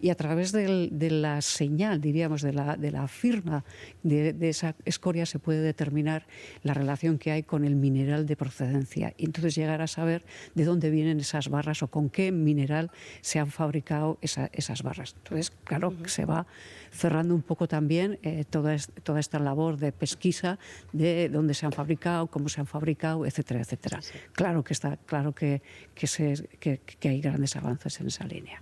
Y 0.00 0.10
a 0.10 0.14
través 0.14 0.52
de 0.52 1.10
la 1.10 1.40
señal, 1.42 2.00
diríamos, 2.00 2.42
de 2.42 2.52
la, 2.52 2.76
de 2.76 2.90
la 2.90 3.08
firma 3.08 3.64
de, 4.04 4.48
esa 4.48 4.76
escoria 4.84 5.26
se 5.26 5.38
puede 5.38 5.60
determinar 5.60 6.26
la 6.62 6.74
relación 6.74 7.18
que 7.18 7.32
hay 7.32 7.42
con 7.42 7.64
el 7.64 7.74
mineral 7.74 8.26
de 8.26 8.36
procedencia 8.36 9.14
y 9.16 9.24
entonces 9.24 9.54
llegar 9.54 9.82
a 9.82 9.86
saber 9.86 10.24
de 10.54 10.64
dónde 10.64 10.90
vienen 10.90 11.18
esas 11.18 11.48
barras 11.48 11.82
o 11.82 11.88
con 11.88 12.10
qué 12.10 12.30
mineral 12.30 12.90
se 13.22 13.38
han 13.38 13.50
fabricado 13.50 14.18
esas 14.20 14.82
barras. 14.82 15.14
Entonces, 15.16 15.50
claro, 15.64 15.94
se 16.06 16.24
va 16.24 16.46
cerrando 16.92 17.34
un 17.34 17.42
poco 17.42 17.66
también 17.66 18.18
eh, 18.22 18.44
toda, 18.48 18.76
toda 19.02 19.18
esta 19.18 19.38
labor 19.38 19.78
de 19.78 19.90
pesquisa 19.90 20.58
de 20.92 21.28
dónde 21.28 21.54
se 21.54 21.66
han 21.66 21.72
fabricado, 21.72 22.28
cómo 22.28 22.48
se 22.48 22.60
han 22.60 22.66
fabricado, 22.66 23.26
etcétera, 23.26 23.60
etcétera. 23.60 24.00
Claro 24.32 24.62
que 24.62 24.72
está, 24.74 24.96
claro 24.98 25.34
que, 25.34 25.62
que, 25.94 26.06
se, 26.06 26.48
que, 26.60 27.08
hay 27.08 27.20
grandes 27.20 27.56
avances 27.56 28.00
en 28.00 28.06
esa 28.06 28.24
línea. 28.26 28.60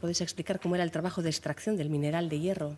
¿Podéis 0.00 0.20
explicar 0.20 0.60
cómo 0.60 0.74
era 0.74 0.84
el 0.84 0.90
trabajo 0.90 1.22
de 1.22 1.30
extracción 1.30 1.76
del 1.76 1.90
mineral 1.90 2.28
de 2.28 2.40
hierro? 2.40 2.76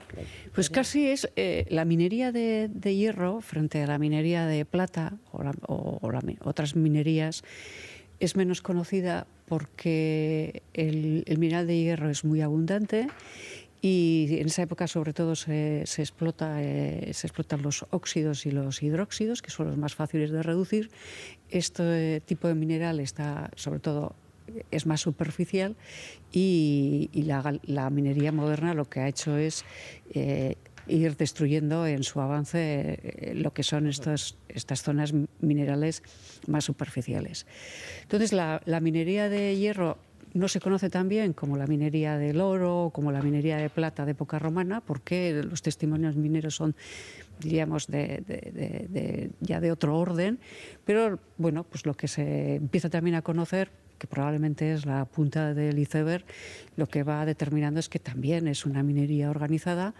Pues 0.54 0.70
casi 0.70 1.08
es 1.08 1.30
eh, 1.36 1.66
la 1.70 1.84
minería 1.84 2.32
de, 2.32 2.68
hierro 2.82 3.40
frente 3.40 3.82
a 3.82 3.86
la 3.86 3.98
minería 3.98 4.44
de 4.44 4.64
plata 4.64 5.14
o, 5.32 6.00
otras 6.40 6.74
minerías 6.74 7.44
es 8.18 8.36
menos 8.36 8.60
conocida 8.60 9.26
porque 9.46 10.62
el, 10.74 11.24
mineral 11.38 11.68
de 11.68 11.80
hierro 11.80 12.10
es 12.10 12.24
muy 12.24 12.40
abundante 12.40 13.06
y 13.80 14.36
en 14.40 14.48
esa 14.48 14.62
época 14.62 14.88
sobre 14.88 15.12
todo 15.12 15.36
se, 15.36 15.82
explota, 15.82 16.60
eh, 16.60 17.12
se 17.14 17.28
explotan 17.28 17.62
los 17.62 17.86
óxidos 17.90 18.44
y 18.46 18.50
los 18.50 18.82
hidróxidos, 18.82 19.40
que 19.40 19.50
son 19.50 19.68
los 19.68 19.78
más 19.78 19.94
fáciles 19.94 20.32
de 20.32 20.42
reducir. 20.42 20.90
Este 21.48 22.20
tipo 22.20 22.48
de 22.48 22.54
mineral 22.54 23.00
está 23.00 23.50
sobre 23.54 23.78
todo 23.78 24.16
es 24.70 24.86
más 24.86 25.00
superficial 25.00 25.76
y, 26.32 27.10
la, 27.14 27.90
minería 27.90 28.32
moderna 28.32 28.74
lo 28.74 28.84
que 28.84 29.00
ha 29.00 29.08
hecho 29.08 29.36
es 29.36 29.64
eh, 30.12 30.56
ir 30.90 31.16
destruyendo 31.16 31.86
en 31.86 32.02
su 32.02 32.20
avance 32.20 32.98
eh, 33.02 33.32
lo 33.34 33.52
que 33.52 33.62
son 33.62 33.86
estas 33.86 34.82
zonas 34.82 35.12
minerales 35.40 36.02
más 36.46 36.64
superficiales. 36.64 37.46
Entonces, 38.02 38.32
la, 38.32 38.60
minería 38.80 39.28
de 39.28 39.56
hierro 39.56 39.98
no 40.32 40.48
se 40.48 40.60
conoce 40.60 40.90
tan 40.90 41.08
bien 41.08 41.32
como 41.32 41.56
la 41.56 41.66
minería 41.66 42.16
del 42.16 42.40
oro, 42.40 42.90
como 42.92 43.12
la 43.12 43.22
minería 43.22 43.56
de 43.56 43.68
plata 43.68 44.04
de 44.04 44.12
época 44.12 44.38
romana, 44.38 44.80
porque 44.80 45.42
los 45.42 45.62
testimonios 45.62 46.16
mineros 46.16 46.54
son, 46.54 46.76
diríamos, 47.40 47.86
de, 47.88 49.30
ya 49.40 49.60
de 49.60 49.72
otro 49.72 49.98
orden. 49.98 50.38
Pero 50.84 51.18
bueno, 51.36 51.64
pues 51.64 51.86
lo 51.86 51.94
que 51.94 52.08
se 52.08 52.56
empieza 52.56 52.90
también 52.90 53.16
a 53.16 53.22
conocer 53.22 53.70
que 54.00 54.06
probablemente 54.06 54.72
es 54.72 54.86
la 54.86 55.04
punta 55.04 55.52
del 55.54 55.78
iceberg, 55.78 56.24
lo 56.74 56.88
que 56.88 57.02
va 57.04 57.26
determinando 57.26 57.78
es 57.78 57.88
que 57.88 57.98
también 57.98 58.48
es 58.48 58.64
una 58.64 58.82
minería 58.82 59.30
organizada 59.30 59.94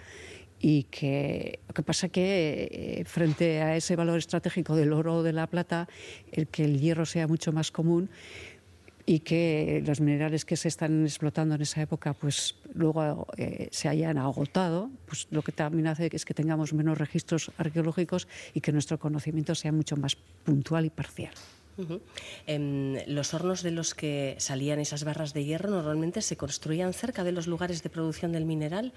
y 0.61 0.85
que 0.85 1.59
lo 1.67 1.75
que 1.75 1.83
pasa 1.83 2.09
que 2.11 2.69
eh, 2.71 3.05
frente 3.07 3.63
a 3.63 3.77
ese 3.77 3.97
valor 3.97 4.19
estratégico 4.19 4.77
del 4.77 4.93
oro 4.93 5.17
o 5.17 5.23
de 5.23 5.33
la 5.33 5.47
plata, 5.47 5.89
el 6.33 6.49
que 6.49 6.65
el 6.65 6.79
hierro 6.79 7.07
sea 7.07 7.27
mucho 7.27 7.51
más 7.51 7.71
común 7.71 8.11
y 9.07 9.21
que 9.21 9.83
los 9.87 10.01
minerales 10.01 10.45
que 10.45 10.57
se 10.57 10.69
están 10.69 11.05
explotando 11.05 11.55
en 11.55 11.63
esa 11.63 11.81
época 11.81 12.13
pues 12.13 12.57
luego 12.75 13.27
eh, 13.39 13.69
se 13.73 13.89
hayan 13.89 14.19
agotado, 14.19 14.91
pues 15.07 15.27
lo 15.31 15.43
que 15.43 15.53
también 15.53 15.87
hace 15.87 16.11
es 16.13 16.25
que 16.27 16.35
tengamos 16.35 16.75
menos 16.75 16.99
registros 16.99 17.51
arqueológicos 17.57 18.29
y 18.53 18.61
que 18.61 18.71
nuestro 18.71 18.99
conocimiento 18.99 19.55
sea 19.55 19.73
mucho 19.73 19.97
más 19.97 20.17
puntual 20.45 20.85
y 20.85 20.91
parcial. 20.91 21.35
Em, 22.47 22.99
los 23.07 23.33
hornos 23.33 23.63
de 23.63 23.71
los 23.71 23.95
que 23.95 24.37
salían 24.39 24.81
esas 24.81 25.05
barras 25.05 25.33
de 25.33 25.45
hierro 25.45 25.71
normalmente 25.71 26.21
se 26.21 26.37
construían 26.37 26.93
cerca 26.93 27.25
de 27.25 27.33
los 27.33 27.47
lugares 27.47 27.83
de 27.83 27.89
producción 27.89 28.33
del 28.33 28.45
mineral 28.45 28.93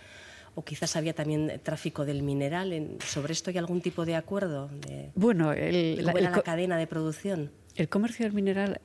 o 0.56 0.64
quizás 0.64 0.95
había 0.95 1.14
también 1.14 1.60
tráfico 1.64 2.06
del 2.06 2.24
mineral. 2.24 2.97
¿Sobre 3.06 3.34
esto 3.34 3.49
hay 3.49 3.58
algún 3.58 3.82
tipo 3.82 4.06
de 4.06 4.16
acuerdo? 4.16 4.70
De, 4.88 5.12
bueno, 5.16 5.51
el, 5.54 6.04
la, 6.04 6.14
la 6.14 6.41
cadena 6.41 6.78
de 6.78 6.88
producción? 6.88 7.51
El 7.76 7.89
comercio 7.89 8.26
del 8.26 8.34
mineral, 8.34 8.80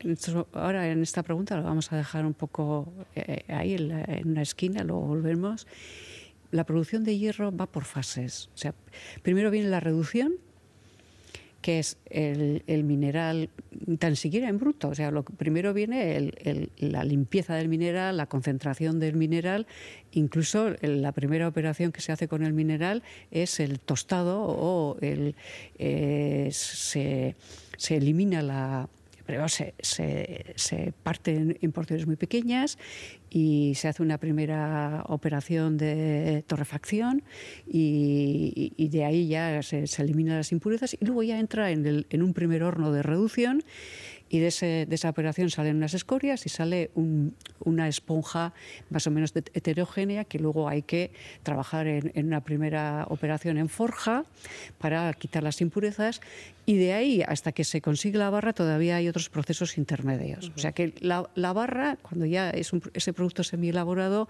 ahora 0.52 0.90
en 0.90 1.02
esta 1.02 1.22
pregunta 1.22 1.56
lo 1.58 1.62
vamos 1.62 1.92
a 1.92 1.96
dejar 1.96 2.24
un 2.24 2.32
poco 2.32 2.90
eh, 3.14 3.44
ahí 3.48 3.74
en, 3.74 4.26
una 4.26 4.40
esquina, 4.40 4.82
luego 4.82 5.02
volvemos. 5.02 5.66
La 6.50 6.64
producción 6.64 7.04
de 7.04 7.18
hierro 7.18 7.54
va 7.54 7.66
por 7.66 7.84
fases. 7.84 8.48
O 8.54 8.56
sea, 8.56 8.74
primero 9.22 9.50
viene 9.50 9.68
la 9.68 9.80
reducción, 9.80 10.36
que 11.60 11.80
es 11.80 11.96
el, 12.06 12.62
mineral 12.84 13.50
tan 13.98 14.16
siquiera 14.16 14.48
en 14.48 14.58
bruto. 14.58 14.88
O 14.88 14.94
sea, 14.94 15.10
lo 15.10 15.24
primero 15.24 15.74
viene 15.74 16.32
la 16.78 17.04
limpieza 17.04 17.54
del 17.56 17.68
mineral, 17.68 18.16
la 18.16 18.26
concentración 18.26 19.00
del 19.00 19.16
mineral. 19.16 19.66
Incluso 20.12 20.74
la 20.80 21.12
primera 21.12 21.48
operación 21.48 21.92
que 21.92 22.00
se 22.00 22.12
hace 22.12 22.28
con 22.28 22.44
el 22.44 22.52
mineral 22.52 23.02
es 23.30 23.60
el 23.60 23.80
tostado 23.80 24.40
o 24.42 24.96
el, 25.00 25.34
eh, 25.78 26.48
se, 26.52 27.34
se 27.76 27.96
elimina 27.96 28.42
la, 28.42 28.88
pero 29.28 29.46
se, 29.50 29.74
se, 29.80 30.54
se 30.56 30.94
parte 31.02 31.56
en, 31.60 31.72
porciones 31.72 32.06
muy 32.06 32.16
pequeñas 32.16 32.78
y 33.28 33.74
se 33.74 33.88
hace 33.88 34.02
una 34.02 34.16
primera 34.16 35.04
operación 35.06 35.76
de 35.76 36.42
torrefacción 36.46 37.22
y, 37.66 38.88
de 38.90 39.04
ahí 39.04 39.28
ya 39.28 39.62
se, 39.62 39.86
se, 39.86 40.00
eliminan 40.00 40.38
las 40.38 40.50
impurezas 40.50 40.96
y 40.98 41.04
luego 41.04 41.22
ya 41.24 41.38
entra 41.38 41.70
en, 41.72 41.84
el, 41.84 42.06
en 42.08 42.22
un 42.22 42.32
primer 42.32 42.62
horno 42.62 42.90
de 42.90 43.02
reducción 43.02 43.64
y 44.28 44.38
de, 44.40 44.86
esa 44.90 45.08
operación 45.08 45.50
salen 45.50 45.76
unas 45.76 45.94
escorias 45.94 46.44
y 46.46 46.48
sale 46.48 46.90
una 46.94 47.88
esponja 47.88 48.52
más 48.90 49.06
o 49.06 49.10
menos 49.10 49.32
heterogénea 49.34 50.24
que 50.24 50.38
luego 50.38 50.68
hay 50.68 50.82
que 50.82 51.12
trabajar 51.42 51.86
en, 51.86 52.26
una 52.26 52.42
primera 52.42 53.06
operación 53.08 53.58
en 53.58 53.68
forja 53.68 54.24
para 54.78 55.12
quitar 55.14 55.42
las 55.42 55.60
impurezas 55.60 56.20
y 56.66 56.76
de 56.76 56.92
ahí 56.92 57.22
hasta 57.26 57.52
que 57.52 57.64
se 57.64 57.80
consigue 57.80 58.18
la 58.18 58.28
barra 58.28 58.52
todavía 58.52 58.96
hay 58.96 59.08
otros 59.08 59.30
procesos 59.30 59.78
intermedios. 59.78 60.52
O 60.54 60.58
sea 60.58 60.72
que 60.72 60.92
la, 61.00 61.52
barra, 61.52 61.96
cuando 62.02 62.26
ya 62.26 62.50
es 62.50 62.72
ese 62.92 63.12
producto 63.14 63.42
semi-elaborado, 63.42 64.28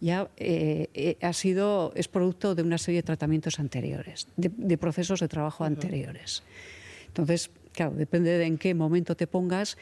ya 0.00 0.28
eh, 0.36 0.88
eh, 0.92 1.16
ha 1.22 1.32
sido, 1.32 1.92
es 1.94 2.08
producto 2.08 2.54
de 2.54 2.62
una 2.62 2.76
serie 2.76 2.98
de 2.98 3.06
tratamientos 3.06 3.58
anteriores, 3.58 4.28
de, 4.36 4.76
procesos 4.76 5.20
de 5.20 5.28
trabajo 5.28 5.64
anteriores. 5.64 6.42
Entonces, 7.06 7.50
claro, 7.78 7.94
depende 7.94 8.36
de 8.36 8.44
en 8.44 8.58
qué 8.58 8.74
momento 8.74 9.14
te 9.14 9.28
pongas, 9.28 9.78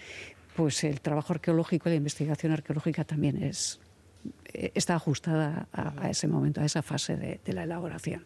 pues 0.54 0.84
el 0.84 1.00
trabajo 1.00 1.32
arqueológico, 1.32 1.88
la 1.88 1.94
investigación 1.94 2.52
arqueológica 2.52 3.04
también 3.04 3.42
es, 3.42 3.80
eh, 4.52 4.70
está 4.74 4.96
ajustada 4.96 5.66
a, 5.72 6.10
ese 6.10 6.28
momento, 6.28 6.60
a 6.60 6.66
esa 6.66 6.82
fase 6.82 7.16
de, 7.16 7.52
la 7.54 7.62
elaboración. 7.62 8.24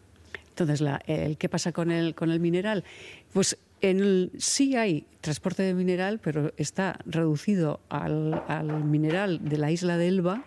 Entonces, 0.49 0.85
el 1.07 1.37
qué 1.37 1.47
pasa 1.47 1.71
con 1.71 1.89
el, 1.89 2.15
con 2.15 2.31
el 2.31 2.41
mineral, 2.41 2.83
pues 3.31 3.57
en 3.79 4.29
sí 4.37 4.75
hay 4.75 5.05
transporte 5.21 5.63
de 5.63 5.73
mineral, 5.73 6.19
pero 6.19 6.51
está 6.57 6.99
reducido 7.05 7.79
al, 7.87 8.43
al 8.49 8.83
mineral 8.83 9.39
de 9.47 9.57
la 9.57 9.71
isla 9.71 9.95
de 9.95 10.09
Elba, 10.09 10.43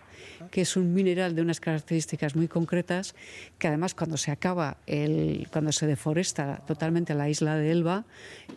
que 0.51 0.61
es 0.61 0.75
un 0.77 0.93
mineral 0.93 1.35
de 1.35 1.41
unas 1.41 1.59
características 1.59 2.35
muy 2.35 2.47
concretas, 2.47 3.15
que 3.57 3.67
además 3.67 3.93
cuando 3.93 4.17
se 4.17 4.31
acaba, 4.31 4.77
el, 4.87 5.47
cuando 5.51 5.71
se 5.71 5.87
deforesta 5.87 6.63
totalmente 6.67 7.13
la 7.13 7.29
isla 7.29 7.55
de 7.55 7.71
Elba, 7.71 8.05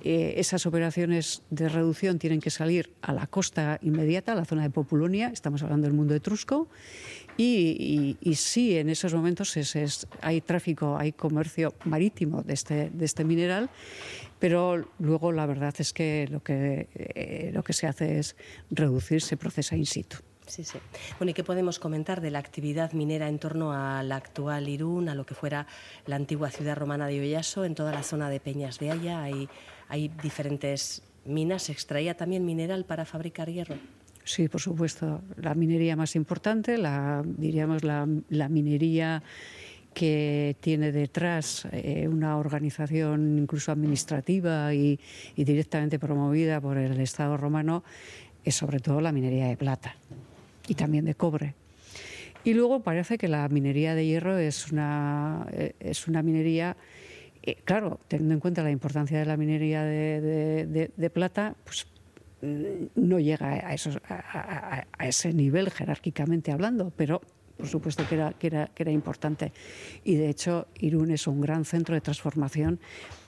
eh, 0.05 0.35
esas 0.37 0.67
operaciones 0.67 1.43
de 1.51 1.69
reducción 1.69 2.19
tienen 2.19 2.41
que 2.41 2.51
salir 2.51 2.93
a 3.03 3.13
la 3.13 3.27
costa 3.27 3.79
inmediata, 3.83 4.33
a 4.33 4.35
la 4.35 4.45
zona 4.45 4.63
de 4.63 4.71
Populonia, 4.71 5.31
estamos 5.33 5.63
hablando 5.63 5.87
del 5.87 5.95
mundo 5.95 6.15
etrusco, 6.15 6.69
y, 7.41 8.17
y, 8.21 8.35
sí, 8.35 8.77
en 8.77 8.91
esos 8.91 9.15
momentos 9.15 9.57
es, 9.57 10.09
hay 10.23 10.41
tráfico, 10.41 10.97
hay 10.99 11.13
comercio 11.13 11.73
marítimo 11.85 12.43
de 12.43 12.55
este, 12.55 12.91
de 12.91 13.05
este 13.05 13.23
mineral, 13.23 13.71
pero 14.41 14.89
luego 14.99 15.31
la 15.31 15.47
verdad 15.47 15.73
es 15.79 15.93
que 15.93 16.27
lo 16.29 16.43
que, 16.43 16.89
eh, 16.97 17.53
lo 17.55 17.63
que 17.63 17.75
se 17.75 17.87
hace 17.87 18.19
es 18.19 18.35
reducir, 18.71 19.23
se 19.23 19.37
procesa 19.37 19.77
in 19.77 19.87
situ. 19.87 20.17
Sí, 20.49 20.65
sí. 20.65 20.79
Bueno, 21.19 21.31
¿y 21.31 21.35
qué 21.35 21.45
podemos 21.45 21.79
comentar 21.79 22.21
de 22.21 22.31
la 22.31 22.39
actividad 22.39 22.93
minera 22.93 23.29
en 23.29 23.39
torno 23.39 23.73
a 23.73 24.03
la 24.03 24.17
actual 24.17 24.69
Irún, 24.69 25.09
a 25.09 25.15
lo 25.15 25.27
que 25.27 25.35
fuera 25.35 25.67
la 26.07 26.17
antigua 26.17 26.51
ciudad 26.51 26.77
romana 26.77 27.07
de 27.07 27.21
Oyaso? 27.21 27.65
En 27.65 27.75
toda 27.75 27.93
la 27.93 28.03
zona 28.03 28.31
de 28.31 28.41
Peñas 28.41 28.79
de 28.79 28.91
Haya 28.91 29.23
hay, 29.23 29.49
hay 29.89 30.09
diferentes 30.23 31.03
minas. 31.27 31.65
¿Se 31.65 31.73
extraía 31.73 32.17
también 32.17 32.45
mineral 32.47 32.87
para 32.87 33.05
fabricar 33.05 33.51
hierro? 33.51 33.77
Sí, 34.25 34.49
por 34.49 34.61
supuesto. 34.61 35.21
La 35.37 35.55
minería 35.55 35.97
más 35.97 36.17
importante, 36.17 36.79
la, 36.79 37.23
diríamos 37.25 37.85
la, 37.85 38.07
minería 38.49 39.23
que 39.93 40.57
tiene 40.61 40.93
detrás 40.93 41.67
eh, 41.73 42.09
una 42.09 42.39
organización 42.39 43.39
incluso 43.39 43.73
administrativa 43.73 44.73
y, 44.73 44.99
y 45.35 45.45
directamente 45.45 45.99
promovida 45.99 46.61
por 46.61 46.79
el 46.79 47.01
Estado 47.01 47.37
romano, 47.37 47.85
es 48.45 48.55
sobre 48.55 48.81
todo 48.81 49.01
la 49.01 49.13
minería 49.13 49.49
de 49.49 49.57
plata 49.57 49.97
y 50.69 50.75
también 50.75 51.05
de 51.05 51.15
cobre. 51.15 51.55
Y 52.45 52.55
luego 52.55 52.81
parece 52.81 53.19
que 53.19 53.29
la 53.29 53.49
minería 53.49 53.95
de 53.95 54.07
hierro 54.07 54.39
es 54.39 54.71
una, 54.71 55.47
eh, 55.53 55.75
es 55.81 56.07
una 56.07 56.23
minería, 56.23 56.77
eh, 57.43 57.57
claro, 57.65 57.99
teniendo 58.09 58.35
en 58.35 58.41
cuenta 58.41 58.63
la 58.63 58.71
importancia 58.71 59.19
de 59.19 59.27
la 59.27 59.37
minería 59.37 59.83
de, 59.83 61.11
plata, 61.13 61.57
pues 61.65 61.87
mm, 62.43 62.87
no 62.95 63.19
llega 63.19 63.49
a, 63.69 63.75
esos, 63.75 63.99
a, 64.09 64.87
ese 65.01 65.33
nivel 65.33 65.71
jerárquicamente 65.71 66.53
hablando, 66.53 66.93
pero 66.97 67.21
por 67.57 67.67
supuesto 67.67 68.07
que 68.09 68.15
era, 68.15 68.33
que 68.33 68.47
era, 68.47 68.67
que 68.69 68.85
era 68.85 68.93
importante. 68.93 69.53
Y 70.05 70.15
de 70.15 70.29
hecho, 70.29 70.69
Irún 70.79 71.11
es 71.11 71.27
un 71.27 71.41
gran 71.41 71.65
centro 71.65 71.97
de 71.97 72.01
transformación 72.01 72.79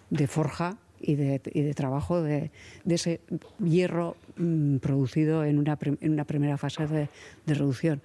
de 0.09 0.28
forja 0.28 0.78
y 1.01 1.16
de, 1.16 1.41
y 1.53 1.62
de 1.62 1.74
trabajo 1.74 2.22
de, 2.22 2.51
de, 2.84 2.95
ese 2.95 3.20
hierro 3.59 4.16
mmm, 4.41 4.78
producido 4.78 5.45
en 5.45 5.59
una, 5.59 5.78
en 6.01 6.12
una 6.12 6.24
primera 6.24 6.57
fase 6.57 6.86
de, 6.86 7.09
reducción. 7.47 8.03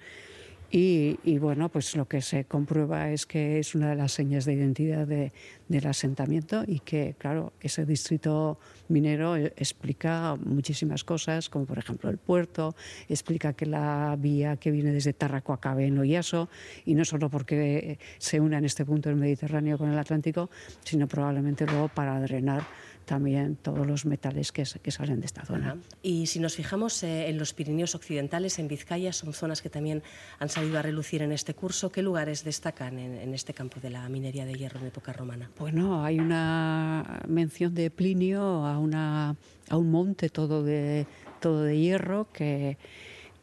Y, 0.68 1.20
y, 1.22 1.38
bueno, 1.38 1.68
pues 1.68 1.94
lo 1.94 2.08
que 2.08 2.20
se 2.20 2.44
comprueba 2.44 3.10
es 3.10 3.24
que 3.24 3.60
es 3.60 3.76
una 3.76 3.90
de 3.90 3.94
las 3.94 4.10
señas 4.10 4.44
de 4.44 4.54
identidad 4.54 5.06
de, 5.06 5.32
del 5.68 5.86
asentamiento 5.86 6.64
y 6.66 6.80
que, 6.80 7.14
claro, 7.18 7.52
ese 7.60 7.84
distrito 7.86 8.58
minero 8.88 9.36
explica 9.36 10.36
muchísimas 10.36 11.04
cosas, 11.04 11.48
como 11.48 11.66
por 11.66 11.78
ejemplo 11.78 12.10
el 12.10 12.18
puerto, 12.18 12.74
explica 13.08 13.52
que 13.52 13.66
la 13.66 14.16
vía 14.18 14.56
que 14.56 14.70
viene 14.70 14.92
desde 14.92 15.12
Tarraco 15.12 15.52
acabe 15.52 15.86
en 15.86 15.98
Oyaso, 15.98 16.48
y 16.84 16.94
no 16.94 17.04
solo 17.04 17.30
porque 17.30 17.98
se 18.18 18.40
una 18.40 18.58
en 18.58 18.64
este 18.64 18.84
punto 18.84 19.10
el 19.10 19.16
Mediterráneo 19.16 19.78
con 19.78 19.90
el 19.90 19.98
Atlántico, 19.98 20.50
sino 20.84 21.08
probablemente 21.08 21.66
luego 21.66 21.88
para 21.88 22.20
drenar 22.20 22.64
también 23.06 23.56
todos 23.56 23.86
los 23.86 24.04
metales 24.04 24.52
que, 24.52 24.64
que 24.82 24.90
salen 24.90 25.20
de 25.20 25.26
esta 25.26 25.44
zona. 25.44 25.70
Ajá. 25.70 25.76
Y 26.02 26.26
si 26.26 26.40
nos 26.40 26.56
fijamos 26.56 27.02
eh, 27.02 27.28
en 27.28 27.38
los 27.38 27.54
Pirineos 27.54 27.94
Occidentales, 27.94 28.58
en 28.58 28.68
Vizcaya, 28.68 29.12
son 29.12 29.32
zonas 29.32 29.62
que 29.62 29.70
también 29.70 30.02
han 30.38 30.48
salido 30.48 30.78
a 30.78 30.82
relucir 30.82 31.22
en 31.22 31.32
este 31.32 31.54
curso. 31.54 31.90
¿Qué 31.90 32.02
lugares 32.02 32.44
destacan 32.44 32.98
en, 32.98 33.14
en 33.14 33.32
este 33.32 33.54
campo 33.54 33.80
de 33.80 33.90
la 33.90 34.06
minería 34.08 34.44
de 34.44 34.54
hierro 34.54 34.80
en 34.80 34.86
época 34.86 35.12
romana? 35.12 35.50
Bueno, 35.58 36.04
hay 36.04 36.18
una 36.18 37.22
mención 37.28 37.74
de 37.74 37.90
Plinio 37.90 38.42
a, 38.42 38.78
una, 38.78 39.36
a 39.70 39.76
un 39.76 39.90
monte 39.90 40.28
todo 40.28 40.62
de, 40.62 41.06
todo 41.40 41.62
de 41.62 41.78
hierro 41.78 42.28
que 42.32 42.76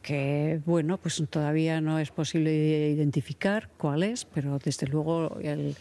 que 0.01 0.59
bueno, 0.66 0.97
pues 0.97 1.24
todavía 1.30 1.80
no 1.80 1.97
es 1.97 2.11
posible 2.11 2.51
identificar 2.89 3.70
cuál 3.78 4.03
es, 4.03 4.26
pero 4.26 4.59
desde 4.59 4.86
luego 4.86 5.39
el, 5.41 5.78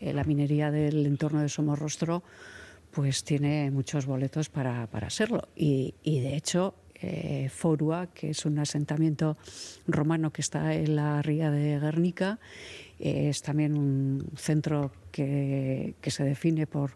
la 0.00 0.22
minería 0.22 0.70
del 0.70 1.04
entorno 1.06 1.40
de 1.40 1.48
Somorrostro 1.48 2.22
pues 2.94 3.24
tiene 3.24 3.70
muchos 3.72 4.06
boletos 4.06 4.48
para, 4.48 4.86
para 4.86 5.10
serlo. 5.10 5.48
Y, 5.56 5.94
y, 6.04 6.20
de 6.20 6.36
hecho, 6.36 6.74
eh, 6.94 7.50
Forua, 7.52 8.06
que 8.06 8.30
es 8.30 8.46
un 8.46 8.58
asentamiento 8.58 9.36
romano 9.88 10.32
que 10.32 10.40
está 10.40 10.74
en 10.74 10.94
la 10.94 11.20
ría 11.20 11.50
de 11.50 11.80
Guernica, 11.80 12.38
eh, 13.00 13.28
es 13.30 13.42
también 13.42 13.76
un 13.76 14.24
centro 14.36 14.92
que, 15.10 15.96
que 16.00 16.10
se 16.12 16.22
define 16.22 16.68
por, 16.68 16.92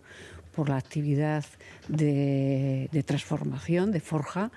por 0.54 0.68
la 0.68 0.76
actividad 0.76 1.44
de, 1.88 2.88
transformación, 3.04 3.90
de 3.90 4.00
forja, 4.00 4.52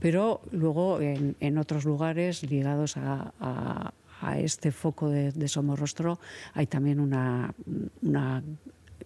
pero 0.00 0.40
luego 0.52 1.02
en, 1.02 1.36
en 1.40 1.58
otros 1.58 1.84
lugares 1.84 2.42
ligados 2.44 2.96
a, 2.96 3.34
a, 3.40 3.92
a 4.22 4.38
este 4.38 4.72
foco 4.72 5.10
de, 5.10 5.32
de 5.32 5.48
Somorrostro 5.48 6.18
hay 6.54 6.66
también 6.66 6.98
una, 6.98 7.54
una 8.02 8.42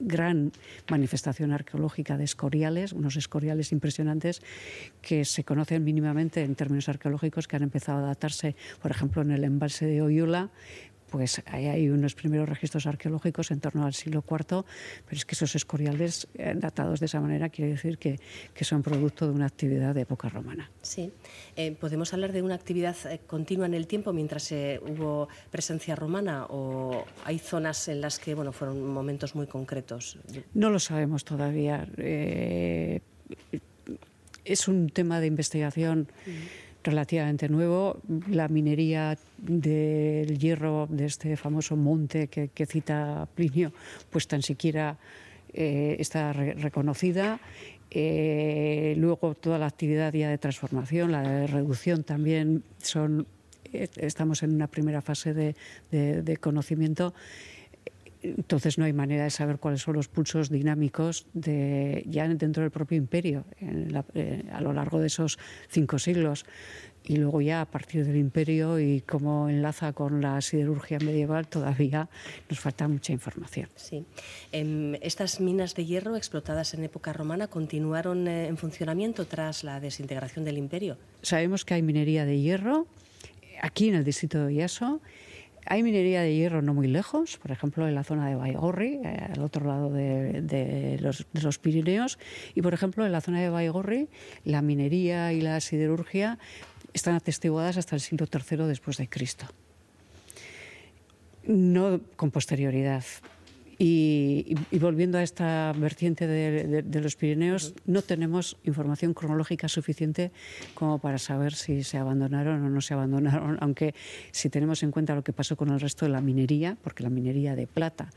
gran 0.03 0.53
manifestación 0.91 1.53
arqueológica 1.53 2.17
de 2.17 2.25
escoriales, 2.25 2.93
unos 2.93 3.17
escoriales 3.17 3.73
impresionantes 3.73 4.43
que 5.01 5.25
se 5.25 5.45
conocen 5.45 5.85
mínimamente 5.85 6.43
en 6.43 6.55
términos 6.55 6.89
arqueológicos, 6.89 7.49
que 7.49 7.57
han 7.57 7.63
empezado 7.63 7.99
a 7.99 8.09
datarse, 8.09 8.57
por 8.81 8.91
ejemplo, 8.91 9.23
en 9.23 9.31
el 9.31 9.45
embalse 9.45 9.87
de 9.87 10.03
Oyula, 10.03 10.51
pues 11.13 11.43
ahí 11.45 11.67
hay 11.67 11.91
unos 11.91 12.15
primeros 12.15 12.49
registros 12.49 12.87
arqueológicos 12.87 13.51
en 13.51 13.61
torno 13.61 13.85
al 13.85 13.93
siglo 13.93 14.25
IV, 14.27 14.65
pero 15.05 15.17
es 15.19 15.27
que 15.27 15.35
esos 15.35 15.55
escoriales 15.55 16.27
eh, 16.35 16.55
datados 16.57 17.01
de 17.01 17.07
esa 17.07 17.21
manera 17.21 17.51
quiere 17.51 17.73
decir 17.73 17.99
que, 17.99 18.19
que 18.55 18.65
son 18.65 18.83
producto 18.83 19.27
de 19.27 19.33
una 19.33 19.45
actividad 19.45 19.95
de 19.95 20.01
época 20.01 20.31
romana. 20.31 20.71
Sí, 20.81 21.13
eh, 21.55 21.77
¿podemos 21.79 22.15
hablar 22.15 22.33
de 22.33 22.41
una 22.41 22.55
actividad 22.55 22.97
eh, 23.05 23.21
continua 23.27 23.67
en 23.67 23.75
el 23.75 23.87
tiempo 23.87 24.15
mientras 24.15 24.51
eh, 24.53 24.81
hubo 24.83 25.29
presencia 25.51 25.95
romana 25.95 26.47
o 26.49 27.05
hay 27.27 27.39
zonas 27.39 27.89
en 27.89 28.01
las 28.01 28.19
que 28.19 28.35
bueno, 28.35 28.53
fueron 28.53 28.83
momentos 28.83 29.35
muy 29.35 29.47
concretos? 29.47 30.19
No 30.55 30.71
lo 30.71 30.79
sabemos 30.79 31.27
todavía. 31.27 31.87
Eh, 31.99 33.03
es 34.47 34.67
un 34.67 34.89
tema 34.89 35.21
de 35.21 35.27
investigación. 35.27 36.09
Mm 36.27 36.62
relativamente 36.83 37.49
nuevo. 37.49 38.01
La 38.29 38.49
minería 38.49 39.17
del 39.39 40.39
hierro 40.39 40.87
de 40.91 41.07
este 41.07 41.37
famoso 41.37 41.77
monte 41.77 42.29
que, 42.29 42.67
cita 42.67 43.29
Plinio, 43.35 43.73
pues 44.11 44.27
tan 44.27 44.43
siquiera 44.43 44.97
eh, 45.53 45.97
está 45.99 46.33
re 46.33 46.55
reconocida. 46.55 47.41
Eh, 47.91 48.95
luego 48.97 49.35
toda 49.35 49.59
la 49.59 49.67
actividad 49.67 50.13
ya 50.15 50.31
de 50.31 50.39
transformación, 50.39 51.13
la 51.13 51.23
de 51.23 51.47
reducción 51.47 52.05
también 52.05 52.63
son 52.79 53.27
eh, 53.73 53.89
estamos 53.97 54.43
en 54.43 54.55
una 54.55 54.67
primera 54.67 55.03
fase 55.03 55.35
de 55.35 56.37
conocimiento 56.39 57.13
entonces 58.23 58.79
no 58.79 58.85
hay 58.85 58.93
manera 58.93 59.25
de 59.25 59.31
saber 59.31 59.59
cuáles 59.59 59.83
son 59.83 59.97
los 59.97 60.09
pulsos 60.09 60.51
dinámicos 60.51 61.27
de, 61.33 62.05
ya 62.07 62.29
dentro 62.29 62.63
del 62.63 62.71
propio 62.71 62.97
imperio 62.97 63.45
la, 63.61 64.05
eh, 64.15 64.45
a 64.53 64.61
lo 64.61 64.73
largo 64.73 65.01
de 65.01 65.09
esos 65.09 65.39
cinco 65.69 65.99
siglos 65.99 66.45
y 67.05 67.17
luego 67.17 67.41
ya 67.41 67.63
a 67.63 67.67
partir 67.67 68.07
del 68.07 68.17
imperio 68.17 68.79
y 68.79 69.01
cómo 69.01 69.49
enlaza 69.49 69.93
con 69.93 70.21
la 70.21 70.41
siderurgia 70.41 70.99
medieval 71.01 71.49
todavía 71.49 72.09
nos 72.49 72.61
falta 72.61 72.87
mucha 72.87 73.13
información. 73.13 73.69
Sí. 73.75 74.05
Eh, 74.53 74.99
estas 75.03 75.41
minas 75.41 75.75
de 75.75 75.85
hierro 75.85 76.17
explotadas 76.17 76.75
en 76.75 76.85
época 76.85 77.13
romana 77.13 77.49
continuaron 77.49 78.29
eh, 78.29 78.47
en 78.47 78.57
funcionamiento 78.57 79.27
tras 79.27 79.65
la 79.65 79.81
desintegración 79.81 80.45
del 80.45 80.59
imperio. 80.59 80.97
Sabemos 81.23 81.65
que 81.65 81.75
hay 81.75 81.83
minería 81.83 82.25
de 82.25 82.41
hierro 82.41 82.87
aquí 83.61 83.89
en 83.89 83.97
el 83.97 84.05
distrito 84.05 84.39
de 84.39 84.45
Oyaso 84.47 85.01
hay 85.67 85.83
minería 85.83 86.23
de 86.23 86.35
hierro 86.35 86.63
no 86.63 86.75
muy 86.75 86.89
lejos, 86.89 87.39
por 87.39 87.51
ejemplo, 87.51 87.87
en 87.87 87.95
la 87.95 88.05
zona 88.05 88.29
de 88.29 88.35
Baigorri, 88.35 89.01
eh, 89.05 89.29
al 89.35 89.43
otro 89.43 89.67
lado 89.67 89.91
de, 89.91 90.99
los, 91.01 91.59
Pirineos. 91.59 92.19
Y, 92.55 92.63
por 92.63 92.75
ejemplo, 92.75 93.07
en 93.07 93.13
la 93.13 93.21
zona 93.21 93.41
de 93.41 93.49
Baigorri, 93.49 94.09
la 94.45 94.63
minería 94.63 95.33
y 95.33 95.41
la 95.41 95.61
siderurgia 95.61 96.39
están 96.93 97.15
atestiguadas 97.15 97.77
hasta 97.77 97.95
el 97.95 98.01
siglo 98.01 98.27
III 98.33 98.65
después 98.67 98.97
de 98.97 99.09
Cristo. 99.09 99.47
No 101.45 102.01
con 102.17 102.31
posterioridad. 102.31 103.05
Y, 103.79 104.55
volviendo 104.79 105.19
a 105.19 105.23
esta 105.23 105.73
vertiente 105.73 106.27
de, 106.27 107.01
los 107.01 107.17
Pirineos, 107.17 107.75
no 107.87 108.03
tenemos 108.03 108.57
información 108.65 109.15
cronológica 109.15 109.69
suficiente 109.69 110.31
como 110.75 110.99
para 110.99 111.19
saber 111.19 111.55
si 111.55 111.83
se 111.83 111.99
abandonaron 111.99 112.63
o 112.63 112.71
no 112.71 112.81
se 112.81 112.95
abandonaron, 112.95 113.59
aunque 113.61 113.95
si 114.31 114.51
tenemos 114.51 114.83
en 114.83 114.91
cuenta 114.91 115.15
lo 115.15 115.25
que 115.25 115.33
pasó 115.33 115.57
con 115.57 115.71
el 115.71 115.81
resto 115.81 116.05
de 116.05 116.13
la 116.13 116.21
minería, 116.21 116.77
porque 116.83 117.03
la 117.03 117.11
minería 117.11 117.57
de 117.57 117.67
plata 117.67 118.11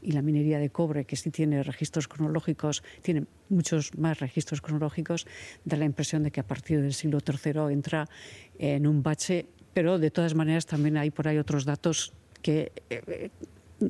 y 0.00 0.12
la 0.12 0.22
minería 0.22 0.58
de 0.58 0.70
cobre, 0.70 1.04
que 1.04 1.16
sí 1.16 1.30
tiene 1.30 1.62
registros 1.62 2.08
cronológicos, 2.08 2.82
tiene 3.02 3.26
muchos 3.48 3.96
más 3.98 4.18
registros 4.20 4.60
cronológicos, 4.60 5.26
da 5.64 5.76
la 5.76 5.84
impresión 5.84 6.22
de 6.22 6.30
que 6.30 6.40
a 6.40 6.46
partir 6.46 6.80
del 6.80 6.94
siglo 6.94 7.18
III 7.20 7.72
entra 7.72 8.08
en 8.58 8.86
un 8.86 9.02
bache, 9.02 9.46
pero 9.74 9.98
de 9.98 10.10
todas 10.10 10.34
maneras 10.34 10.66
también 10.66 10.96
hay 10.96 11.10
por 11.10 11.28
ahí 11.28 11.38
otros 11.38 11.64
datos 11.64 12.12
que... 12.40 12.72
Eh, 12.90 13.30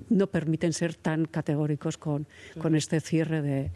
no 0.08 0.26
permiten 0.26 0.72
ser 0.72 0.94
tan 0.94 1.24
categóricos 1.26 1.98
con, 1.98 2.26
con 2.60 2.74
este 2.74 3.00
cierre 3.00 3.42
de, 3.42 3.70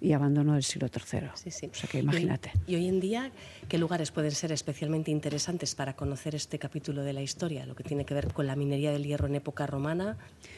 y 0.00 0.12
abandono 0.12 0.54
del 0.54 0.62
siglo 0.62 0.88
III. 0.88 1.28
Sí, 1.34 1.50
sí. 1.50 1.66
O 1.72 1.74
sea 1.74 1.88
que 1.88 1.98
imagínate. 1.98 2.52
Y, 2.66 2.72
y, 2.72 2.76
hoy 2.76 2.88
en 2.88 3.00
día, 3.00 3.30
¿qué 3.68 3.78
lugares 3.78 4.10
pueden 4.10 4.32
ser 4.32 4.52
especialmente 4.52 5.10
interesantes 5.10 5.74
para 5.74 5.94
conocer 5.94 6.34
este 6.34 6.58
capítulo 6.58 7.02
de 7.02 7.12
la 7.12 7.22
historia, 7.22 7.66
lo 7.66 7.74
que 7.74 7.84
tiene 7.84 8.04
que 8.04 8.14
ver 8.14 8.32
con 8.32 8.46
la 8.46 8.56
minería 8.56 8.92
del 8.92 9.04
hierro 9.04 9.26
en 9.26 9.36
época 9.36 9.66
romana? 9.66 10.16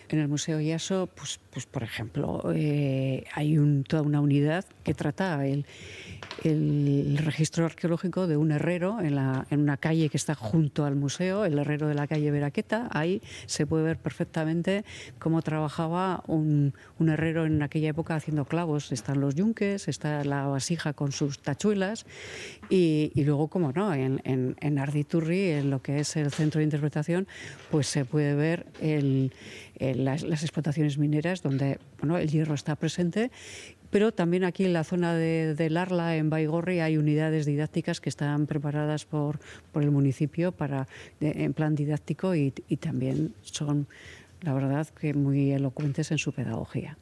En 0.09 0.19
el 0.19 0.29
Museo 0.29 0.61
Iaso, 0.61 1.09
pues, 1.15 1.39
pues 1.51 1.67
por 1.67 1.83
ejemplo, 1.83 2.43
eh, 2.55 3.25
hay 3.35 3.59
un, 3.59 3.85
toda 3.85 4.03
una 4.03 4.21
unidad 4.21 4.65
que 4.83 4.95
trata 4.95 5.47
el, 5.47 5.67
el 6.45 7.19
registro 7.19 7.65
arqueológico 7.65 8.27
de 8.27 8.37
un 8.37 8.53
herrero 8.53 9.01
en, 9.01 9.15
la, 9.15 9.47
en 9.51 9.61
una 9.61 9.77
calle 9.77 10.09
que 10.09 10.17
está 10.17 10.35
junto 10.35 10.85
al 10.85 10.97
museo, 10.97 11.45
el 11.45 11.59
herrero 11.59 11.89
de 11.89 11.95
la 11.95 12.07
calle 12.07 12.31
Veraqueta. 12.31 12.89
Ahí 12.91 13.23
se 13.47 13.67
puede 13.67 13.85
ver 13.85 13.99
perfectamente 13.99 14.85
cómo 15.19 15.43
trabajaba 15.43 16.23
un, 16.27 16.75
un 16.99 17.09
herrero 17.09 17.45
en 17.45 17.63
aquella 17.63 17.91
época 17.91 18.15
haciendo 18.15 18.45
clavos. 18.45 18.93
Están 18.93 19.21
los 19.21 19.28
yunques, 19.35 19.89
está 19.89 20.25
la 20.25 20.47
vasija 20.47 20.93
con 20.93 21.13
sus 21.13 21.41
tachuelas 21.41 22.07
y, 22.69 23.13
luego, 23.17 23.49
como 23.49 23.73
no, 23.73 23.95
en, 23.95 24.21
en, 24.25 24.57
en, 24.61 24.79
Arditurri, 24.79 25.51
en 25.51 25.71
lo 25.71 25.83
que 25.83 26.01
es 26.01 26.17
el 26.17 26.31
centro 26.31 26.59
de 26.59 26.65
interpretación, 26.65 27.27
pues 27.71 27.87
se 27.87 28.05
puede 28.05 28.35
ver 28.35 28.67
el, 28.81 29.33
las, 29.79 30.23
explotaciones 30.25 30.99
mineras 30.99 31.43
donde 31.43 31.79
bueno, 32.01 32.19
el 32.19 32.29
hierro 32.31 32.55
está 32.55 32.77
presente 32.77 33.31
pero 33.91 34.13
también 34.13 34.45
aquí 34.45 34.65
en 34.65 34.73
la 34.73 34.85
zona 34.85 35.15
de, 35.15 35.55
de 35.55 35.71
Larla, 35.71 36.17
en 36.17 36.29
Baigorri, 36.29 36.81
hay 36.81 36.99
unidades 36.99 37.47
didácticas 37.47 38.01
que 38.01 38.11
están 38.11 38.47
preparadas 38.47 39.07
por, 39.07 39.39
por 39.73 39.83
el 39.83 39.91
municipio 39.91 40.53
para, 40.53 40.87
en 41.21 41.55
plan 41.55 41.75
didáctico 41.75 42.35
y, 42.35 42.53
y 42.69 42.77
también 42.77 43.35
son, 43.41 43.87
la 44.43 44.53
verdad, 44.53 44.87
que 44.89 45.15
muy 45.15 45.53
elocuentes 45.53 46.11
en 46.11 46.19
su 46.19 46.33
pedagogía. 46.33 46.99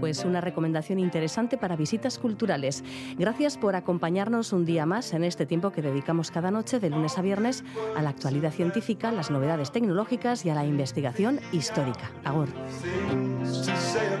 Pues 0.00 0.24
una 0.24 0.40
recomendación 0.40 0.98
interesante 0.98 1.56
para 1.56 1.76
visitas 1.76 2.18
culturales. 2.18 2.84
Gracias 3.18 3.56
por 3.56 3.76
acompañarnos 3.76 4.52
un 4.52 4.64
día 4.64 4.86
más 4.86 5.12
en 5.12 5.24
este 5.24 5.46
tiempo 5.46 5.70
que 5.70 5.82
dedicamos 5.82 6.30
cada 6.30 6.50
noche 6.50 6.80
de 6.80 6.90
lunes 6.90 7.18
a 7.18 7.22
viernes 7.22 7.64
a 7.96 8.02
la 8.02 8.10
actualidad 8.10 8.52
científica, 8.52 9.12
las 9.12 9.30
novedades 9.30 9.72
tecnológicas 9.72 10.44
y 10.44 10.50
a 10.50 10.54
la 10.54 10.64
investigación 10.64 11.40
histórica. 11.52 12.10
Agor. 12.24 12.48